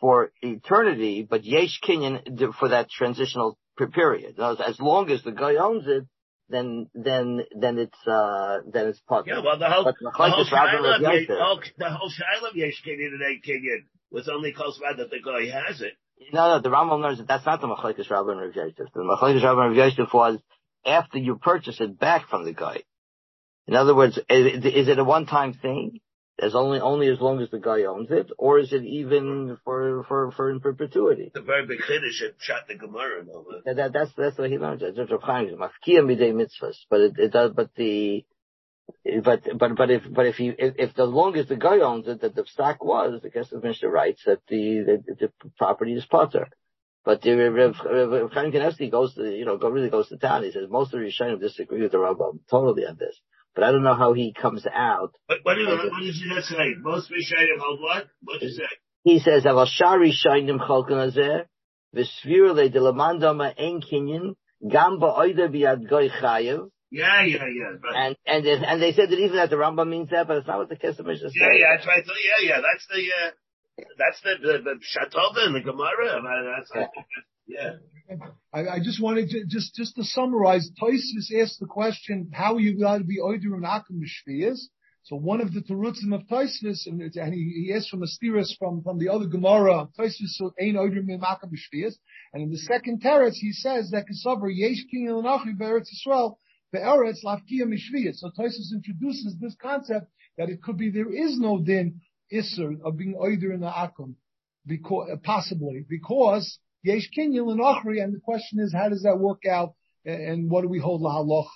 for 0.00 0.32
eternity, 0.42 1.26
but 1.28 1.44
Yesh 1.44 1.80
Kenyan 1.82 2.52
for 2.58 2.68
that 2.70 2.90
transitional 2.90 3.56
period. 3.94 4.38
As 4.38 4.78
long 4.78 5.10
as 5.10 5.22
the 5.22 5.32
guy 5.32 5.54
owns 5.54 5.86
it, 5.86 6.04
then 6.52 6.86
then 6.94 7.40
then 7.58 7.78
it's 7.78 8.06
uh 8.06 8.58
then 8.70 8.88
it's 8.88 9.00
part. 9.00 9.26
Yeah, 9.26 9.40
well, 9.44 9.58
the 9.58 9.68
whole, 9.68 9.84
But 9.84 9.94
the 10.00 10.10
whole 10.10 10.44
Machlekes 10.44 10.52
Rabban 10.52 10.70
Shiloh 10.70 10.94
of 10.94 11.02
Rav 11.02 11.14
Yesh, 11.14 11.28
Yosef- 11.28 11.38
oh, 11.40 11.60
the 11.78 11.90
whole 11.90 12.10
Shiloh 12.10 12.50
of 12.50 12.56
Yesh 12.56 12.82
Kenyan 12.86 13.14
and 13.14 13.84
was 14.10 14.28
only 14.28 14.52
close 14.52 14.78
by 14.78 14.92
that 14.96 15.10
the 15.10 15.20
guy 15.24 15.46
has 15.66 15.80
it. 15.80 15.94
No, 16.32 16.54
no, 16.54 16.60
the 16.60 16.68
Rambam 16.68 17.00
learns 17.02 17.18
that 17.18 17.26
that's 17.26 17.46
not 17.46 17.60
the 17.60 17.66
Machlekes 17.66 18.08
Rabban 18.08 18.40
Rav 18.40 18.54
Yosef. 18.54 18.92
The 18.94 19.00
Machlekes 19.00 19.42
Rabban 19.42 19.68
Rav 19.68 19.74
Yosef 19.76 20.12
was 20.12 20.38
after 20.86 21.18
you 21.18 21.36
purchase 21.36 21.80
it 21.80 21.98
back 21.98 22.28
from 22.28 22.44
the 22.44 22.52
guy. 22.52 22.82
In 23.66 23.74
other 23.74 23.94
words, 23.94 24.18
is, 24.28 24.64
is 24.64 24.88
it 24.88 24.98
a 24.98 25.04
one-time 25.04 25.54
thing? 25.54 26.00
As 26.40 26.54
only 26.54 26.80
only 26.80 27.08
as 27.08 27.20
long 27.20 27.40
as 27.40 27.50
the 27.50 27.60
guy 27.60 27.84
owns 27.84 28.10
it, 28.10 28.30
or 28.38 28.58
is 28.58 28.72
it 28.72 28.84
even 28.84 29.58
for 29.64 30.02
for 30.08 30.32
for 30.32 30.50
in 30.50 30.60
perpetuity? 30.60 31.30
The 31.32 31.42
very 31.42 31.66
big 31.66 31.80
Kiddush 31.86 32.22
and 32.22 32.32
shot 32.38 32.66
the 32.66 32.74
Gemara 32.74 33.20
and 33.20 33.28
all 33.28 33.44
that. 33.50 33.64
That, 33.64 33.76
that, 33.76 33.92
that's 33.92 34.12
that's 34.16 34.38
what 34.38 34.50
he 34.50 34.58
learns. 34.58 34.80
That's 34.80 34.96
what 34.96 35.10
Rav 35.10 35.22
Chaim 35.22 35.50
says, 35.50 35.58
Mafkia 35.58 36.02
midei 36.02 36.32
mitzvahs. 36.32 36.76
But 36.88 37.00
it, 37.00 37.12
it 37.18 37.32
does. 37.32 37.52
But 37.54 37.74
the 37.76 38.24
but 39.22 39.42
but 39.58 39.76
but 39.76 39.90
if 39.90 40.02
but 40.10 40.26
if 40.26 40.40
you 40.40 40.54
if, 40.58 40.74
if 40.78 40.94
the 40.94 41.04
long 41.04 41.36
as 41.36 41.48
the 41.48 41.56
guy 41.56 41.78
owns 41.80 42.08
it, 42.08 42.22
that 42.22 42.34
the 42.34 42.44
stock 42.46 42.82
was, 42.82 43.20
the 43.22 43.30
Kesef 43.30 43.62
Mishnah 43.62 43.88
writes 43.88 44.22
that 44.24 44.40
the 44.48 45.02
the, 45.06 45.14
the 45.20 45.50
property 45.58 45.92
is 45.92 46.06
potter. 46.06 46.48
But 47.04 47.20
the 47.20 47.32
Rav 47.32 48.32
Chaim 48.32 48.52
Kanevsky 48.52 48.90
goes 48.90 49.14
to 49.14 49.22
you 49.22 49.44
know 49.44 49.56
really 49.56 49.90
goes 49.90 50.08
to 50.08 50.16
town. 50.16 50.44
He 50.44 50.52
says 50.52 50.68
most 50.70 50.94
of 50.94 51.00
the 51.00 51.06
Rishonim 51.06 51.40
disagree 51.40 51.82
with 51.82 51.92
the 51.92 51.98
Rambam 51.98 52.40
totally 52.48 52.86
on 52.86 52.96
this. 52.96 53.20
But 53.54 53.64
I 53.64 53.72
don't 53.72 53.82
know 53.82 53.94
how 53.94 54.12
he 54.14 54.32
comes 54.32 54.66
out. 54.72 55.12
But 55.28 55.38
what, 55.42 55.54
do 55.56 55.66
what 55.66 56.00
did 56.00 56.14
you 56.14 56.34
just 56.34 56.48
say? 56.48 56.74
Most 56.80 57.10
Rishonim 57.10 57.58
hold 57.60 57.80
what? 57.82 58.06
What 58.22 58.40
did 58.40 58.50
you 58.50 58.56
say? 58.56 58.76
He 59.04 59.18
says 59.18 59.44
Aval 59.44 59.66
Shari 59.66 60.12
Shainim 60.12 60.58
Chalkan 60.58 61.12
Azeh 61.12 61.44
V'Svir 61.94 62.54
Le 62.54 62.70
Delamandama 62.70 63.52
Ein 63.58 63.82
Kinyan 63.82 64.34
Gam 64.70 64.98
Ba'oida 65.00 65.48
Biad 65.48 65.88
Goy 65.88 66.08
Chayev. 66.08 66.70
Yeah, 66.90 67.24
yeah, 67.24 67.44
yeah. 67.48 67.76
But, 67.80 67.96
And 67.96 68.16
and 68.26 68.44
they- 68.44 68.64
and 68.66 68.80
they 68.82 68.92
said 68.92 69.10
that 69.10 69.18
even 69.18 69.36
that 69.36 69.48
the 69.50 69.56
Rambam 69.56 69.88
means 69.88 70.10
that, 70.10 70.28
but 70.28 70.36
it's 70.38 70.46
not 70.46 70.58
what 70.58 70.68
the 70.68 70.76
Kesef 70.76 71.04
Mishnah 71.04 71.30
says. 71.30 71.32
yeah, 71.34 71.52
yeah, 71.52 71.66
that's 71.76 71.86
right. 71.86 72.04
So, 72.04 72.12
yeah, 72.12 72.48
yeah, 72.48 72.60
that's 72.60 72.86
the, 72.86 73.00
uh, 73.00 73.30
that's 73.96 74.20
the, 74.20 74.34
the, 74.46 74.58
the 74.62 74.74
Shatova 74.92 75.46
and 75.46 75.54
the 75.56 75.60
Gemara. 75.60 76.20
That's, 76.56 76.70
like, 76.74 76.88
yeah. 77.46 77.72
I, 78.52 78.68
I 78.68 78.78
just 78.78 79.02
wanted 79.02 79.30
to 79.30 79.44
just 79.46 79.74
just 79.74 79.96
to 79.96 80.04
summarize. 80.04 80.70
Toisus 80.80 81.32
asked 81.40 81.60
the 81.60 81.66
question: 81.66 82.30
How 82.32 82.54
are 82.54 82.60
you 82.60 82.78
allowed 82.78 82.98
to 82.98 83.04
be 83.04 83.18
oider 83.18 83.54
and 83.54 83.64
akum? 83.64 84.02
So 85.04 85.16
one 85.16 85.40
of 85.40 85.52
the 85.52 85.62
terutzim 85.62 86.14
of 86.14 86.28
Toisus, 86.28 86.86
and, 86.86 87.02
and 87.02 87.34
he, 87.34 87.66
he 87.66 87.74
asked 87.74 87.90
from 87.90 88.02
a 88.02 88.06
stiris 88.06 88.56
from 88.56 88.82
from 88.82 88.98
the 88.98 89.08
other 89.08 89.26
Gemara. 89.26 89.88
Toisus 89.98 90.40
ain't 90.60 90.76
oider 90.76 91.04
min 91.04 91.20
akum 91.20 91.50
shviyas. 91.52 91.94
And 92.32 92.42
in 92.42 92.50
the 92.50 92.58
second 92.58 93.02
teretz, 93.02 93.34
he 93.34 93.52
says 93.52 93.90
that 93.90 94.04
kasavar 94.06 94.50
yesh 94.54 94.84
king 94.90 95.08
elanachi 95.08 95.58
be'eretz 95.58 95.88
Yisrael 95.92 96.36
be'eretz 96.72 97.24
lafkia 97.24 97.64
mishviyas. 97.64 98.16
So 98.16 98.30
Toisus 98.38 98.72
introduces 98.72 99.36
this 99.40 99.56
concept 99.60 100.06
that 100.38 100.50
it 100.50 100.62
could 100.62 100.76
be 100.76 100.90
there 100.90 101.12
is 101.12 101.38
no 101.38 101.58
din 101.58 102.00
isser 102.32 102.80
of 102.84 102.96
being 102.96 103.14
oider 103.14 103.52
in 103.52 103.60
the 103.60 103.70
akum, 103.70 104.14
because 104.66 105.18
possibly 105.24 105.84
because 105.88 106.58
yesh 106.82 107.08
kinyan 107.16 107.50
and 107.50 107.60
achri, 107.60 108.02
and 108.02 108.14
the 108.14 108.20
question 108.20 108.60
is, 108.60 108.72
how 108.72 108.88
does 108.88 109.02
that 109.02 109.18
work 109.18 109.44
out, 109.46 109.74
and, 110.04 110.50
what 110.50 110.62
do 110.62 110.68
we 110.68 110.78
hold 110.78 111.02
lahaloch? 111.02 111.48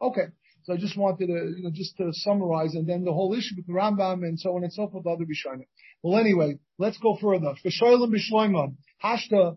Okay, 0.00 0.28
so 0.64 0.72
I 0.72 0.76
just 0.76 0.96
wanted 0.96 1.26
to, 1.26 1.32
you 1.56 1.62
know, 1.62 1.70
just 1.72 1.96
to 1.98 2.10
summarize, 2.12 2.74
and 2.74 2.88
then 2.88 3.04
the 3.04 3.12
whole 3.12 3.34
issue 3.34 3.56
with 3.56 3.66
the 3.66 3.72
Rambam 3.72 4.24
and 4.24 4.38
so 4.38 4.56
on 4.56 4.64
and 4.64 4.72
so 4.72 4.88
forth, 4.88 5.06
other 5.06 5.24
Rishonim. 5.24 5.66
Well, 6.02 6.18
anyway, 6.18 6.58
let's 6.78 6.98
go 6.98 7.18
further. 7.20 7.54
V'shoylim 7.64 8.12
b'shloimon, 8.12 8.76
hashta 9.04 9.56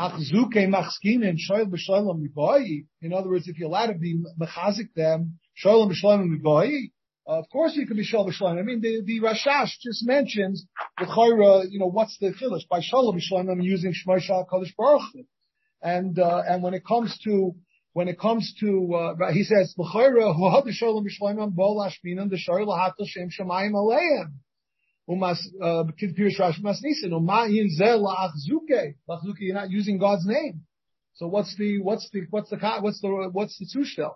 Achzuke 0.00 0.68
machskinen 0.68 1.36
shoyl 1.38 1.66
b'shalom 1.66 2.22
miboyi. 2.22 2.86
In 3.02 3.12
other 3.12 3.28
words, 3.30 3.48
if 3.48 3.58
you're 3.58 3.68
allowed 3.68 3.88
to 3.88 3.98
be 3.98 4.22
mechazik 4.40 4.94
them, 4.94 5.38
shalom 5.54 5.90
b'shalom 5.90 6.28
miboyi, 6.28 6.92
of 7.28 7.48
course 7.50 7.76
you 7.76 7.86
can 7.86 7.96
be 7.96 8.04
shalom 8.04 8.30
b'shalom. 8.30 8.58
I 8.58 8.62
mean, 8.62 8.80
the, 8.80 9.02
the 9.04 9.20
Rashash 9.20 9.70
just 9.82 10.06
mentions 10.06 10.64
the 10.98 11.04
chayra, 11.04 11.70
you 11.70 11.78
know, 11.78 11.86
what's 11.86 12.16
the 12.18 12.32
chilish? 12.32 12.66
By 12.68 12.80
shalom 12.80 13.18
b'shalom, 13.18 13.52
I'm 13.52 13.60
using 13.60 13.92
shmoy 13.92 14.20
shal 14.20 14.48
kodesh 14.50 14.74
baruch. 14.76 15.26
And, 15.82 16.18
uh, 16.18 16.42
and 16.48 16.62
when 16.62 16.74
it 16.74 16.84
comes 16.86 17.18
to, 17.24 17.54
when 17.92 18.08
it 18.08 18.18
comes 18.18 18.54
to, 18.60 18.94
uh, 18.94 19.32
he 19.32 19.44
says, 19.44 19.74
l'chayra 19.76 20.34
hu 20.34 20.50
had 20.50 20.72
shalom 20.72 21.06
b'shalom 21.06 21.54
bo 21.54 21.76
lashminan, 21.76 22.30
the 22.30 22.38
shoyl 22.38 22.66
lahatel 22.66 23.06
shem 23.06 23.28
shamayim 23.28 23.72
aleim 23.72 24.32
umas 25.08 25.38
uh, 25.62 25.84
Pirish 26.00 26.38
Rashi 26.38 26.62
mas 26.62 26.82
nisin 26.82 27.12
umayin 27.12 27.68
zel 27.68 28.04
la'achzuke 28.04 28.94
la'achzuke. 29.08 29.40
You're 29.40 29.54
not 29.54 29.70
using 29.70 29.98
God's 29.98 30.26
name. 30.26 30.62
So 31.14 31.26
what's 31.26 31.56
the 31.56 31.80
what's 31.80 32.08
the 32.10 32.22
what's 32.30 32.50
the 32.50 32.58
what's 32.80 33.00
the 33.00 33.28
what's 33.32 33.58
the 33.58 33.66
tushtel? 33.66 34.14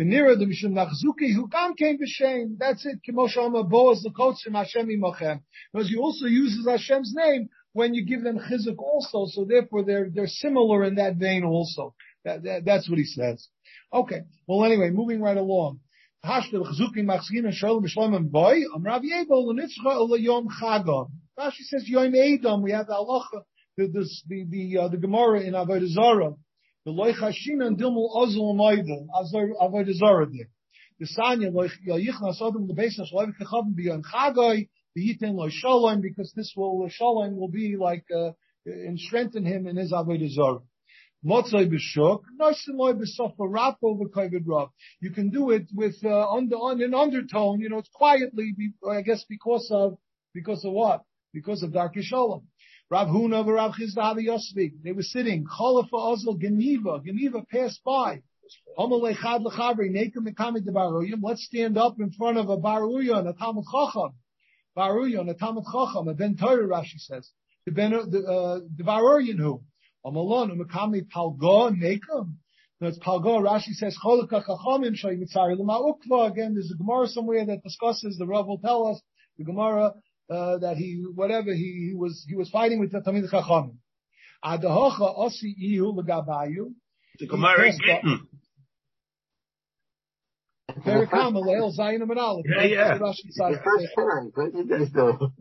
V'nira 0.00 0.38
the 0.38 0.46
mishum 0.46 0.72
la'achzuke 0.72 1.34
who 1.34 1.48
gam 1.48 1.74
came 1.74 1.98
b'shem. 1.98 2.56
That's 2.58 2.86
it. 2.86 3.00
Kimosh 3.06 3.36
Amma 3.36 3.62
boaz 3.62 4.02
l'kotzim 4.04 4.54
Hashem 4.54 4.88
imochem. 4.88 5.42
Because 5.72 5.88
he 5.88 5.96
also 5.98 6.26
uses 6.26 6.66
Hashem's 6.66 7.12
name 7.14 7.50
when 7.74 7.92
you 7.92 8.04
give 8.06 8.22
them 8.22 8.38
chizuk 8.38 8.78
also. 8.78 9.26
So 9.30 9.44
therefore 9.44 9.84
they're 9.84 10.08
they're 10.10 10.26
similar 10.26 10.84
in 10.84 10.94
that 10.94 11.16
vein 11.16 11.44
also. 11.44 11.94
That, 12.24 12.42
that, 12.44 12.64
that's 12.64 12.88
what 12.88 12.98
he 12.98 13.04
says. 13.04 13.48
Okay. 13.92 14.22
Well, 14.46 14.64
anyway, 14.64 14.90
moving 14.90 15.20
right 15.20 15.36
along. 15.36 15.80
Hashtel 16.24 16.64
chzukim 16.64 17.04
machzin 17.04 17.44
and 17.44 17.54
shalom 17.54 17.84
b'shlomim 17.84 18.30
boy. 18.30 18.60
Am 18.74 18.82
Rav 18.82 19.02
Yebel 19.02 19.46
l'nitzcha 19.46 20.00
ula 20.00 20.18
yom 20.18 20.48
chagam. 20.48 21.10
Rashi 21.38 21.64
says 21.64 21.86
yom 21.86 22.14
edom. 22.14 22.62
We 22.62 22.72
have 22.72 22.86
the 22.86 22.94
halacha, 22.94 23.42
the 23.76 23.88
the 23.88 24.08
the, 24.26 24.46
the, 24.48 24.78
uh, 24.78 24.88
the 24.88 24.96
Gemara 24.96 25.40
in 25.40 25.52
Avodah 25.52 25.86
Zarah. 25.88 26.34
The 26.84 26.90
loy 26.90 27.12
chashin 27.12 27.64
and 27.64 27.78
dilmul 27.78 28.12
ozul 28.12 28.56
moidel 28.56 29.06
Avodah. 29.14 30.48
The 30.98 31.06
sanya 31.06 31.52
loy 31.52 31.68
yichnas 31.86 32.40
odom 32.40 32.68
lebeis 32.68 32.98
shloim 32.98 33.32
kechavim 33.40 33.74
b'yom 33.74 34.02
chagoy. 34.02 34.68
The 34.96 35.00
yitin 35.00 35.34
loy 35.34 35.50
shalom 35.50 36.00
because 36.00 36.32
this 36.34 36.52
will 36.56 36.88
shalom 36.88 37.36
will 37.36 37.48
be 37.48 37.76
like 37.76 38.04
uh, 38.12 38.32
and 38.66 38.98
strengthen 38.98 39.44
him 39.44 39.68
in 39.68 39.76
his 39.76 39.92
Avodah 39.92 40.28
Zarah. 40.28 40.62
Motzai 41.24 41.70
b'shuk, 41.72 42.22
noisimoi 42.40 43.00
b'sofa 43.00 43.34
rapo 43.38 43.96
v'kovid 44.00 44.42
rav. 44.44 44.70
You 45.00 45.10
can 45.12 45.30
do 45.30 45.50
it 45.50 45.68
with 45.72 45.94
uh, 46.04 46.32
under 46.32 46.56
on 46.56 46.82
an 46.82 46.94
undertone. 46.94 47.60
You 47.60 47.68
know, 47.68 47.78
it's 47.78 47.90
quietly. 47.94 48.56
I 48.90 49.02
guess 49.02 49.24
because 49.28 49.68
of 49.70 49.98
because 50.34 50.64
of 50.64 50.72
what? 50.72 51.04
Because 51.32 51.62
of 51.62 51.72
Dark 51.72 51.94
Shalom. 52.00 52.48
Rav 52.92 53.08
Huna 53.08 53.42
v'Rav 53.42 53.72
Chisda 53.72 54.18
Yosvi. 54.18 54.72
They 54.84 54.92
were 54.92 55.00
sitting. 55.00 55.46
Cholafa 55.46 55.94
Ozel 55.94 56.38
Geniva. 56.38 57.02
Geniva 57.02 57.42
passed 57.50 57.82
by. 57.82 58.20
Let's 58.76 59.16
stand 61.46 61.78
up 61.78 61.98
in 61.98 62.10
front 62.10 62.36
of 62.36 62.50
a 62.50 62.58
Baruyon, 62.58 63.26
a 63.26 63.32
Talmud 63.32 63.64
Chacham. 63.72 64.12
Baruyon, 64.76 65.30
a 65.30 65.32
Talmud 65.32 65.64
Chacham, 65.72 66.08
a 66.08 66.12
Ben 66.12 66.36
Torah, 66.36 66.68
Rashi 66.68 66.98
says. 66.98 67.30
The 67.64 67.72
Ben, 67.72 67.92
the, 67.92 68.68
Baruyon 68.84 69.38
who? 69.38 69.62
Amalon, 70.04 70.50
umakami 70.50 71.08
palgo 71.08 71.74
nekum. 71.74 72.34
That's 72.78 72.98
palgo. 72.98 73.40
Rashi 73.40 73.72
says 73.72 73.96
cholika 74.04 74.44
chachamim 74.44 74.94
shoy 75.02 75.18
mitzari 75.18 75.56
lema 75.56 75.80
ukva. 75.80 76.30
Again, 76.30 76.52
there's 76.52 76.70
a 76.70 76.76
Gemara 76.76 77.06
somewhere 77.06 77.46
that 77.46 77.62
discusses. 77.62 78.18
The 78.18 78.26
Rav 78.26 78.46
will 78.46 78.58
tell 78.58 78.88
us 78.88 79.00
the 79.38 79.44
Gemara 79.44 79.94
uh, 80.30 80.58
that 80.58 80.76
he 80.76 81.04
whatever 81.14 81.52
he, 81.52 81.88
he 81.90 81.94
was 81.96 82.24
he 82.28 82.34
was 82.34 82.50
fighting 82.50 82.80
with 82.80 82.92
the 82.92 83.00
Tamid 83.00 83.30
chachamim. 83.30 83.76
Adahocha 84.44 85.16
osi 85.18 85.54
ihu 85.58 85.92
legabayu. 85.94 86.72
The 87.18 87.26
Gemara 87.26 87.68
is 87.68 87.80
written. 87.86 88.28
Very 90.84 91.06
common. 91.06 91.44
Leil 91.44 91.70
Zayin 91.78 92.00
Amanal. 92.02 92.42
Yeah, 92.44 92.64
yeah. 92.64 92.98
The 92.98 93.60
first 93.62 93.88
time, 93.96 94.32
but 94.34 94.54
it 94.54 94.70
is 94.80 94.90
though. 94.92 95.32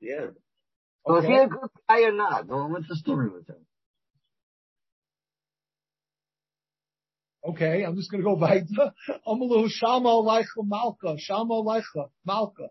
Yeah. 0.00 0.26
So 1.06 1.16
is 1.16 1.24
he 1.24 1.34
a 1.34 1.48
good 1.48 1.70
guy 1.88 2.02
or 2.02 2.12
not? 2.12 2.46
Well, 2.46 2.68
what's 2.70 2.88
the 2.88 2.96
story 2.96 3.30
with 3.30 3.48
him? 3.48 3.56
Okay, 7.42 7.84
I'm 7.84 7.96
just 7.96 8.10
going 8.10 8.22
to 8.22 8.28
go 8.28 8.34
weiter. 8.34 8.92
Amalu 9.26 9.70
Shama 9.70 10.10
Leicha 10.10 10.62
Malka, 10.62 11.16
Shama 11.18 11.54
Leicha, 11.54 12.10
Malka, 12.26 12.68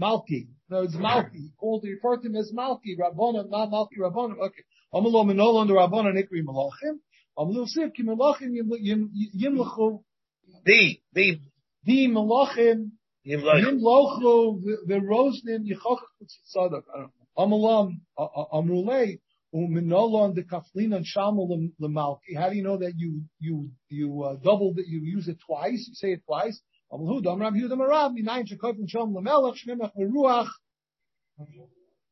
Malki. 0.00 0.48
No, 0.68 0.82
it's 0.82 0.94
Malki. 0.96 1.34
He 1.34 1.52
called, 1.58 1.82
he 1.84 1.92
referred 1.92 2.22
to 2.22 2.28
him 2.28 2.36
as 2.36 2.52
Malki, 2.56 2.98
Rabbona, 2.98 3.44
not 3.48 3.70
Malki 3.70 3.98
Rabbona. 3.98 4.34
Okay. 4.34 4.62
Amalu 4.94 5.26
Minol 5.26 5.60
under 5.60 5.74
Rabbona 5.74 6.12
Nikri 6.12 6.42
Malachim. 6.44 6.98
Amalu 7.38 7.66
Siv 7.76 7.94
Ki 7.94 8.02
Malachim 8.02 8.54
Yimlachu. 9.36 10.02
The, 10.64 11.00
the, 11.12 11.40
the 11.84 12.08
Malachim. 12.08 12.90
Yimlachu, 13.26 14.62
the 14.86 14.94
Rosnim 14.94 15.66
Yichach 15.68 16.00
Tzadok. 16.54 16.82
Amalam, 17.36 18.00
Amrulei. 18.18 19.18
Uminolon 19.52 20.34
the 20.36 20.42
kaflin 20.42 20.94
and 20.94 21.04
shamal 21.04 21.72
lemalki. 21.82 22.36
How 22.36 22.50
do 22.50 22.56
you 22.56 22.62
know 22.62 22.76
that 22.78 22.92
you 22.96 23.22
you 23.40 23.70
you 23.88 24.22
uh, 24.22 24.36
double 24.36 24.74
that 24.74 24.86
you 24.86 25.00
use 25.00 25.26
it 25.26 25.38
twice? 25.44 25.86
You 25.88 25.94
say 25.94 26.12
it 26.12 26.22
twice. 26.24 26.60
Amlu 26.92 27.22
dam 27.22 27.40
Rav 27.40 27.54
Yehuda 27.54 27.76
Marav 27.76 28.12
minayin 28.16 28.46
shekofin 28.50 28.86
shom 28.92 29.14
lemelach 29.14 29.56
shnemach 29.64 29.92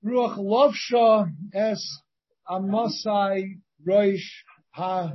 ruach 0.05 0.39
lovsha 0.39 1.31
es 1.53 2.03
amasai 2.49 3.59
roish 3.87 4.45
ha 4.71 5.13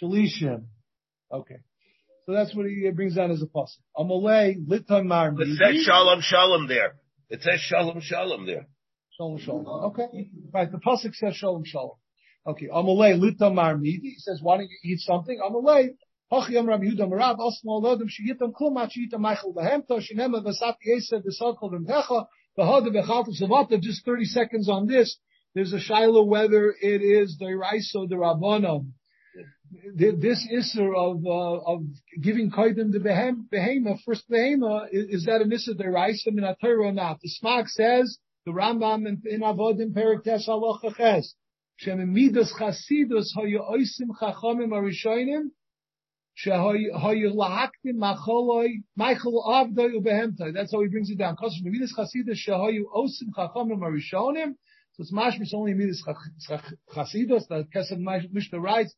shalishim. 0.00 0.66
Okay. 1.32 1.56
So 2.26 2.32
that's 2.32 2.54
what 2.54 2.66
he 2.66 2.90
brings 2.90 3.14
down 3.14 3.30
as 3.30 3.40
a 3.40 3.46
puzzle. 3.46 3.82
Amalei 3.96 4.56
litan 4.66 5.06
mar. 5.06 5.34
It 5.38 5.56
says 5.56 5.82
shalom 5.82 6.20
shalom 6.20 6.68
there. 6.68 6.96
It 7.30 7.42
says 7.42 7.60
shalom 7.60 8.00
shalom 8.02 8.44
there. 8.44 8.66
Shalom 9.16 9.38
shalom. 9.38 9.66
Okay. 9.66 10.30
Right. 10.52 10.70
The 10.70 10.78
pasuk 10.78 11.14
says 11.14 11.36
shalom 11.36 11.64
shalom. 11.64 11.96
Okay. 12.46 12.66
Amalei 12.66 13.18
lita 13.18 13.44
marmidi. 13.44 14.00
He 14.02 14.16
says, 14.18 14.40
why 14.42 14.58
don't 14.58 14.68
you 14.68 14.92
eat 14.92 15.00
something? 15.00 15.38
Amalei. 15.42 15.96
Klum 16.30 16.66
Machita 18.74 19.18
Michael 19.18 19.54
Yesa. 20.86 21.22
Just 23.80 24.04
30 24.04 24.24
seconds 24.24 24.68
on 24.68 24.86
this. 24.86 25.16
There's 25.54 25.72
a 25.72 25.80
Shiloh 25.80 26.24
whether 26.24 26.74
it 26.80 27.02
is 27.02 27.38
the 27.38 27.46
Rabbanon. 27.46 28.92
This 29.94 30.46
isser 30.50 30.94
of 30.96 31.26
uh, 31.26 31.72
of 31.72 31.82
giving 32.22 32.50
kaidim 32.50 32.90
the 32.90 32.98
behem 32.98 33.48
behema, 33.52 33.98
first 34.02 34.28
behema, 34.30 34.88
is, 34.90 35.20
is 35.20 35.24
that 35.26 35.42
a 35.42 35.44
nisser 35.44 35.76
the 35.76 35.90
Raisa 35.90 36.30
in 36.30 36.42
or 36.42 36.92
not? 36.92 37.20
The 37.20 37.30
Smag 37.42 37.68
says 37.68 38.18
the 38.46 38.52
Rambam 38.52 39.06
in, 39.06 39.22
in 39.26 39.40
Avodim 39.42 39.92
Perik 39.92 40.24
Tesh 40.24 40.48
Halacha 40.48 40.96
Ches. 40.96 41.34
Shem 41.76 42.12
midas 42.12 42.52
chasidus 42.58 43.36
hayu 43.36 43.60
oisim 43.70 44.08
chachamim 44.18 44.70
arishonim 44.70 45.50
That's 46.44 46.56
how 46.56 46.72
he 46.72 46.88
brings 50.88 51.10
it 51.10 51.18
down. 51.18 51.36
So 51.40 51.48
it's 55.00 55.12
mashmis 55.12 55.54
only 55.54 55.74
midas 55.74 56.02
chasidus. 56.94 57.46
The 57.48 57.66
Kesef 57.74 58.32
Mishnah 58.32 58.60
writes. 58.60 58.94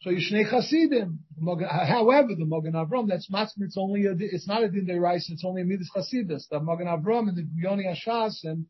So 0.00 0.10
Yishnei 0.10 0.48
Chasidim. 0.48 1.20
However, 1.40 2.28
the 2.36 2.44
Mogen 2.44 2.74
Avram, 2.74 3.08
that's 3.08 3.28
matzim, 3.30 3.62
it's 3.62 3.76
only 3.76 4.06
a, 4.06 4.14
it's 4.16 4.46
not 4.46 4.62
a 4.62 4.68
din 4.68 4.86
derais, 4.86 5.28
it's 5.28 5.44
only 5.44 5.62
a 5.62 5.64
midas 5.64 5.90
Chasidus. 5.94 6.48
The 6.48 6.60
Mogen 6.60 6.86
Avram 6.86 7.28
and 7.28 7.36
the 7.36 7.46
Yoni 7.56 7.84
Ashas 7.84 8.44
and 8.44 8.66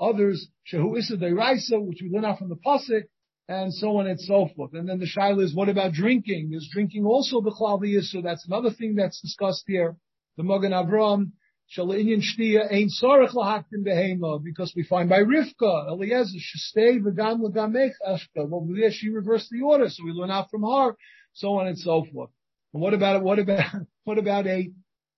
others, 0.00 0.48
Shehu 0.72 0.98
Issa 0.98 1.16
Deiraisa, 1.16 1.78
which 1.86 2.00
we 2.02 2.10
learn 2.10 2.24
out 2.24 2.38
from 2.38 2.48
the 2.48 2.56
Pasuk, 2.56 3.04
and 3.50 3.74
so 3.74 3.96
on 3.96 4.06
and 4.06 4.20
so 4.20 4.48
forth. 4.54 4.74
And 4.74 4.88
then 4.88 5.00
the 5.00 5.06
Shaila 5.06 5.42
is, 5.42 5.54
what 5.54 5.68
about 5.68 5.92
drinking? 5.92 6.52
Is 6.54 6.68
drinking 6.72 7.04
also 7.04 7.40
the 7.40 7.50
Chalvi 7.50 8.00
So 8.02 8.22
That's 8.22 8.46
another 8.46 8.70
thing 8.70 8.94
that's 8.94 9.20
discussed 9.20 9.64
here. 9.66 9.96
The 10.36 10.44
Mogen 10.44 10.70
Avram, 10.70 11.32
Shalinian 11.76 12.22
Shtia 12.22 12.72
ain't 12.72 12.92
sorach 13.02 13.34
lahaktim 13.34 13.84
behema 13.84 14.42
because 14.42 14.72
we 14.76 14.84
find 14.84 15.08
by 15.08 15.18
Rivka 15.18 15.88
Eliezer 15.88 16.38
v'gam 16.76 17.40
l'gamech 17.40 17.90
ashka. 18.08 18.48
Well, 18.48 18.68
there 18.72 18.92
she 18.92 19.10
reversed 19.10 19.50
the 19.50 19.62
order, 19.62 19.88
so 19.88 20.04
we 20.04 20.12
learn 20.12 20.30
out 20.30 20.48
from 20.48 20.62
her, 20.62 20.94
so 21.32 21.58
on 21.58 21.66
and 21.66 21.78
so 21.78 22.06
forth. 22.12 22.30
And 22.72 22.80
what 22.80 22.94
about 22.94 23.22
what 23.24 23.40
about 23.40 23.64
what 24.04 24.18
about 24.18 24.46
a 24.46 24.70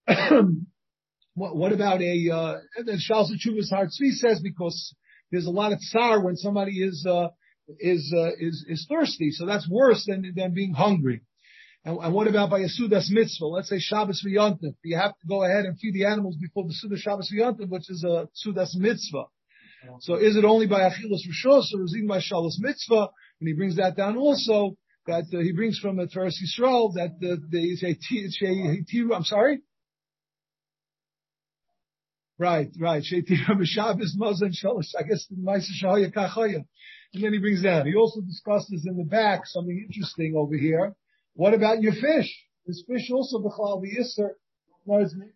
what, 1.35 1.55
what 1.57 1.73
about 1.73 2.01
a 2.01 2.31
uh, 2.31 2.55
and 2.77 2.89
then 2.89 2.99
Shal 2.99 3.29
Chuvas 3.29 3.71
Hartzvi 3.71 4.13
says 4.13 4.41
because 4.41 4.95
there's 5.31 5.47
a 5.47 5.51
lot 5.51 5.73
of 5.73 5.81
tsar 5.81 6.23
when 6.23 6.37
somebody 6.37 6.83
is 6.83 7.07
uh, 7.09 7.29
is 7.79 8.13
uh, 8.17 8.31
is 8.39 8.65
is 8.69 8.87
thirsty, 8.89 9.31
so 9.31 9.47
that's 9.47 9.69
worse 9.69 10.05
than 10.07 10.33
than 10.35 10.55
being 10.55 10.73
hungry. 10.73 11.23
And, 11.85 11.99
and 11.99 12.15
what 12.15 12.29
about 12.29 12.51
by 12.51 12.61
a 12.61 12.69
Sudas 12.69 13.11
mitzvah? 13.11 13.47
Let's 13.47 13.69
say 13.69 13.79
Shabbos 13.79 14.25
v'yontif. 14.27 14.75
You 14.85 14.97
have 14.97 15.13
to 15.13 15.27
go 15.29 15.45
ahead 15.45 15.65
and 15.65 15.79
feed 15.79 15.95
the 15.95 16.07
animals 16.07 16.37
before 16.37 16.65
the 16.65 16.75
Sudas 16.75 16.99
Shabbos 16.99 17.33
v'yontif, 17.33 17.69
which 17.69 17.91
is 17.91 18.05
a 18.05 18.29
Sudas 18.47 18.75
mitzvah. 18.77 19.25
So 20.01 20.15
is 20.15 20.37
it 20.37 20.45
only 20.45 20.67
by 20.67 20.83
Achilas 20.83 21.27
Rishos 21.27 21.75
or 21.75 21.83
is 21.85 21.93
it 21.93 21.99
even 21.99 22.09
by 22.09 22.19
Shalos 22.19 22.59
Mitzvah? 22.59 23.09
And 23.41 23.49
he 23.49 23.53
brings 23.53 23.77
that 23.77 23.97
down 23.97 24.17
also, 24.17 24.77
that 25.07 25.25
uh, 25.35 25.39
he 25.39 25.53
brings 25.53 25.79
from 25.79 25.97
the 25.97 26.07
Teres 26.07 26.41
Yisrael, 26.41 26.95
that 26.95 27.19
the, 27.19 27.41
they 27.51 27.75
say, 27.75 27.99
I'm 29.13 29.25
sorry? 29.25 29.61
Right, 32.39 32.69
right. 32.79 33.03
Sheitira 33.03 33.57
B'Shabbos 33.57 34.17
Mazan 34.17 34.53
Shalosh. 34.53 34.95
I 34.99 35.03
guess 35.03 35.27
the 35.29 35.37
Ma'aser 35.37 35.83
Shahaya 35.83 36.13
Kachaya. 36.13 36.65
And 37.15 37.23
then 37.23 37.33
he 37.33 37.39
brings 37.39 37.63
down. 37.63 37.87
He 37.87 37.95
also 37.95 38.21
discusses 38.23 38.87
in 38.87 38.97
the 38.97 39.05
back 39.05 39.47
something 39.47 39.87
interesting 39.87 40.35
over 40.37 40.57
here. 40.57 40.95
What 41.35 41.55
about 41.55 41.83
your 41.83 41.93
fish? 41.93 42.31
This 42.67 42.83
fish 42.87 43.11
also 43.11 43.39
b'chalal 43.39 43.83
the 43.83 45.33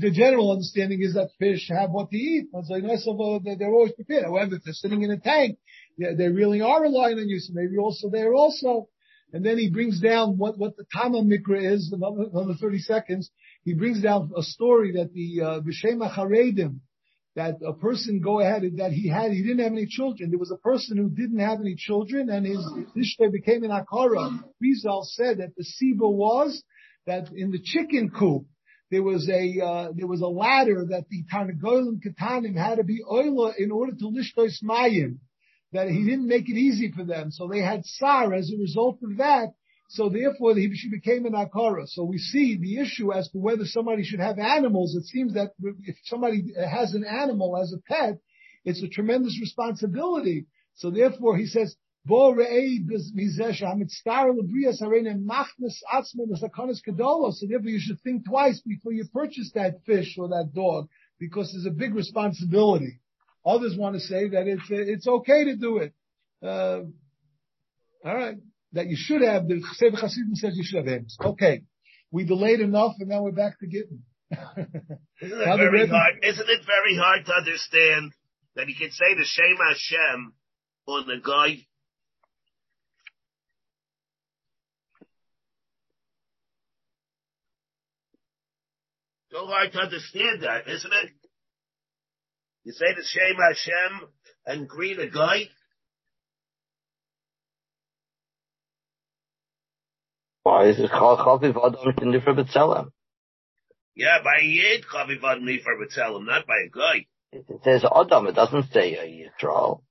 The 0.00 0.10
general 0.12 0.52
understanding 0.52 1.02
is 1.02 1.14
that 1.14 1.30
fish 1.38 1.68
have 1.70 1.90
what 1.90 2.10
to 2.10 2.16
eat. 2.16 2.46
They're 2.52 3.72
always 3.72 3.92
prepared. 3.92 4.24
However, 4.24 4.56
if 4.56 4.64
they're 4.64 4.74
sitting 4.74 5.02
in 5.02 5.10
a 5.10 5.18
tank, 5.18 5.58
they 5.98 6.28
really 6.28 6.60
are 6.60 6.82
relying 6.82 7.18
on 7.18 7.28
you. 7.28 7.40
So 7.40 7.52
maybe 7.54 7.78
also 7.78 8.08
there 8.08 8.34
also. 8.34 8.88
And 9.32 9.44
then 9.44 9.58
he 9.58 9.70
brings 9.70 9.98
down 9.98 10.36
what, 10.36 10.58
what 10.58 10.76
the 10.76 10.84
Tama 10.92 11.22
Mikra 11.22 11.72
is, 11.72 11.90
another, 11.92 12.28
another 12.32 12.54
30 12.60 12.78
seconds. 12.80 13.30
He 13.64 13.72
brings 13.72 14.02
down 14.02 14.30
a 14.36 14.42
story 14.42 14.92
that 14.92 15.12
the, 15.14 15.40
uh, 15.40 15.60
Charedim, 16.14 16.80
that 17.34 17.56
a 17.66 17.72
person 17.72 18.20
go 18.20 18.40
ahead 18.40 18.62
that 18.76 18.92
he 18.92 19.08
had, 19.08 19.32
he 19.32 19.42
didn't 19.42 19.60
have 19.60 19.72
any 19.72 19.86
children. 19.86 20.30
There 20.30 20.38
was 20.38 20.50
a 20.50 20.58
person 20.58 20.98
who 20.98 21.08
didn't 21.08 21.38
have 21.38 21.60
any 21.60 21.76
children 21.76 22.28
and 22.28 22.44
his 22.44 22.64
Ishtar 22.94 23.30
became 23.30 23.64
an 23.64 23.70
Akara. 23.70 24.42
Rizal 24.60 25.02
said 25.04 25.38
that 25.38 25.56
the 25.56 25.64
Siba 25.64 26.10
was 26.12 26.62
that 27.06 27.32
in 27.34 27.50
the 27.50 27.60
chicken 27.62 28.10
coop, 28.10 28.44
there 28.90 29.02
was 29.02 29.28
a, 29.30 29.64
uh, 29.64 29.88
there 29.96 30.06
was 30.06 30.20
a 30.20 30.26
ladder 30.26 30.84
that 30.90 31.04
the 31.08 31.24
Tarnagolim 31.32 32.00
Katanim 32.06 32.54
had 32.54 32.76
to 32.76 32.84
be 32.84 33.00
oila 33.10 33.54
in 33.56 33.70
order 33.70 33.92
to 33.92 34.04
lishtois 34.04 34.62
mayim. 34.62 35.18
That 35.72 35.88
he 35.88 36.04
didn't 36.04 36.28
make 36.28 36.50
it 36.50 36.58
easy 36.58 36.92
for 36.94 37.02
them. 37.02 37.30
So 37.30 37.48
they 37.48 37.60
had 37.60 37.86
sar 37.86 38.34
as 38.34 38.52
a 38.52 38.60
result 38.60 38.98
of 39.02 39.16
that. 39.16 39.54
So 39.92 40.08
therefore, 40.08 40.54
she 40.56 40.88
became 40.88 41.26
an 41.26 41.34
akara. 41.34 41.86
So 41.86 42.04
we 42.04 42.16
see 42.16 42.56
the 42.56 42.78
issue 42.78 43.12
as 43.12 43.28
to 43.30 43.38
whether 43.38 43.66
somebody 43.66 44.04
should 44.04 44.20
have 44.20 44.38
animals. 44.38 44.94
It 44.96 45.04
seems 45.04 45.34
that 45.34 45.50
if 45.62 45.96
somebody 46.04 46.44
has 46.56 46.94
an 46.94 47.04
animal 47.04 47.58
as 47.58 47.74
a 47.74 47.92
pet, 47.92 48.18
it's 48.64 48.82
a 48.82 48.88
tremendous 48.88 49.38
responsibility. 49.38 50.46
So 50.76 50.90
therefore, 50.90 51.36
he 51.36 51.44
says, 51.44 51.76
Bo 52.06 52.34
so 52.34 52.40
therefore 52.40 52.88
you 57.68 57.78
should 57.78 58.00
think 58.00 58.24
twice 58.26 58.62
before 58.62 58.92
you 58.92 59.04
purchase 59.12 59.50
that 59.54 59.84
fish 59.84 60.16
or 60.18 60.28
that 60.28 60.52
dog, 60.54 60.88
because 61.20 61.52
there's 61.52 61.66
a 61.66 61.70
big 61.70 61.94
responsibility. 61.94 62.98
Others 63.44 63.76
want 63.76 63.96
to 63.96 64.00
say 64.00 64.30
that 64.30 64.48
it's, 64.48 64.64
it's 64.70 65.06
okay 65.06 65.44
to 65.44 65.56
do 65.56 65.76
it. 65.78 65.92
Uh, 66.42 66.84
all 68.06 68.16
right 68.16 68.38
that 68.72 68.86
you 68.86 68.96
should 68.98 69.22
have, 69.22 69.48
the 69.48 69.62
Sefer 69.74 69.96
Hasidim 69.96 70.34
says 70.34 70.56
you 70.56 70.64
should 70.64 70.78
have 70.78 70.86
hymns. 70.86 71.16
Okay. 71.22 71.62
We 72.10 72.24
delayed 72.24 72.60
enough 72.60 72.94
and 72.98 73.08
now 73.08 73.22
we're 73.22 73.32
back 73.32 73.58
to 73.60 73.66
Gittin. 73.66 74.02
isn't, 74.30 74.70
it 75.20 75.30
very 75.56 75.88
hard, 75.88 76.14
isn't 76.22 76.48
it 76.48 76.60
very 76.66 76.96
hard 76.96 77.26
to 77.26 77.32
understand 77.32 78.12
that 78.56 78.66
he 78.66 78.74
can 78.74 78.90
say 78.90 79.14
the 79.14 79.24
Shem 79.24 79.56
Hashem 79.56 80.34
on 80.86 81.06
the 81.06 81.20
guy 81.24 81.64
So 89.32 89.46
hard 89.46 89.72
to 89.72 89.78
understand 89.78 90.42
that, 90.42 90.68
isn't 90.68 90.92
it? 90.92 91.10
You 92.64 92.72
say 92.72 92.94
the 92.94 93.02
Shem 93.02 93.36
Hashem 93.36 94.08
and 94.44 94.68
greet 94.68 94.98
a 94.98 95.08
guy. 95.08 95.44
Why 100.42 100.68
is 100.68 100.78
it 100.80 100.90
called 100.90 101.20
Chaviv 101.20 101.56
Adam 101.56 101.94
in 102.02 102.12
different 102.12 102.38
B'Tselem? 102.40 102.90
Yeah, 103.94 104.18
by 104.24 104.38
a 104.40 104.44
Yid 104.44 104.84
Chaviv 104.84 105.22
Adam 105.22 105.46
for 105.62 105.76
B'Tselem, 105.76 106.26
not 106.26 106.46
by 106.46 106.54
a 106.66 106.70
guy. 106.70 107.06
It 107.32 107.60
says 107.64 107.84
Adam, 107.84 108.26
it 108.26 108.34
doesn't 108.34 108.72
say 108.72 108.94
a 108.94 109.04
Yisrael. 109.44 109.82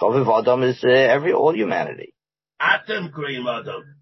Chaviv 0.00 0.40
Adam 0.40 0.62
is 0.62 0.82
uh, 0.84 0.88
every, 0.88 1.32
all 1.32 1.54
humanity. 1.54 2.14
Atom 2.60 3.10
Cream 3.10 3.46
Adam. 3.46 3.96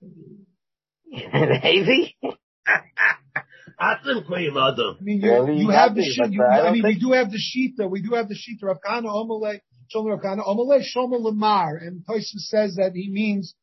Maybe? 1.62 2.16
Atom 3.80 4.24
Cream 4.24 4.56
Adam. 4.56 4.96
I 4.98 5.02
mean, 5.02 5.20
you, 5.20 5.52
you 5.52 5.70
have 5.70 5.94
the 5.94 6.02
sheet, 6.02 6.32
you, 6.32 6.42
I, 6.42 6.68
I 6.68 6.72
mean, 6.72 6.84
we 6.84 6.98
do 6.98 7.12
have 7.12 7.30
the 7.30 7.38
sheet, 7.38 7.74
we 7.78 8.00
do 8.02 8.14
have 8.14 8.28
the 8.28 8.34
sheet, 8.34 8.58
Rav 8.62 8.78
Kana 8.84 9.08
Omalei, 9.08 9.60
Shomer 9.94 10.10
Rav 10.10 10.22
Kana 10.22 10.42
Omalei, 10.42 10.80
Shomer 10.80 11.20
Lamar, 11.20 11.76
and 11.76 12.04
Toysa 12.08 12.38
says 12.38 12.76
that 12.76 12.92
he 12.94 13.10
means 13.10 13.54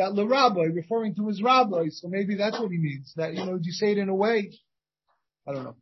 that 0.00 0.16
the 0.16 0.26
rabbi, 0.26 0.72
referring 0.72 1.14
to 1.16 1.28
his 1.28 1.42
rabbi. 1.42 1.92
So 1.92 2.08
maybe 2.08 2.36
that's 2.36 2.58
what 2.58 2.72
he 2.72 2.78
means. 2.78 3.12
That, 3.16 3.34
you 3.34 3.44
know, 3.44 3.58
you 3.60 3.72
say 3.72 3.92
it 3.92 3.98
in 3.98 4.08
a 4.08 4.14
way? 4.14 4.50
I 5.46 5.52
don't 5.52 5.64
know. 5.64 5.76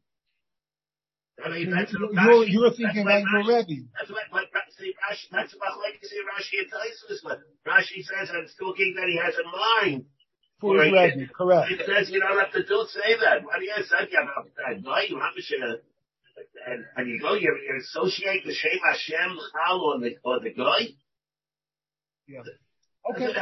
I 1.39 1.55
mean, 1.55 1.71
that's 1.71 1.95
you're, 1.95 2.11
you're, 2.11 2.45
you're 2.51 2.75
thinking 2.75 3.07
like 3.07 3.23
your 3.31 3.47
Rebbe. 3.47 3.87
That's 3.95 4.11
what, 4.11 4.27
what, 4.31 4.51
see, 4.75 4.91
Rashi, 4.91 5.31
that's 5.31 5.55
what 5.55 5.79
like 5.79 6.03
to 6.03 6.09
see 6.11 6.19
Rashi 6.19 6.66
and 6.66 6.71
Taisus, 6.75 7.23
but 7.23 7.39
Rashi 7.62 8.03
says 8.03 8.35
I'm 8.35 8.51
talking 8.59 8.91
that 8.99 9.07
he 9.07 9.23
has 9.23 9.39
a 9.39 9.47
mind. 9.47 10.07
For 10.59 10.83
his 10.83 10.91
Rebbe, 10.91 11.31
correct. 11.31 11.71
It 11.71 11.87
says 11.87 12.11
you 12.11 12.19
don't 12.19 12.35
have 12.35 12.51
to 12.59 12.66
do 12.66 12.87
say 12.91 13.14
that. 13.23 13.47
What 13.47 13.62
do 13.62 13.66
you 13.71 13.87
say 13.87 14.11
about 14.19 14.51
that 14.59 14.83
guy? 14.83 15.07
You 15.07 15.21
have 15.23 15.39
to 15.39 15.79
and, 16.66 16.85
and 16.97 17.09
you 17.09 17.21
go, 17.21 17.35
you, 17.35 17.55
you 17.55 17.81
associate 17.87 18.45
the 18.45 18.55
Shem 18.55 18.79
Hashem 18.83 19.39
Chal 19.53 19.79
on 19.95 20.01
the, 20.03 20.16
on 20.25 20.43
the 20.43 20.51
guy? 20.51 20.95
Yeah. 22.27 22.43
Okay. 23.11 23.33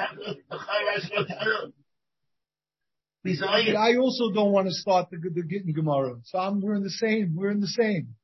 I 3.76 3.96
also 3.96 4.30
don't 4.32 4.52
want 4.52 4.68
to 4.68 4.74
start 4.74 5.08
the, 5.10 5.18
the 5.18 5.42
Gittin 5.42 5.72
Gemara. 5.72 6.16
So 6.24 6.38
I'm, 6.38 6.60
we're 6.60 6.74
in 6.74 6.82
the 6.82 6.90
same, 6.90 7.34
we're 7.36 7.50
in 7.50 7.60
the 7.60 7.66
same. 7.66 8.14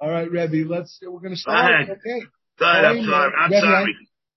All 0.00 0.10
right, 0.10 0.30
Rebbe, 0.30 0.68
let's, 0.68 0.98
we're 1.02 1.20
going 1.20 1.34
to 1.34 1.36
start. 1.36 1.86
Go 1.86 1.92
Okay. 1.92 2.24
Go 2.58 2.70
ahead, 2.70 2.84
I'm 2.84 3.04
sorry. 3.04 3.32
I'm 3.38 3.50
Rebbe, 3.50 3.60
sorry. 3.60 3.96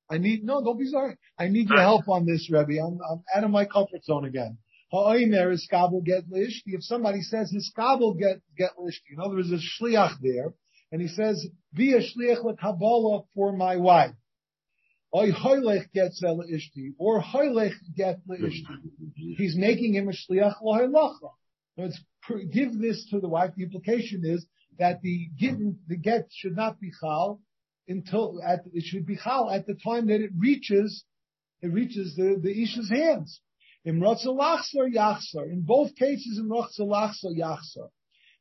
I, 0.10 0.16
I, 0.16 0.18
need, 0.18 0.44
no, 0.44 0.64
don't 0.64 0.78
be 0.80 0.88
sorry. 0.88 1.18
I 1.38 1.48
need 1.48 1.70
your 1.70 1.80
help 1.80 2.08
on 2.10 2.26
this, 2.26 2.50
Rebbe. 2.52 2.82
I'm, 2.82 3.00
I'm 3.10 3.24
out 3.36 3.44
of 3.44 3.52
my 3.52 3.66
comfort 3.66 4.04
zone 4.04 4.26
again. 4.26 4.58
Ha'oimer 4.92 5.52
is 5.52 5.68
kabel 5.70 6.02
get 6.02 6.30
lishti. 6.30 6.68
If 6.68 6.84
somebody 6.84 7.22
says 7.22 7.50
his 7.52 7.72
kabel 7.76 8.14
get, 8.14 8.42
get 8.58 8.72
lishti, 8.78 9.14
in 9.14 9.20
other 9.20 9.36
words, 9.36 9.50
there's 9.50 9.68
shliach 9.82 10.18
there, 10.22 10.54
and 10.94 11.02
he 11.02 11.08
says, 11.08 11.46
be 11.74 11.94
a 11.94 12.02
shliach 12.02 12.46
lekabbalah 12.46 13.26
for 13.34 13.52
my 13.52 13.78
wife. 13.78 14.14
Or. 15.12 15.26
He's 15.26 15.42
making 19.58 19.96
him 19.96 20.08
a 20.08 20.12
shliach 20.12 20.62
lahalacha. 20.64 21.32
Let's 21.78 22.00
give 22.52 22.80
this 22.80 23.08
to 23.10 23.20
the 23.20 23.28
wife. 23.28 23.56
The 23.58 23.64
implication 23.64 24.22
is 24.24 24.46
that 24.78 25.02
the 25.02 25.30
given, 25.40 25.80
the 25.88 25.98
get 25.98 26.28
should 26.32 26.56
not 26.56 26.80
be 26.80 26.92
chal 27.02 27.42
until 27.88 28.40
at, 28.48 28.60
it 28.72 28.84
should 28.84 29.08
be 29.08 29.18
chal 29.18 29.50
at 29.50 29.66
the 29.66 29.74
time 29.74 30.06
that 30.08 30.22
it 30.22 30.30
reaches, 30.38 31.06
it 31.64 31.74
reaches 31.74 32.16
the, 32.16 32.40
the 32.40 32.50
isha's 32.50 32.92
hands. 32.92 33.42
In 33.84 34.00
Ratzalachsar 34.00 34.94
Yachsar. 34.96 35.52
In 35.52 35.64
both 35.66 35.96
cases, 35.96 36.38
in 36.38 36.50
Yachsar. 36.50 37.90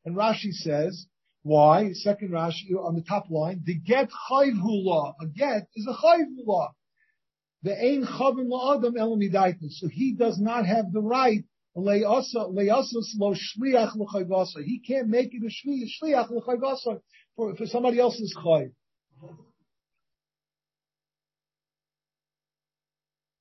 And 0.05 0.15
Rashi 0.17 0.53
says, 0.53 1.07
why? 1.43 1.93
Second 1.93 2.31
Rashi 2.31 2.73
on 2.79 2.95
the 2.95 3.03
top 3.03 3.29
line, 3.29 3.63
the 3.65 3.75
get 3.75 4.09
chayv 4.31 5.13
A 5.21 5.27
get 5.27 5.67
is 5.75 5.89
a 5.89 5.95
chayv 5.95 6.69
The 7.63 7.73
ein 7.73 8.07
chavim 8.07 8.47
la'adam 8.47 8.95
elamidaitis. 8.95 9.73
So 9.73 9.89
he 9.89 10.15
does 10.15 10.39
not 10.41 10.67
have 10.67 10.93
the 10.93 11.01
right 11.01 11.45
le'asos 11.77 13.09
lo 13.19 13.35
shliach 13.35 13.97
l'chayvasa. 13.97 14.63
He 14.65 14.81
can't 14.87 15.09
make 15.09 15.31
it 15.33 15.43
a 15.43 16.05
shliach 16.05 16.31
l'chayvasa 16.31 17.01
for, 17.35 17.57
for 17.57 17.67
somebody 17.67 17.99
else's 17.99 18.37
chayv. 18.37 18.73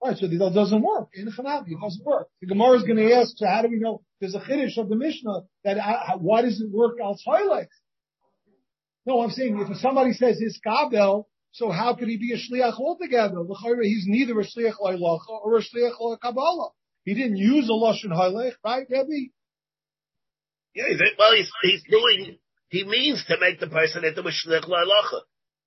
Right, 0.04 0.18
so 0.18 0.28
that 0.28 0.52
doesn't 0.56 0.82
work. 0.82 1.10
In 1.14 1.32
Chanavi, 1.32 1.68
it 1.68 1.80
doesn't 1.80 2.04
work. 2.04 2.28
The 2.42 2.48
Gemara 2.48 2.78
is 2.78 2.84
going 2.84 2.98
to 2.98 3.14
ask, 3.14 3.34
so 3.38 3.46
how 3.46 3.62
do 3.62 3.68
we 3.68 3.78
know? 3.78 4.02
There's 4.20 4.34
a 4.34 4.40
chiddush 4.40 4.80
of 4.80 4.90
the 4.90 4.96
Mishnah 4.96 5.42
that 5.64 5.78
uh, 5.78 6.18
why 6.18 6.42
does 6.42 6.60
it 6.60 6.72
work 6.72 6.98
al 7.00 7.20
no, 9.06 9.22
I'm 9.22 9.32
saying 9.32 9.60
if 9.60 9.78
somebody 9.78 10.14
says 10.14 10.40
his 10.40 10.60
kabel, 10.64 11.28
so 11.52 11.70
how 11.70 11.96
could 11.96 12.08
he 12.08 12.18
be 12.18 12.34
a 12.34 12.38
shliach 12.38 12.80
altogether? 12.80 13.44
He's 13.82 14.06
neither 14.08 14.40
a 14.40 14.44
shliach 14.44 14.80
loylacha 14.82 15.30
or 15.44 15.58
a 15.58 15.62
shliach 15.62 16.20
kabbalah. 16.22 16.70
He 17.04 17.14
didn't 17.14 17.38
use 17.38 17.68
a 17.68 17.74
lashon 17.74 18.12
halech, 18.12 18.54
right, 18.64 18.86
Rebbe? 18.90 19.32
Yeah, 20.74 20.86
well, 21.18 21.36
he's, 21.36 21.52
he's 21.64 21.84
doing. 21.90 22.38
He 22.70 22.86
means 22.86 23.26
to 23.28 23.38
make 23.40 23.60
the 23.60 23.68
person 23.68 24.06
into 24.06 24.22
a 24.22 24.32
shliach 24.32 24.70
loylacha. 24.70 25.22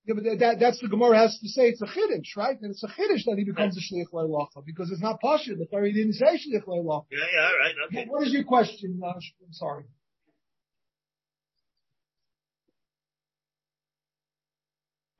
Yeah, 0.06 0.14
but 0.14 0.24
that, 0.38 0.56
that's 0.60 0.80
the 0.80 0.88
Gemara 0.88 1.18
has 1.18 1.38
to 1.38 1.48
say 1.48 1.68
it's 1.68 1.82
a 1.82 1.86
chiddush, 1.86 2.36
right? 2.36 2.56
And 2.60 2.70
it's 2.70 2.84
a 2.84 2.88
chiddush 2.88 3.24
that 3.24 3.36
he 3.36 3.44
becomes 3.44 3.76
a 3.76 3.80
shliach 3.80 4.12
loylacha 4.12 4.64
because 4.64 4.90
it's 4.90 5.02
not 5.02 5.20
pasha. 5.20 5.54
The 5.54 5.66
Torah 5.66 5.92
didn't 5.92 6.14
say 6.14 6.26
shliach 6.26 6.64
loylacha. 6.64 7.06
Yeah, 7.10 7.18
yeah, 7.34 7.42
all 7.42 7.58
right, 7.58 7.74
okay. 7.88 8.04
What 8.08 8.26
is 8.26 8.32
your 8.32 8.44
question? 8.44 9.00
Uh, 9.04 9.08
I'm 9.08 9.52
sorry. 9.52 9.84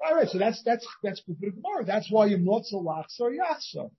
All 0.06 0.14
right, 0.14 0.28
so 0.28 0.38
that's 0.38 0.62
that's 0.64 0.86
that's 1.02 1.22
Gemara. 1.22 1.84
That's 1.86 2.10
why 2.10 2.28
lachsa 2.28 3.20
or 3.20 3.30
yachsa. 3.30 3.90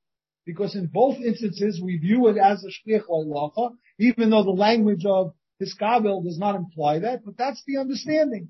Because 0.45 0.75
in 0.75 0.85
both 0.85 1.17
instances 1.17 1.81
we 1.83 1.97
view 1.97 2.27
it 2.27 2.37
as 2.37 2.63
a 2.63 2.67
shliach 2.67 3.07
lacha, 3.09 3.71
even 3.97 4.29
though 4.29 4.43
the 4.43 4.51
language 4.51 5.03
of 5.05 5.33
hiskabel 5.59 6.23
does 6.23 6.37
not 6.37 6.55
imply 6.55 6.99
that, 6.99 7.25
but 7.25 7.37
that's 7.37 7.63
the 7.65 7.77
understanding. 7.77 8.49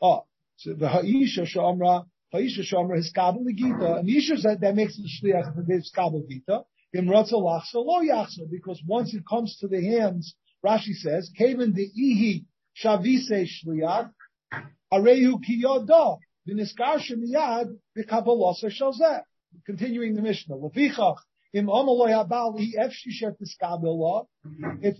Oh, 0.00 0.26
so 0.56 0.74
the 0.74 0.88
ha'isha 0.88 1.44
shamra, 1.52 2.06
ha'isha 2.32 2.60
shamra 2.60 2.98
hiskabel 3.02 3.52
gita, 3.52 3.96
and 3.96 4.08
Isha 4.08 4.36
said 4.36 4.60
that 4.60 4.76
makes 4.76 4.96
the 4.96 5.08
shliach 5.08 5.56
the 5.56 5.62
hiskabel 5.62 6.28
gita. 6.28 6.62
Imratza 6.94 7.32
lachsa 7.32 7.74
lo 7.74 8.00
yachsa, 8.00 8.48
because 8.48 8.80
once 8.86 9.12
it 9.12 9.24
comes 9.28 9.56
to 9.58 9.66
the 9.66 9.84
hands, 9.84 10.36
Rashi 10.64 10.94
says, 10.94 11.32
kaven 11.36 11.74
de 11.74 11.90
ihi 11.98 12.44
shavise 12.80 13.48
shliach, 13.66 14.12
arehu 14.92 15.42
ki 15.42 15.64
Continuing 19.66 20.14
the 20.14 20.22
Mishnah. 20.22 20.56
If 21.54 21.66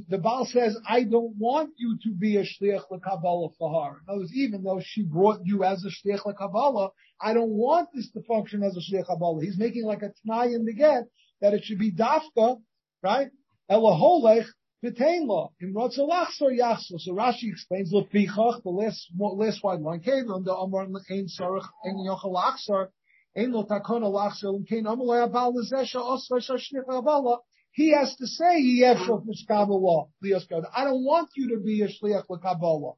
the 0.09 0.19
Baal 0.19 0.45
says, 0.45 0.77
I 0.87 1.03
don't 1.05 1.35
want 1.39 1.71
you 1.79 1.99
to 2.03 2.11
be 2.11 2.37
a 2.37 2.43
shliach 2.43 2.91
l'kabbalah 2.91 3.57
for 3.59 3.71
her. 3.73 3.97
In 3.97 4.09
other 4.09 4.19
words, 4.21 4.33
even 4.35 4.63
though 4.63 4.81
she 4.85 5.03
brought 5.03 5.41
you 5.45 5.65
as 5.65 5.85
a 5.85 5.89
shliach 5.89 6.25
l'kabbalah, 6.27 6.91
I 7.21 7.33
don't 7.35 7.51
want 7.51 7.89
this 7.95 8.11
to 8.13 8.23
function 8.23 8.63
as 8.63 8.77
a 8.77 8.81
shliach 8.81 9.07
kabbalah. 9.07 9.43
He's 9.43 9.59
making 9.59 9.85
like 9.85 10.03
a 10.03 10.13
t'nai 10.29 10.55
in 10.55 10.65
the 10.65 10.75
get 10.75 11.05
that 11.41 11.55
it 11.55 11.65
should 11.65 11.79
be 11.79 11.91
dafka, 11.91 12.61
right? 13.03 13.31
Elaholech 13.71 14.47
V'tein 14.83 15.29
lo, 15.29 15.53
im 15.61 15.75
rotzalach 15.75 16.33
so 16.33 16.47
yachso. 16.47 16.99
So 16.99 17.13
Rashi 17.13 17.51
explains, 17.51 17.93
lefichach, 17.93 18.65
the 18.65 18.71
last, 18.71 19.13
last 19.17 19.63
wide 19.63 19.81
line, 19.81 20.01
kevon, 20.01 20.45
the 20.45 20.53
amar 20.53 20.89
l'chein 20.89 21.29
sarach, 21.29 21.69
en 21.85 21.99
yochel 21.99 22.35
achsar, 22.35 22.89
ein 23.37 23.53
lo 23.53 23.65
takon 23.65 24.03
alachsar, 24.03 24.53
l'chein 24.53 24.89
amar 24.91 25.07
lo 25.07 25.15
yabal 25.15 25.55
l'zesha, 25.55 26.01
osvar 26.01 26.41
shashnich 26.41 26.85
avala. 26.89 27.39
He 27.71 27.93
has 27.93 28.17
to 28.17 28.27
say, 28.27 28.61
yefshot 28.61 29.25
mishkabala, 29.25 30.11
liyaskad. 30.25 30.65
I 30.75 30.83
don't 30.83 31.05
want 31.05 31.31
you 31.37 31.51
to 31.51 31.63
be 31.63 31.83
a 31.83 31.87
shliach 31.87 32.25
l'kabala. 32.29 32.97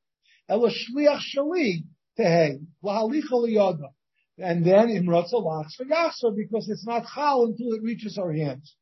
Ela 0.49 0.71
shliach 0.71 1.21
shali, 1.37 1.85
tehei, 2.19 2.65
lahalicha 2.83 3.31
liyada. 3.31 3.91
And 4.39 4.65
then 4.65 4.89
im 4.89 5.05
rotzalach 5.05 5.69
so 5.69 5.85
yachso, 5.85 6.35
because 6.35 6.71
it's 6.71 6.87
not 6.87 7.05
chal 7.15 7.45
until 7.45 7.75
it 7.75 7.83
reaches 7.83 8.17
our 8.17 8.33
hands. 8.33 8.75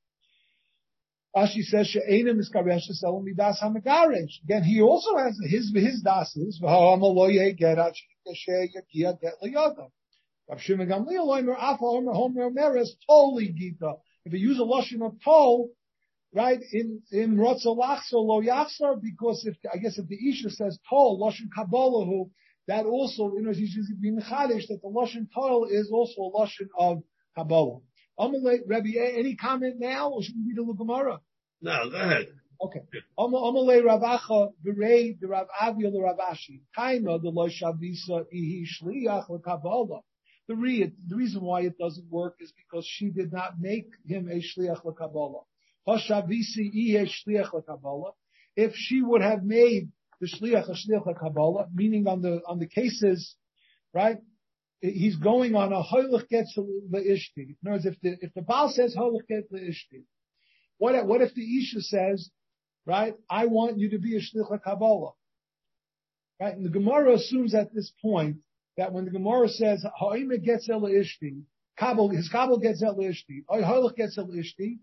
Rashi 1.34 1.62
says 1.62 1.86
she'enim 1.86 2.40
is 2.40 2.50
karesh 2.54 2.82
selling 2.82 3.24
midas 3.24 3.58
hamagaresh. 3.62 4.42
Again, 4.44 4.64
he 4.64 4.82
also 4.82 5.16
has 5.16 5.38
his 5.48 5.72
his 5.74 6.02
dases. 6.02 6.60
V'ha'amaloye 6.62 7.58
gerat 7.58 7.94
shekeshe 7.94 8.68
yakia 8.76 9.18
get 9.18 9.34
liyada. 9.42 9.90
Rav 10.48 10.60
Shimon 10.60 10.88
Gamliel 10.88 11.26
oimer 11.26 11.56
afa 11.58 11.84
omer 11.84 12.12
homer 12.12 12.50
meres 12.50 12.94
toli 13.08 13.48
gita. 13.48 13.94
If 14.26 14.34
you 14.34 14.40
use 14.40 14.58
a 14.58 14.62
lashon 14.62 15.06
of 15.06 15.14
tol, 15.24 15.70
right 16.34 16.60
in 16.72 17.00
in 17.10 17.36
rotza 17.36 17.66
lachsa 17.66 18.12
lo 18.12 18.42
yachsar, 18.42 19.00
because 19.00 19.46
if 19.46 19.56
I 19.72 19.78
guess 19.78 19.98
if 19.98 20.08
the 20.08 20.28
isha 20.28 20.50
says 20.50 20.78
tol 20.88 21.18
lashon 21.18 21.48
kabbalahu, 21.56 22.30
that 22.68 22.84
also 22.84 23.32
you 23.34 23.42
know 23.42 23.52
he's 23.52 23.74
chadish 24.30 24.66
that 24.68 24.80
the 24.82 24.88
lashon 24.88 25.28
tol 25.34 25.64
is 25.64 25.90
also 25.90 26.22
a 26.22 26.30
lashon 26.38 26.68
of 26.78 27.02
kabbalah. 27.34 27.80
Amalei, 28.22 28.60
Rabbi, 28.66 28.90
any 29.18 29.34
comment 29.34 29.76
now, 29.80 30.10
or 30.10 30.22
should 30.22 30.36
we 30.36 30.54
read 30.54 30.68
the 30.68 30.74
Gemara? 30.74 31.20
No, 31.60 31.90
go 31.90 31.96
ahead. 31.96 32.28
Okay. 32.60 32.80
Amalei 33.18 33.82
Ravacha, 33.82 34.52
Berei, 34.64 35.18
the 35.20 35.26
Rav 35.26 35.48
Avia, 35.60 35.90
the 35.90 35.98
Ravashi. 35.98 36.60
The 36.76 37.20
Lo 37.24 37.48
Shavisa, 37.48 38.24
Ihi 38.32 38.64
Shliach, 38.80 39.26
Kabbalah. 39.42 40.00
The, 40.48 40.54
re- 40.54 40.92
the 41.08 41.16
reason 41.16 41.42
why 41.42 41.62
it 41.62 41.76
doesn't 41.78 42.08
work 42.08 42.36
is 42.40 42.52
because 42.52 42.86
she 42.88 43.10
did 43.10 43.32
not 43.32 43.54
make 43.60 43.88
him 44.06 44.28
a 44.28 44.40
Shliach 44.40 44.82
Kabbalah. 44.96 45.42
Hashavisi, 45.88 46.72
Ihi 46.72 47.08
Shliach 47.26 47.66
Kabbalah. 47.66 48.12
If 48.54 48.74
she 48.76 49.02
would 49.02 49.22
have 49.22 49.42
made 49.42 49.90
the 50.20 50.28
Shliach 50.28 50.68
a 50.68 50.74
Shliach 50.74 51.18
Kabbalah, 51.18 51.66
meaning 51.74 52.06
on 52.06 52.22
the, 52.22 52.40
on 52.46 52.60
the 52.60 52.68
cases, 52.68 53.34
right? 53.92 54.18
He's 54.82 55.16
going 55.16 55.54
on 55.54 55.72
a 55.72 55.82
hoylech 55.82 56.28
gets 56.28 56.58
leishti. 56.58 57.36
In 57.36 57.56
other 57.64 57.72
words, 57.72 57.86
if 57.86 58.00
the 58.02 58.16
if 58.20 58.34
the 58.34 58.42
Baal 58.42 58.68
says 58.68 58.96
hoylech 58.96 59.28
get 59.28 59.50
leishti, 59.52 60.04
what 60.78 61.06
what 61.06 61.22
if 61.22 61.34
the 61.34 61.58
Isha 61.58 61.80
says, 61.80 62.30
right? 62.84 63.14
I 63.30 63.46
want 63.46 63.78
you 63.78 63.90
to 63.90 63.98
be 63.98 64.16
a 64.16 64.20
shlich 64.20 64.62
kabbalah, 64.62 65.12
right? 66.40 66.54
And 66.54 66.66
the 66.66 66.70
Gemara 66.70 67.14
assumes 67.14 67.54
at 67.54 67.72
this 67.72 67.92
point 68.02 68.38
that 68.76 68.92
when 68.92 69.04
the 69.04 69.12
Gemara 69.12 69.48
says 69.48 69.84
ha'ima 69.98 70.38
gets 70.38 70.68
ishti, 70.68 71.42
kabel 71.78 72.08
his 72.08 72.28
kabel 72.28 72.58
gets 72.58 72.82
ishti, 72.82 73.44
hoylech 73.48 73.94
gets 73.94 74.18
ishti, 74.18 74.78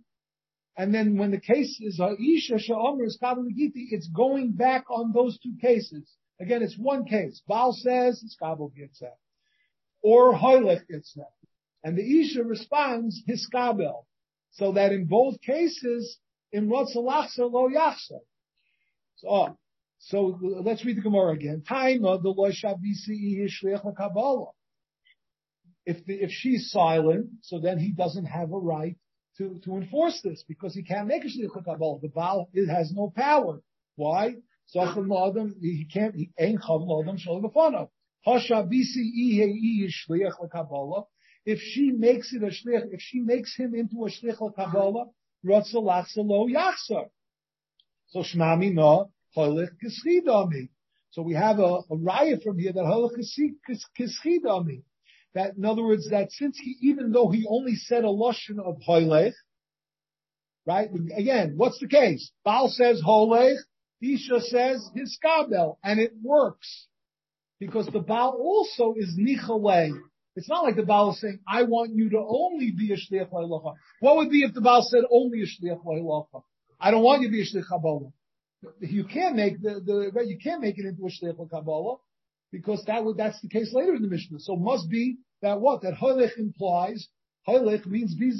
and 0.77 0.95
then 0.95 1.17
when 1.17 1.31
the 1.31 1.41
case 1.41 1.77
is 1.81 1.97
ha'isha 1.97 2.57
sha'omer 2.57 3.03
is 3.03 3.17
kabel 3.19 3.45
it's 3.49 4.07
going 4.07 4.53
back 4.53 4.85
on 4.89 5.11
those 5.11 5.37
two 5.39 5.55
cases. 5.61 6.09
Again, 6.39 6.63
it's 6.63 6.77
one 6.77 7.03
case. 7.03 7.41
Baal 7.45 7.73
says 7.73 8.21
his 8.21 8.37
kabel 8.41 8.69
gets 8.69 8.99
that 8.99 9.17
or 10.01 10.33
Hoylech 10.33 10.87
gets 10.87 11.13
that. 11.15 11.31
And 11.83 11.97
the 11.97 12.21
Isha 12.21 12.43
responds 12.43 13.21
Hiskabel. 13.27 14.05
So 14.51 14.73
that 14.73 14.91
in 14.91 15.05
both 15.05 15.39
cases, 15.41 16.17
in 16.51 16.69
Rotzalachsa 16.69 17.51
lo 17.51 17.69
Yachsa. 17.69 18.19
So, 19.17 19.27
oh, 19.29 19.57
so 19.99 20.39
let's 20.63 20.83
read 20.85 20.97
the 20.97 21.01
Gemara 21.01 21.33
again. 21.33 21.63
Taima 21.69 22.21
the 22.21 22.29
lo 22.29 22.49
shavisi 22.49 23.47
Kabbalah. 23.95 24.51
If 25.85 26.05
the, 26.05 26.13
if 26.15 26.31
she's 26.31 26.71
silent, 26.71 27.29
so 27.41 27.59
then 27.59 27.79
he 27.79 27.91
doesn't 27.91 28.25
have 28.25 28.51
a 28.51 28.57
right 28.57 28.95
to, 29.37 29.59
to 29.63 29.75
enforce 29.77 30.21
this 30.21 30.43
because 30.47 30.73
he 30.73 30.83
can't 30.83 31.07
make 31.07 31.23
a 31.23 31.27
shliach 31.27 31.63
Kabbalah. 31.63 31.99
The 32.01 32.09
Baal 32.09 32.49
it 32.53 32.67
has 32.67 32.91
no 32.91 33.11
power. 33.15 33.61
Why? 33.95 34.35
So 34.67 34.85
he 35.61 35.87
can't. 35.91 36.15
He 36.15 36.29
ain't 36.39 36.61
chav 36.61 37.01
adam 37.03 37.17
shalom 37.17 37.49
if 41.45 41.59
she 41.61 41.91
makes 41.91 42.33
it 42.33 42.43
a 42.43 42.47
shlich, 42.47 42.93
if 42.93 43.01
she 43.01 43.21
makes 43.21 43.55
him 43.55 43.73
into 43.73 44.05
a 44.05 44.09
shlich 44.09 44.39
l'kabbalah, 44.39 45.09
rotzalachsa 45.45 46.17
lo 46.17 46.47
yachsar. 46.47 47.09
So 48.07 48.19
shmami 48.19 48.73
no 48.73 49.11
holich 49.35 49.69
kischidami. 49.81 50.69
So 51.11 51.21
we 51.21 51.33
have 51.33 51.59
a, 51.59 51.81
a 51.89 51.95
riot 51.95 52.43
from 52.43 52.59
here 52.59 52.73
that 52.73 52.83
holich 52.83 53.15
kischidami. 53.97 54.83
That 55.35 55.55
in 55.55 55.65
other 55.65 55.83
words, 55.83 56.09
that 56.09 56.31
since 56.31 56.57
he, 56.59 56.75
even 56.81 57.11
though 57.11 57.29
he 57.29 57.45
only 57.47 57.75
said 57.75 58.03
a 58.03 58.07
lashon 58.07 58.59
of 58.59 58.77
holich, 58.87 59.33
right? 60.65 60.89
Again, 61.15 61.53
what's 61.55 61.79
the 61.79 61.87
case? 61.87 62.31
Baal 62.43 62.67
says 62.67 63.01
holich, 63.05 63.57
Isha 64.01 64.41
says 64.41 64.89
his 64.95 65.17
kabel, 65.21 65.79
and 65.83 65.99
it 65.99 66.13
works 66.21 66.87
because 67.59 67.87
the 67.87 67.99
Baal 67.99 68.37
also 68.39 68.93
is 68.97 69.17
nichalei. 69.19 69.91
It's 70.35 70.47
not 70.47 70.63
like 70.63 70.75
the 70.75 70.83
Baal 70.83 71.11
is 71.11 71.19
saying, 71.19 71.39
I 71.47 71.63
want 71.63 71.91
you 71.93 72.09
to 72.11 72.17
only 72.17 72.71
be 72.71 72.93
a 72.93 72.95
shliach 72.95 73.31
la'ilacha. 73.31 73.73
What 73.99 74.17
would 74.17 74.29
be 74.29 74.43
if 74.43 74.53
the 74.53 74.61
Baal 74.61 74.87
said 74.89 75.03
only 75.11 75.41
a 75.41 75.45
shliach 75.45 75.83
la'ilacha? 75.83 76.43
I 76.79 76.91
don't 76.91 77.03
want 77.03 77.21
you 77.21 77.27
to 77.27 77.31
be 77.31 77.41
a 77.41 77.45
shliach 77.45 77.67
kabbalah. 77.67 78.11
You 78.79 79.05
can't 79.05 79.35
make 79.35 79.61
the, 79.61 79.81
the, 79.85 80.25
you 80.25 80.37
can't 80.41 80.61
make 80.61 80.77
it 80.77 80.85
into 80.85 81.05
a 81.05 81.09
shliach 81.09 81.49
kabbalah 81.49 81.97
because 82.51 82.83
that 82.85 83.03
would, 83.03 83.17
that's 83.17 83.41
the 83.41 83.49
case 83.49 83.73
later 83.73 83.95
in 83.95 84.01
the 84.01 84.07
Mishnah. 84.07 84.39
So 84.39 84.55
must 84.55 84.89
be 84.89 85.17
that 85.41 85.59
what? 85.59 85.81
That 85.81 85.95
holich 85.95 86.37
implies, 86.37 87.07
holich 87.47 87.85
means 87.85 88.15
be 88.15 88.31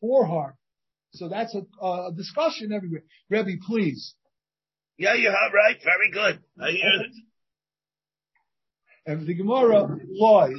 for 0.00 0.26
her. 0.26 0.56
So 1.12 1.28
that's 1.28 1.54
a, 1.54 1.84
a 1.84 2.12
discussion 2.16 2.72
everywhere. 2.72 3.02
Rebbe, 3.30 3.58
please. 3.66 4.14
Yeah, 4.96 5.14
you 5.14 5.28
have 5.28 5.52
right. 5.52 5.76
Very 5.82 6.10
good. 6.10 6.42
I 6.60 6.70
hear 6.70 7.02
it. 7.02 7.12
And 9.06 9.26
the 9.26 9.34
Gemara, 9.34 9.86
loy. 10.08 10.54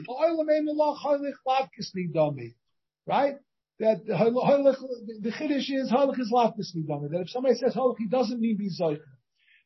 Right? 3.08 3.36
That 3.80 4.06
the 4.06 5.32
chiddush 5.32 5.70
is 5.70 5.92
halach 5.92 6.20
is 6.20 6.32
lafkisli 6.32 6.86
dami. 6.88 7.10
That 7.12 7.22
if 7.22 7.30
somebody 7.30 7.56
says 7.56 7.74
halach, 7.76 7.96
he 7.98 8.08
doesn't 8.08 8.40
mean 8.40 8.58
be 8.58 8.70
zoicher. 8.70 9.02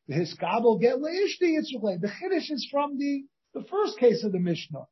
The 0.08 0.14
hiskabel 0.14 0.80
get 0.80 0.96
leishti 0.96 1.58
itzruchlei. 1.58 2.00
The 2.00 2.08
chiddush 2.08 2.50
is 2.50 2.66
from 2.70 2.98
the 2.98 3.24
the 3.54 3.62
first 3.64 3.98
case 3.98 4.24
of 4.24 4.32
the 4.32 4.40
Mishnah. 4.40 4.86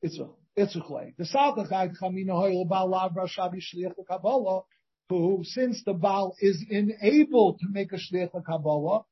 It's 0.00 0.18
itzruchlei. 0.56 1.16
The 1.16 1.24
saltachag 1.24 1.98
chamina 2.00 2.30
hoyel 2.30 2.68
bal 2.68 2.88
lav 2.88 3.12
rashabi 3.14 3.60
shliach 3.60 3.94
kabbalah. 4.08 4.62
Who, 5.08 5.42
since 5.44 5.84
the 5.84 5.94
Baal 5.94 6.34
is 6.40 6.64
unable 6.68 7.58
to 7.58 7.66
make 7.70 7.92
a 7.92 7.96
shliach 7.96 8.32
kabbalah, 8.44 9.04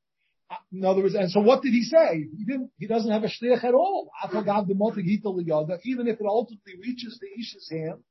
in 0.71 0.85
other 0.85 1.01
words, 1.01 1.15
and 1.15 1.31
so 1.31 1.39
what 1.39 1.61
did 1.63 1.71
he 1.71 1.83
say? 1.83 2.27
He 2.37 2.45
didn't. 2.45 2.71
He 2.77 2.87
doesn't 2.87 3.11
have 3.11 3.23
a 3.23 3.27
shliach 3.27 3.63
at 3.63 3.73
all. 3.73 4.09
Even 5.83 6.07
if 6.07 6.19
it 6.19 6.25
ultimately 6.25 6.73
reaches 6.81 7.19
the 7.19 7.27
Isha's 7.41 7.69
hand, 7.71 8.03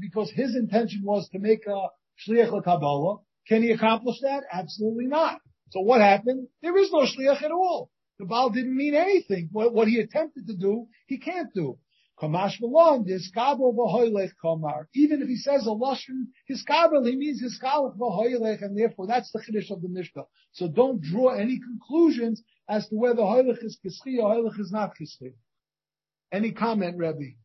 because 0.00 0.30
his 0.30 0.56
intention 0.56 1.02
was 1.04 1.28
to 1.30 1.38
make 1.38 1.66
a 1.66 1.88
shliach 2.26 2.64
kabbalah. 2.64 3.18
Can 3.46 3.62
he 3.62 3.72
accomplish 3.72 4.20
that? 4.22 4.44
Absolutely 4.52 5.06
not. 5.06 5.40
So 5.70 5.80
what 5.80 6.00
happened? 6.00 6.48
There 6.62 6.76
is 6.78 6.90
no 6.92 7.00
shliach 7.00 7.42
at 7.42 7.50
all. 7.50 7.90
The 8.18 8.26
Baal 8.26 8.50
didn't 8.50 8.76
mean 8.76 8.94
anything. 8.94 9.48
What, 9.52 9.72
what 9.72 9.88
he 9.88 10.00
attempted 10.00 10.46
to 10.48 10.56
do, 10.56 10.88
he 11.06 11.18
can't 11.18 11.52
do. 11.54 11.78
Kamash 12.20 12.60
Malon, 12.60 13.04
Hiskabel 13.04 13.74
v'hoylech 13.76 14.32
kamar. 14.42 14.88
Even 14.94 15.22
if 15.22 15.28
he 15.28 15.36
says 15.36 15.66
a 15.66 15.70
lashon 15.70 16.26
hiskabel, 16.50 17.06
he 17.08 17.16
means 17.16 17.40
his 17.40 17.58
hiskabel 17.62 17.96
v'hoylech, 17.96 18.62
and 18.62 18.76
therefore 18.76 19.06
that's 19.06 19.30
the 19.32 19.40
chiddush 19.40 19.70
of 19.70 19.82
the 19.82 19.88
Mishnah. 19.88 20.24
So 20.52 20.68
don't 20.68 21.00
draw 21.00 21.30
any 21.30 21.60
conclusions 21.60 22.42
as 22.68 22.88
to 22.88 22.96
whether 22.96 23.22
hoylech 23.22 23.64
is 23.64 23.78
kiski 23.84 24.18
or 24.20 24.34
hoylech 24.34 24.58
is 24.58 24.72
not 24.72 24.94
kiski. 25.00 25.34
Any 26.32 26.52
comment, 26.52 26.98
Rebbe? 26.98 27.36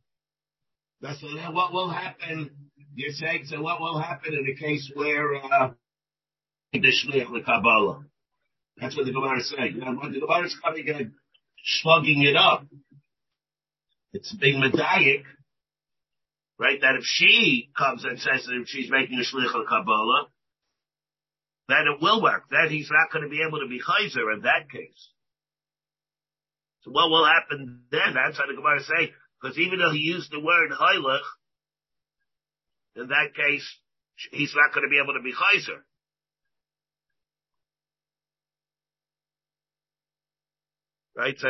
That's 1.02 1.22
what 1.22 1.74
will 1.74 1.90
happen. 1.90 2.50
You're 2.96 3.12
saying 3.12 3.46
so. 3.46 3.62
What 3.62 3.80
will 3.80 4.00
happen 4.00 4.34
in 4.34 4.48
a 4.48 4.56
case 4.60 4.90
where 4.94 5.36
uh, 5.36 5.72
the 6.72 7.44
Kabbalah? 7.46 8.06
That's 8.78 8.96
what 8.96 9.06
the 9.06 9.12
Gemara 9.12 9.40
is 9.40 9.50
saying. 9.50 9.76
You 9.76 9.82
know, 9.82 10.00
the 10.10 10.20
Gemara 10.20 10.46
is 10.46 10.58
coming 10.64 10.90
and 10.90 11.12
slugging 11.82 12.24
it 12.24 12.36
up, 12.36 12.66
it's 14.14 14.32
being 14.34 14.62
medayik, 14.62 15.24
right? 16.60 16.80
That 16.82 16.96
if 16.96 17.04
she 17.04 17.70
comes 17.78 18.06
and 18.06 18.20
says 18.20 18.46
that 18.46 18.64
she's 18.68 18.90
making 18.90 19.20
a 19.20 19.24
shlich 19.24 19.54
of 19.54 19.68
Kabbalah, 19.68 20.28
then 21.68 21.86
it 21.88 22.02
will 22.02 22.22
work. 22.22 22.44
Then 22.52 22.70
he's 22.70 22.90
not 22.92 23.12
going 23.12 23.24
to 23.24 23.30
be 23.30 23.44
able 23.46 23.60
to 23.60 23.68
be 23.68 23.82
chayzer 23.82 24.34
in 24.34 24.42
that 24.44 24.70
case. 24.72 25.10
So 26.82 26.92
what 26.92 27.10
will 27.10 27.26
happen 27.26 27.84
then? 27.92 28.14
That's 28.14 28.38
what 28.38 28.48
the 28.50 28.56
Gemara 28.56 28.84
saying. 28.84 29.10
Because 29.42 29.58
even 29.58 29.80
though 29.80 29.92
he 29.92 30.00
used 30.00 30.32
the 30.32 30.40
word 30.40 30.72
heilich, 30.72 31.20
in 32.96 33.08
that 33.08 33.34
case, 33.36 33.66
he's 34.32 34.54
not 34.56 34.74
going 34.74 34.86
to 34.86 34.90
be 34.90 35.02
able 35.02 35.14
to 35.14 35.24
be 35.24 35.34
chayzer. 35.34 35.80
Right? 41.16 41.36
So 41.40 41.50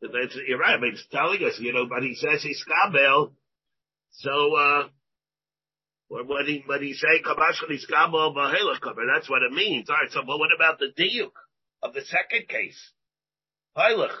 that's, 0.00 0.36
you're 0.46 0.58
right. 0.58 0.76
I 0.76 0.80
mean, 0.80 0.92
it's 0.92 1.06
telling 1.10 1.42
us, 1.44 1.58
you 1.58 1.72
know, 1.72 1.86
but 1.86 2.02
he 2.02 2.14
says 2.14 2.42
he's 2.42 2.64
kabel. 2.64 3.32
So, 4.12 4.56
uh, 4.56 4.88
when 6.08 6.46
he, 6.46 6.62
when 6.66 6.82
he 6.82 6.94
say 6.94 7.22
kabashal 7.24 7.68
he's 7.68 7.86
kabel 7.86 8.34
cover, 8.80 9.02
that's 9.12 9.28
what 9.28 9.42
it 9.42 9.52
means. 9.52 9.90
All 9.90 9.96
right. 9.96 10.10
So, 10.10 10.20
but 10.26 10.38
what 10.38 10.50
about 10.54 10.78
the 10.78 10.92
diuk 10.96 11.32
of 11.82 11.94
the 11.94 12.02
second 12.02 12.48
case? 12.48 12.78
Heilich. 13.76 14.14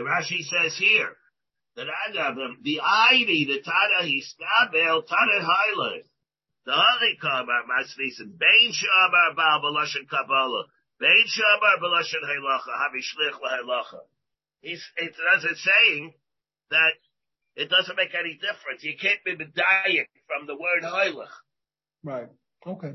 The 0.00 0.06
Rashi 0.08 0.40
says 0.40 0.78
here 0.78 1.12
that 1.76 1.84
Agavim, 1.84 2.62
the 2.62 2.80
ivy, 2.80 3.44
the 3.44 3.60
Tana 3.60 4.08
Hiskabel, 4.08 5.06
Tana 5.06 5.44
Highland, 5.44 6.04
the 6.64 6.72
Harikabar 6.72 7.68
Masnisin, 7.68 8.32
Bain 8.38 8.72
Shabar 8.72 9.36
Baal 9.36 9.60
Balashan 9.60 10.08
Kabbalah, 10.08 10.64
Bain 10.98 11.26
Shabar 11.28 11.76
Balashan 11.84 12.24
Halacha, 12.24 12.72
Havi 12.80 13.02
Shlich 13.04 13.36
Halacha. 13.44 14.00
He's, 14.62 14.82
it 14.96 15.12
does 15.12 15.44
it 15.44 15.58
saying 15.58 16.14
that 16.70 16.92
it 17.56 17.68
doesn't 17.68 17.96
make 17.96 18.14
any 18.18 18.38
difference. 18.40 18.82
You 18.82 18.96
can't 18.98 19.22
be 19.22 19.36
medayik 19.36 20.06
from 20.26 20.46
the 20.46 20.54
word 20.54 20.82
Hailach. 20.82 21.28
Right. 22.02 22.28
Okay. 22.66 22.94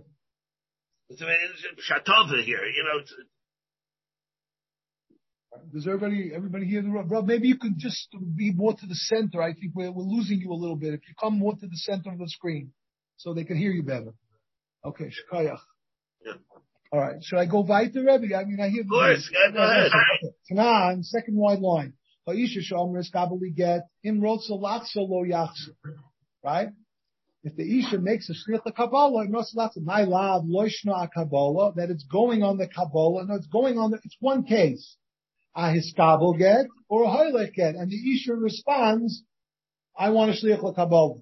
It's, 1.10 1.22
it's 1.22 1.88
Shatova 1.88 2.44
here, 2.44 2.66
you 2.66 2.84
know, 2.84 3.00
does 5.74 5.88
everybody, 5.88 6.32
everybody 6.34 6.66
hear 6.66 6.82
the 6.82 6.90
Rob? 6.90 7.26
Maybe 7.26 7.48
you 7.48 7.58
could 7.58 7.78
just 7.78 8.10
be 8.36 8.52
more 8.52 8.74
to 8.74 8.86
the 8.86 8.96
center. 8.96 9.42
I 9.42 9.54
think 9.54 9.74
we're, 9.74 9.92
we're 9.92 10.04
losing 10.04 10.40
you 10.40 10.52
a 10.52 10.56
little 10.56 10.76
bit. 10.76 10.94
If 10.94 11.02
you 11.08 11.16
come 11.20 11.40
more 11.40 11.54
to 11.54 11.68
the 11.68 11.78
center 11.78 12.12
of 12.12 12.20
the 12.20 12.28
screen, 12.28 12.72
so 13.18 13.34
they 13.34 13.44
can 13.44 13.58
hear 13.58 13.72
you 13.72 13.84
better. 13.84 14.14
Okay, 14.84 15.06
shkayach. 15.06 15.60
Yeah. 16.26 16.34
All 16.92 17.00
right. 17.00 17.16
Should 17.22 17.40
I 17.40 17.46
go 17.46 17.62
weiter, 17.62 18.04
Rebbe? 18.04 18.36
I 18.36 18.46
mean, 18.46 18.60
I 18.62 18.70
hear. 18.70 18.82
Of 18.82 18.90
course. 18.90 19.30
Go 19.54 19.60
ahead. 19.60 19.92
Tanan, 20.52 21.04
second 21.04 21.36
wide 21.36 21.60
line. 21.60 21.94
Ha'isha 22.28 22.60
shomer 22.72 23.04
eskabel 23.04 23.40
get 23.56 23.88
im 24.04 24.22
rotza 24.22 24.52
lachsa 24.52 24.98
lo 24.98 25.24
yachsa. 25.24 25.76
Right? 26.44 26.70
If 27.44 27.56
the 27.56 27.80
Isha 27.80 28.00
makes 28.00 28.28
a 28.30 28.34
shliach 28.34 28.76
Kabbalah, 28.76 29.28
my 29.84 30.04
lab 30.04 30.46
loishna 30.48 31.08
Kabbalah, 31.14 31.74
that 31.76 31.92
it's 31.92 32.04
going 32.04 32.42
on 32.42 32.58
the 32.58 32.68
Kabbalah, 32.68 33.26
no, 33.28 33.36
it's 33.36 33.46
going 33.46 33.78
on 33.78 33.92
the, 33.92 34.00
it's 34.04 34.18
one 34.20 34.44
case 34.46 34.98
a 35.56 36.38
get 36.38 36.66
or 36.90 37.04
a 37.04 37.08
hoylech 37.08 37.54
get, 37.54 37.76
and 37.76 37.90
the 37.90 38.14
isha 38.14 38.34
responds, 38.34 39.24
I 39.98 40.10
want 40.10 40.32
a 40.32 40.34
shliach 40.34 40.62
l'kabel. 40.62 41.22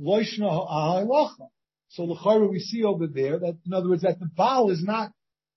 Loishna 0.00 0.48
ha'haylacha. 0.48 1.48
So 1.88 2.06
the 2.06 2.48
we 2.50 2.60
see 2.60 2.84
over 2.84 3.06
there 3.06 3.38
that, 3.38 3.58
in 3.66 3.72
other 3.72 3.88
words, 3.88 4.02
that 4.02 4.18
the 4.18 4.30
Baal 4.36 4.70
is 4.70 4.82
not, 4.82 5.10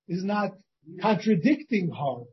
is 0.07 0.23
not 0.23 0.51
contradicting 1.01 1.89
her. 1.89 2.23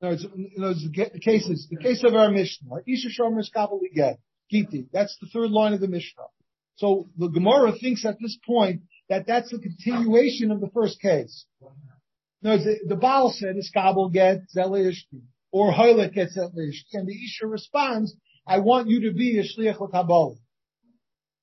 No, 0.00 0.10
it's, 0.10 0.24
in 0.24 0.52
those 0.56 0.86
cases, 1.22 1.66
the 1.70 1.76
case 1.76 2.04
of 2.04 2.14
our 2.14 2.30
Mishnah, 2.30 2.76
Isha 2.86 3.08
Shomer 3.08 3.44
Skabel 3.44 3.80
get, 3.94 4.18
Giti. 4.52 4.86
That's 4.92 5.16
the 5.20 5.26
third 5.32 5.50
line 5.50 5.72
of 5.74 5.80
the 5.80 5.88
Mishnah. 5.88 6.24
So 6.76 7.08
the 7.18 7.28
Gemara 7.28 7.72
thinks 7.72 8.04
at 8.06 8.16
this 8.20 8.38
point 8.46 8.82
that 9.08 9.26
that's 9.26 9.52
a 9.52 9.58
continuation 9.58 10.50
of 10.50 10.60
the 10.60 10.70
first 10.72 11.00
case. 11.00 11.44
No, 12.42 12.56
the, 12.56 12.78
the 12.86 12.96
Baal 12.96 13.32
said, 13.32 13.56
Iskabel 13.56 14.12
gets 14.12 14.56
Zelishti, 14.56 15.22
or 15.50 15.72
Hoylek 15.72 16.14
gets 16.14 16.38
Zelishti, 16.38 16.92
and 16.92 17.08
the 17.08 17.14
Isha 17.14 17.46
responds, 17.46 18.14
I 18.46 18.60
want 18.60 18.88
you 18.88 19.08
to 19.08 19.12
be 19.12 19.38
a 19.38 19.42
Shliach 19.42 19.80
L'Kabbalah. 19.80 20.36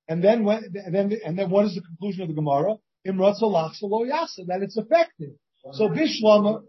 And 0.08 0.24
then 0.24 0.44
when, 0.44 0.64
and 0.74 0.94
then, 0.94 1.12
and 1.26 1.38
then 1.38 1.50
what 1.50 1.66
is 1.66 1.76
the 1.76 1.82
conclusion 1.82 2.22
of 2.22 2.30
the 2.30 2.36
Gemara? 2.36 2.76
Imratza 3.08 3.42
lo 3.42 4.06
yasa, 4.06 4.48
that 4.48 4.62
it's 4.62 4.78
effective. 4.78 5.32
So 5.74 5.90
Bishlama, 5.90 6.62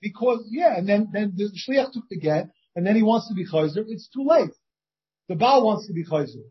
because, 0.00 0.46
yeah, 0.50 0.76
and 0.76 0.88
then, 0.88 1.08
then 1.12 1.32
the 1.36 1.50
Shliach 1.50 1.92
took 1.92 2.04
the 2.08 2.18
get, 2.18 2.48
and 2.74 2.86
then 2.86 2.96
he 2.96 3.02
wants 3.02 3.28
to 3.28 3.34
be 3.34 3.46
Chayzer, 3.46 3.84
it's 3.88 4.08
too 4.08 4.24
late. 4.24 4.50
The 5.28 5.36
Baal 5.36 5.64
wants 5.64 5.86
to 5.86 5.92
be 5.92 6.04
Chayzer. 6.04 6.42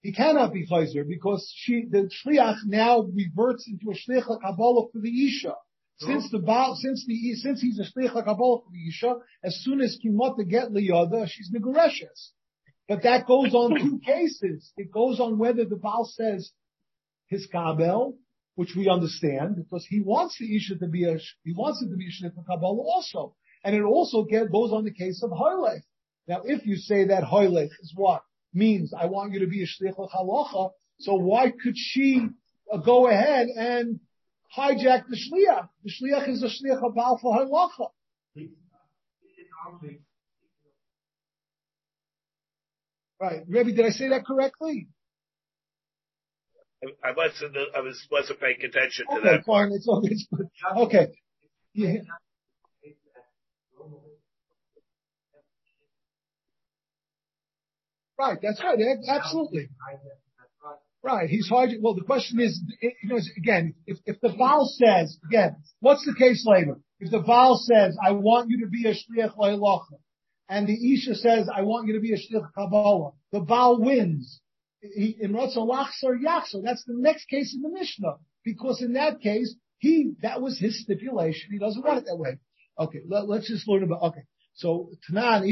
He 0.00 0.12
cannot 0.12 0.52
be 0.52 0.66
Chayzer 0.66 1.06
because 1.06 1.50
she, 1.54 1.86
the 1.88 2.10
Shliach 2.24 2.58
now 2.66 3.02
reverts 3.02 3.68
into 3.68 3.90
a 3.90 3.94
Shliach 3.94 4.40
Kabbalah 4.40 4.90
for 4.90 5.00
the 5.00 5.26
Isha. 5.26 5.54
Since 5.98 6.30
the 6.30 6.38
Baal, 6.38 6.76
since 6.76 7.04
the 7.06 7.34
since 7.34 7.60
he's 7.60 7.78
a 7.78 7.84
shliach 7.84 8.14
hakabol 8.14 8.64
Yisha, 8.74 9.20
as 9.44 9.60
soon 9.62 9.80
as 9.80 9.98
kimot 10.04 10.36
to 10.36 10.44
get 10.44 10.70
liyada, 10.70 11.28
she's 11.28 11.50
negoreshes. 11.52 12.32
But 12.88 13.04
that 13.04 13.26
goes 13.26 13.54
on 13.54 13.78
two 13.78 13.98
cases. 14.04 14.72
It 14.76 14.90
goes 14.90 15.20
on 15.20 15.38
whether 15.38 15.64
the 15.64 15.76
Baal 15.76 16.04
says 16.04 16.50
his 17.28 17.46
kabel, 17.46 18.18
which 18.56 18.74
we 18.76 18.88
understand 18.88 19.56
because 19.56 19.86
he 19.88 20.00
wants 20.00 20.36
the 20.38 20.56
isha 20.56 20.76
to 20.76 20.88
be 20.88 21.04
a 21.04 21.18
he 21.44 21.52
wants 21.52 21.82
it 21.82 21.90
to 21.90 21.96
be 21.96 22.06
a 22.06 22.30
hakabol 22.30 22.78
also, 22.78 23.36
and 23.64 23.74
it 23.74 23.82
also 23.82 24.24
get, 24.24 24.50
goes 24.50 24.72
on 24.72 24.84
the 24.84 24.92
case 24.92 25.22
of 25.22 25.30
hoylech. 25.30 25.82
Now, 26.26 26.42
if 26.44 26.66
you 26.66 26.76
say 26.76 27.06
that 27.06 27.24
hoylech 27.24 27.70
is 27.80 27.92
what 27.94 28.22
means, 28.52 28.92
I 28.92 29.06
want 29.06 29.32
you 29.32 29.40
to 29.40 29.46
be 29.46 29.62
a 29.62 29.66
shliach 29.66 29.96
halacha, 29.96 30.70
so 30.98 31.14
why 31.14 31.50
could 31.50 31.76
she 31.76 32.26
uh, 32.72 32.78
go 32.78 33.08
ahead 33.08 33.48
and 33.48 34.00
hijack 34.56 35.04
the 35.08 35.16
shliach. 35.16 35.68
The 35.84 35.90
shliach 35.90 36.28
is 36.28 36.40
the 36.40 36.48
shliach 36.48 36.84
of 36.84 36.94
Baal 36.94 37.18
for 37.20 37.36
halacha. 37.36 37.90
Right, 43.20 43.42
Rebbe, 43.48 43.72
did 43.72 43.86
I 43.86 43.90
say 43.90 44.08
that 44.08 44.26
correctly? 44.26 44.88
I 47.04 47.12
wasn't. 47.16 47.56
I 47.76 47.80
was 47.80 48.04
wasn't 48.10 48.40
paying 48.40 48.56
attention 48.64 49.06
to 49.06 49.18
okay, 49.18 49.36
that. 49.36 49.44
Fine, 49.44 49.70
it's 49.72 49.88
okay. 49.88 50.16
Good. 50.34 50.46
Okay. 50.76 51.06
Yeah. 51.74 51.94
Right, 58.18 58.38
that's 58.42 58.60
right. 58.62 58.78
Absolutely. 59.08 59.68
Right. 61.02 61.28
He's 61.28 61.48
hard. 61.48 61.70
Well, 61.80 61.94
the 61.94 62.04
question 62.04 62.40
is, 62.40 62.62
you 62.80 63.08
know, 63.08 63.18
again, 63.36 63.74
if, 63.86 63.98
if 64.06 64.20
the 64.20 64.28
Baal 64.38 64.66
says, 64.66 65.18
again, 65.28 65.56
what's 65.80 66.04
the 66.06 66.14
case 66.14 66.44
later? 66.46 66.78
If 67.00 67.10
the 67.10 67.18
Baal 67.18 67.56
says, 67.56 67.96
I 68.00 68.12
want 68.12 68.50
you 68.50 68.64
to 68.64 68.70
be 68.70 68.86
a 68.88 68.92
shliach 68.92 69.36
la'ilacha, 69.36 69.98
and 70.48 70.68
the 70.68 70.94
Isha 70.94 71.16
says, 71.16 71.48
I 71.52 71.62
want 71.62 71.88
you 71.88 71.94
to 71.94 72.00
be 72.00 72.12
a 72.12 72.16
shliach 72.16 72.52
kabbalah, 72.56 73.12
the 73.32 73.40
Baal 73.40 73.80
wins. 73.80 74.40
He, 74.80 75.16
in 75.20 75.32
Ratzah 75.32 75.56
Lachsar 75.56 76.20
Yachsar, 76.24 76.62
that's 76.64 76.84
the 76.84 76.94
next 76.96 77.26
case 77.26 77.54
in 77.54 77.62
the 77.62 77.70
Mishnah. 77.76 78.16
Because 78.44 78.82
in 78.82 78.92
that 78.92 79.20
case, 79.20 79.54
he, 79.78 80.12
that 80.22 80.40
was 80.40 80.58
his 80.58 80.80
stipulation. 80.82 81.50
He 81.50 81.58
doesn't 81.58 81.84
want 81.84 81.98
it 81.98 82.04
that 82.06 82.16
way. 82.16 82.38
Okay, 82.78 83.00
let, 83.08 83.28
us 83.28 83.46
just 83.46 83.68
learn 83.68 83.82
about, 83.82 84.02
okay. 84.02 84.22
So 84.54 84.90
Tanan. 85.10 85.44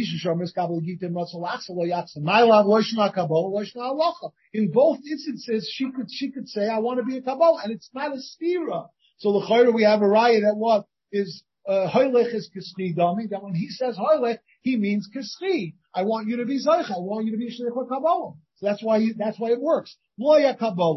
In 4.52 4.70
both 4.72 4.98
instances, 5.10 5.70
she 5.72 5.90
could, 5.90 6.10
she 6.10 6.30
could 6.30 6.48
say, 6.48 6.68
I 6.68 6.78
want 6.78 6.98
to 6.98 7.04
be 7.04 7.16
a 7.16 7.22
Kabbalah, 7.22 7.62
and 7.64 7.72
it's 7.72 7.90
not 7.94 8.12
a 8.12 8.18
stira. 8.18 8.88
So 9.18 9.32
the 9.32 9.46
chayra 9.46 9.74
we 9.74 9.82
have 9.84 10.02
a 10.02 10.08
riot 10.08 10.42
that 10.42 10.56
what 10.56 10.86
is 11.12 11.42
uh, 11.66 11.90
hoylech 11.92 12.34
is 12.34 12.50
kischi 12.54 12.96
dami. 12.96 13.28
That 13.30 13.42
when 13.42 13.54
he 13.54 13.68
says 13.68 13.96
hoylech, 13.96 14.38
he 14.62 14.76
means 14.76 15.08
kischi. 15.14 15.74
I 15.94 16.04
want 16.04 16.28
you 16.28 16.36
to 16.38 16.46
be 16.46 16.58
zeich. 16.58 16.90
I 16.90 16.98
want 16.98 17.26
you 17.26 17.32
to 17.32 17.38
be 17.38 17.48
shliach 17.48 17.88
kabbalah. 17.88 18.34
So 18.60 18.66
that's 18.66 18.82
why 18.82 19.00
that's 19.16 19.38
why 19.38 19.52
it 19.52 19.60
works. 19.60 19.96
Kabbalah. 20.18 20.94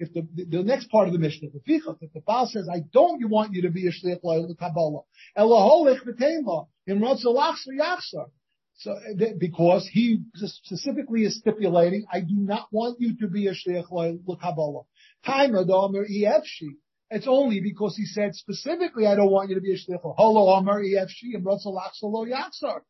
If 0.00 0.12
the, 0.12 0.26
the, 0.34 0.44
the 0.50 0.62
next 0.64 0.90
part 0.90 1.06
of 1.06 1.12
the 1.12 1.20
Mishnah, 1.20 1.50
if 1.54 2.12
the 2.12 2.20
Baal 2.26 2.46
says, 2.46 2.68
I 2.68 2.80
don't 2.92 3.30
want 3.30 3.52
you 3.52 3.62
to 3.62 3.70
be 3.70 3.86
a 3.86 3.92
shliach 3.92 4.58
kabbalah. 4.58 5.02
V'tein 5.38 6.44
la. 6.44 6.64
In 6.88 7.00
yachsar. 7.00 8.30
So, 8.74 8.96
because 9.38 9.88
he 9.92 10.22
specifically 10.34 11.22
is 11.22 11.38
stipulating, 11.38 12.04
I 12.12 12.20
do 12.20 12.34
not 12.34 12.66
want 12.72 12.96
you 12.98 13.16
to 13.18 13.28
be 13.28 13.46
a 13.46 13.52
shliach 13.52 13.92
l'kabbalah. 13.92 14.86
Time 15.24 15.52
adomer 15.52 16.04
efshi. 16.10 16.78
It's 17.10 17.28
only 17.28 17.60
because 17.60 17.94
he 17.94 18.06
said 18.06 18.34
specifically, 18.34 19.06
I 19.06 19.14
don't 19.14 19.30
want 19.30 19.50
you 19.50 19.54
to 19.54 19.60
be 19.60 19.72
a 19.72 19.76
shliach. 19.76 20.00
Holo 20.02 20.52
omer 20.52 20.82
efshi 20.82 21.34
and 21.34 21.44
ratzalach 21.44 21.92
lo 22.02 22.26
yaksar. 22.26 22.80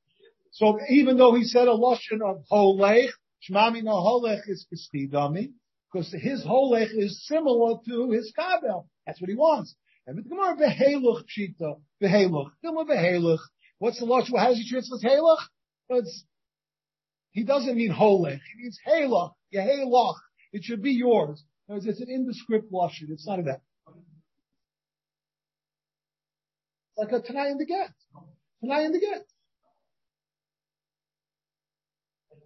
So 0.52 0.78
even 0.90 1.16
though 1.16 1.34
he 1.34 1.44
said 1.44 1.66
a 1.66 1.72
lotion 1.72 2.20
of 2.22 2.44
holech, 2.50 3.08
shmami 3.48 3.82
no 3.82 3.92
holech 3.92 4.42
is 4.46 4.66
kiskidami, 4.70 5.52
because 5.90 6.12
his 6.12 6.44
holech 6.44 6.90
is 6.92 7.26
similar 7.26 7.78
to 7.88 8.10
his 8.10 8.32
kabel. 8.36 8.88
That's 9.06 9.20
what 9.20 9.30
he 9.30 9.34
wants. 9.34 9.74
And 10.06 10.16
with 10.16 10.28
Gemara 10.28 10.56
beheluch 10.56 11.24
pshita, 11.24 11.80
beheluch, 12.02 12.50
Gemara 12.62 12.84
beheluch. 12.84 13.38
What's 13.78 13.98
the 13.98 14.04
lotion? 14.04 14.36
How 14.36 14.48
does 14.48 14.58
he 14.58 14.68
translate 14.68 15.02
heluch? 15.02 15.38
It's, 15.88 16.24
he 17.30 17.44
doesn't 17.44 17.74
mean 17.74 17.92
holech. 17.92 18.40
He 18.54 18.62
means 18.62 18.78
halach, 18.86 19.32
yehalach. 19.54 20.16
It 20.52 20.64
should 20.64 20.82
be 20.82 20.92
yours. 20.92 21.42
It's 21.68 22.00
an 22.00 22.10
indescript 22.10 22.70
lashon. 22.70 23.08
It's 23.08 23.26
not 23.26 23.38
of 23.38 23.46
that. 23.46 23.62
Like 26.98 27.12
a 27.12 27.20
Tanai 27.22 27.52
in 27.52 27.58
the 27.58 27.64
get. 27.64 27.90
Tanai 28.60 28.84
in 28.84 28.92
the 28.92 29.00
get. 29.00 29.24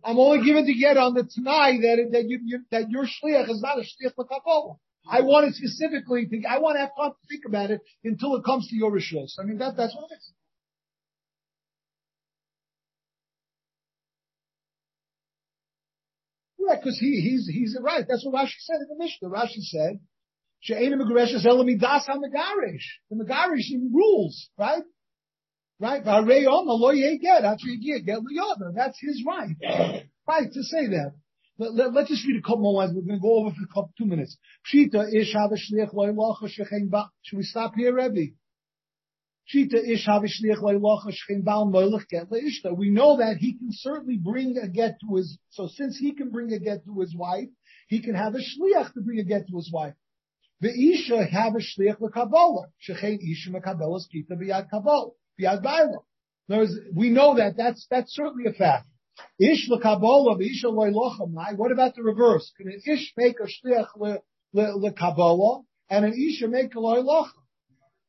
I'm 0.05 0.19
only 0.19 0.45
giving 0.45 0.67
to 0.67 0.75
get 0.75 0.97
on 0.97 1.15
the 1.15 1.25
Tanai 1.25 1.79
that, 1.81 2.09
that 2.13 2.29
you, 2.29 2.41
you, 2.45 2.61
that 2.71 2.91
your 2.91 3.05
shliach 3.05 3.51
is 3.51 3.61
not 3.63 3.79
a 3.79 3.83
shliach 3.83 4.13
l'kabbalah. 4.17 4.79
I 5.09 5.21
want 5.21 5.47
it 5.47 5.55
specifically 5.55 6.27
to, 6.27 6.43
I 6.49 6.59
want 6.59 6.77
to 6.77 6.81
have 6.81 6.91
time 6.97 7.13
to 7.13 7.29
think 7.29 7.45
about 7.47 7.71
it 7.71 7.81
until 8.05 8.35
it 8.37 8.45
comes 8.45 8.69
to 8.69 8.77
your 8.77 8.91
rishos. 8.91 9.39
I 9.39 9.45
mean, 9.45 9.59
that, 9.59 9.77
that's 9.77 9.95
what 9.95 10.11
it 10.11 10.15
is. 10.15 10.33
Right, 16.59 16.81
because 16.83 16.99
he, 16.99 17.21
he's, 17.21 17.47
he's 17.47 17.79
right. 17.81 18.05
That's 18.09 18.25
what 18.27 18.35
Rashi 18.35 18.59
said 18.59 18.79
in 18.81 18.89
the 18.89 18.97
Mishnah. 18.99 19.29
Rashi 19.29 19.61
said, 19.61 20.01
She'ena 20.61 20.97
Megaresh 20.97 21.45
Elamidas 21.45 22.09
HaMegarish. 22.09 22.83
The 23.09 23.25
Megarish 23.25 23.71
rules, 23.93 24.49
right? 24.59 24.83
Right? 25.79 26.03
V'harei 26.03 26.47
Om 26.47 26.67
Lo 26.67 26.93
Get. 26.93 27.45
After 27.45 27.67
you 27.67 27.81
get, 27.81 28.07
get 28.07 28.19
Liyoda. 28.19 28.75
That's 28.75 28.99
his 29.01 29.23
right. 29.27 30.05
Right, 30.29 30.53
to 30.53 30.63
say 30.65 30.89
that. 30.89 31.13
Let, 31.59 31.75
let, 31.75 31.93
let's 31.95 32.09
just 32.09 32.27
read 32.27 32.37
a 32.37 32.43
couple 32.43 32.63
more 32.63 32.73
lines. 32.73 32.93
We're 32.95 33.03
going 33.03 33.21
to 33.21 33.23
go 33.23 33.39
over 33.39 33.51
for 33.51 33.63
a 33.63 33.69
couple, 33.69 33.93
two 33.97 34.05
minutes. 34.05 34.37
Pshita 34.67 35.15
ish 35.15 35.35
havashliach 35.35 35.95
loylacha 35.95 36.51
shechein 36.51 36.91
ba. 36.91 37.11
Should 37.23 37.37
we 37.37 37.45
stop 37.45 37.75
here, 37.77 37.95
Rebbe? 37.95 38.35
Shita 39.55 39.89
ish 39.89 40.07
havishliach 40.07 40.59
loylacha 40.59 41.13
shechein 41.13 41.45
ba 41.45 41.65
moilach 41.65 42.09
get 42.09 42.29
leishta. 42.29 42.77
We 42.77 42.91
know 42.91 43.19
that 43.19 43.37
he 43.37 43.57
can 43.57 43.69
certainly 43.71 44.19
bring 44.19 44.59
a 44.59 44.69
get 44.69 44.99
to 45.01 45.17
his, 45.17 45.39
so 45.51 45.69
since 45.69 45.97
he 45.97 46.13
can 46.13 46.31
bring 46.31 46.53
a 46.53 46.59
get 46.59 46.85
to 46.85 47.01
his 47.01 47.15
wife, 47.15 47.49
he 47.89 48.03
can 48.03 48.17
have 48.17 48.35
a 48.35 48.39
shliach 48.39 48.93
to 48.95 49.01
bring 49.01 49.21
a 49.21 49.25
get 49.25 49.47
to 49.49 49.57
his 49.57 49.71
wife. 49.73 49.95
The 50.61 50.71
isha 50.71 51.25
have 51.25 51.55
a 51.55 51.61
shliach 51.61 52.01
lekabbalah. 52.01 52.67
Shechein 52.87 53.19
isha 53.21 53.51
mekabelas 53.51 54.03
kita 54.13 54.33
biyad 54.33 54.69
kabbalah. 54.69 55.13
Biyad 55.41 55.63
baila. 55.63 55.99
We 56.95 57.11
know 57.11 57.37
that. 57.37 57.57
That's, 57.57 57.87
that's 57.91 58.15
certainly 58.15 58.47
a 58.49 58.53
fact. 58.53 58.87
Ish 59.39 59.69
lekabola 59.71 60.39
v'isha 60.39 60.67
loylochamai. 60.67 61.57
What 61.57 61.73
about 61.73 61.95
the 61.95 62.03
reverse? 62.03 62.53
Can 62.57 62.69
an 62.69 62.81
ish 62.87 63.13
make 63.17 63.37
a 63.41 63.45
shliach 63.45 64.21
lekabola 64.55 65.65
and 65.91 66.05
an 66.05 66.13
isha 66.13 66.49
make 66.49 66.75
a 66.75 66.79
loylochem? 66.79 67.33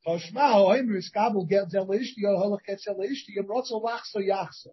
Toshma 0.05 0.53
hoimer 0.53 0.97
iskabel 0.97 1.49
get 1.49 1.69
zel 1.69 1.87
ishti 1.87 2.23
or 2.25 2.37
holach 2.41 2.63
get 2.65 2.79
zel 2.79 2.97
ishti 2.97 3.37
and 3.37 3.47
rotzel 3.47 3.83
lachsa 3.83 4.17
yachsa. 4.17 4.71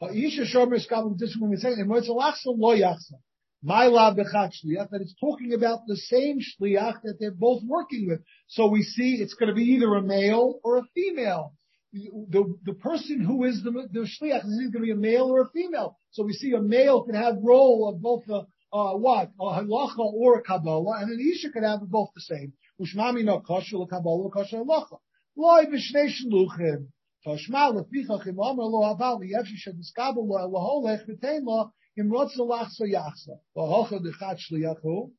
Ha'isha 0.00 0.44
shomer 0.52 0.78
iskabel 0.78 1.16
this 1.18 1.36
when 1.38 1.50
we 1.50 1.56
say 1.56 1.72
and 1.72 1.90
rotzel 1.90 2.16
lachsa 2.18 2.46
lo 2.46 2.76
yachsa. 2.76 3.14
My 3.62 3.86
la 3.86 4.12
bechat 4.14 4.52
shliach 4.52 4.90
that 4.90 5.00
it's 5.00 5.14
talking 5.20 5.52
about 5.52 5.86
the 5.86 5.96
same 5.96 6.38
shliach 6.40 7.02
that 7.02 7.18
they're 7.20 7.30
both 7.30 7.62
working 7.64 8.08
with. 8.08 8.20
So 8.48 8.68
we 8.68 8.82
see 8.82 9.16
it's 9.16 9.34
going 9.34 9.50
to 9.50 9.54
be 9.54 9.64
either 9.74 9.94
a 9.94 10.02
male 10.02 10.58
or 10.64 10.78
a 10.78 10.84
female 10.94 11.54
the 11.92 12.58
the 12.64 12.74
person 12.74 13.20
who 13.20 13.44
is 13.44 13.62
the 13.62 13.70
the 13.92 14.00
shliach 14.00 14.44
is 14.44 14.60
either 14.60 14.70
going 14.70 14.72
to 14.72 14.80
be 14.80 14.90
a 14.92 14.96
male 14.96 15.24
or 15.24 15.42
a 15.42 15.50
female. 15.50 15.98
So 16.10 16.24
we 16.24 16.32
see 16.32 16.52
a 16.52 16.60
male 16.60 17.02
can 17.02 17.14
have 17.14 17.36
role 17.42 17.88
of 17.88 18.00
both 18.00 18.22
a 18.28 18.46
uh, 18.72 18.96
what 18.96 19.30
a 19.38 19.44
halacha 19.44 19.98
or 19.98 20.38
a 20.38 20.42
kabbalah, 20.42 21.00
and 21.00 21.10
an 21.10 21.20
isha 21.20 21.50
can 21.50 21.64
have 21.64 21.80
both 21.82 22.08
the 22.14 22.22
same. 22.22 22.54
Ushmami 22.80 23.24
no 23.24 23.40
kosher 23.40 23.76
la 23.76 23.86
kabbalah 23.86 24.30
kosher 24.30 24.64
halacha. 24.64 24.98
Loi 25.36 25.66
b'shnei 25.66 26.08
shluchim. 26.08 26.86
Toshma 27.26 27.74
leficha 27.74 28.24
chim 28.24 28.40
omer 28.40 28.64
lo 28.64 28.94
abal 28.94 29.20
liyevshi 29.20 29.56
shediskabel 29.66 30.26
lo 30.26 30.48
laholech 30.48 31.06
v'tein 31.06 31.44
lo 31.44 31.72
im 31.98 32.10
rotza 32.10 32.38
lachsa 32.38 32.86
yachsa. 32.90 33.38
Lahocha 33.54 34.00
dechat 34.00 34.38
shliachu. 34.38 35.10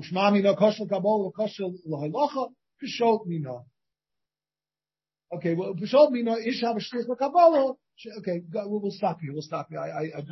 Ushmami 0.00 0.42
no 0.42 0.56
kosher 0.56 0.86
kabbalah 0.86 1.30
kosher 1.30 1.68
lahalacha. 1.88 2.48
Kishot 2.82 3.26
mina. 3.26 3.60
Okay, 5.36 5.54
well, 5.54 5.74
B'shol 5.74 6.10
Mina 6.12 6.36
Ish 6.36 6.62
Havashlich 6.62 7.06
Kabbalah. 7.18 7.74
Okay, 8.18 8.42
we'll 8.52 8.90
stop 8.90 9.20
here. 9.20 9.32
We'll 9.32 9.40
stop 9.42 9.68
here. 9.70 9.80
I, 9.80 9.88
I, 9.88 10.12
I, 10.18 10.22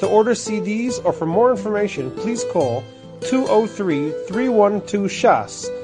To 0.00 0.06
order 0.06 0.32
CDs 0.32 1.02
or 1.04 1.12
for 1.14 1.26
more 1.26 1.50
information, 1.50 2.10
please 2.10 2.44
call 2.44 2.84
203 3.22 4.12
312 4.28 5.10
Shas. 5.10 5.83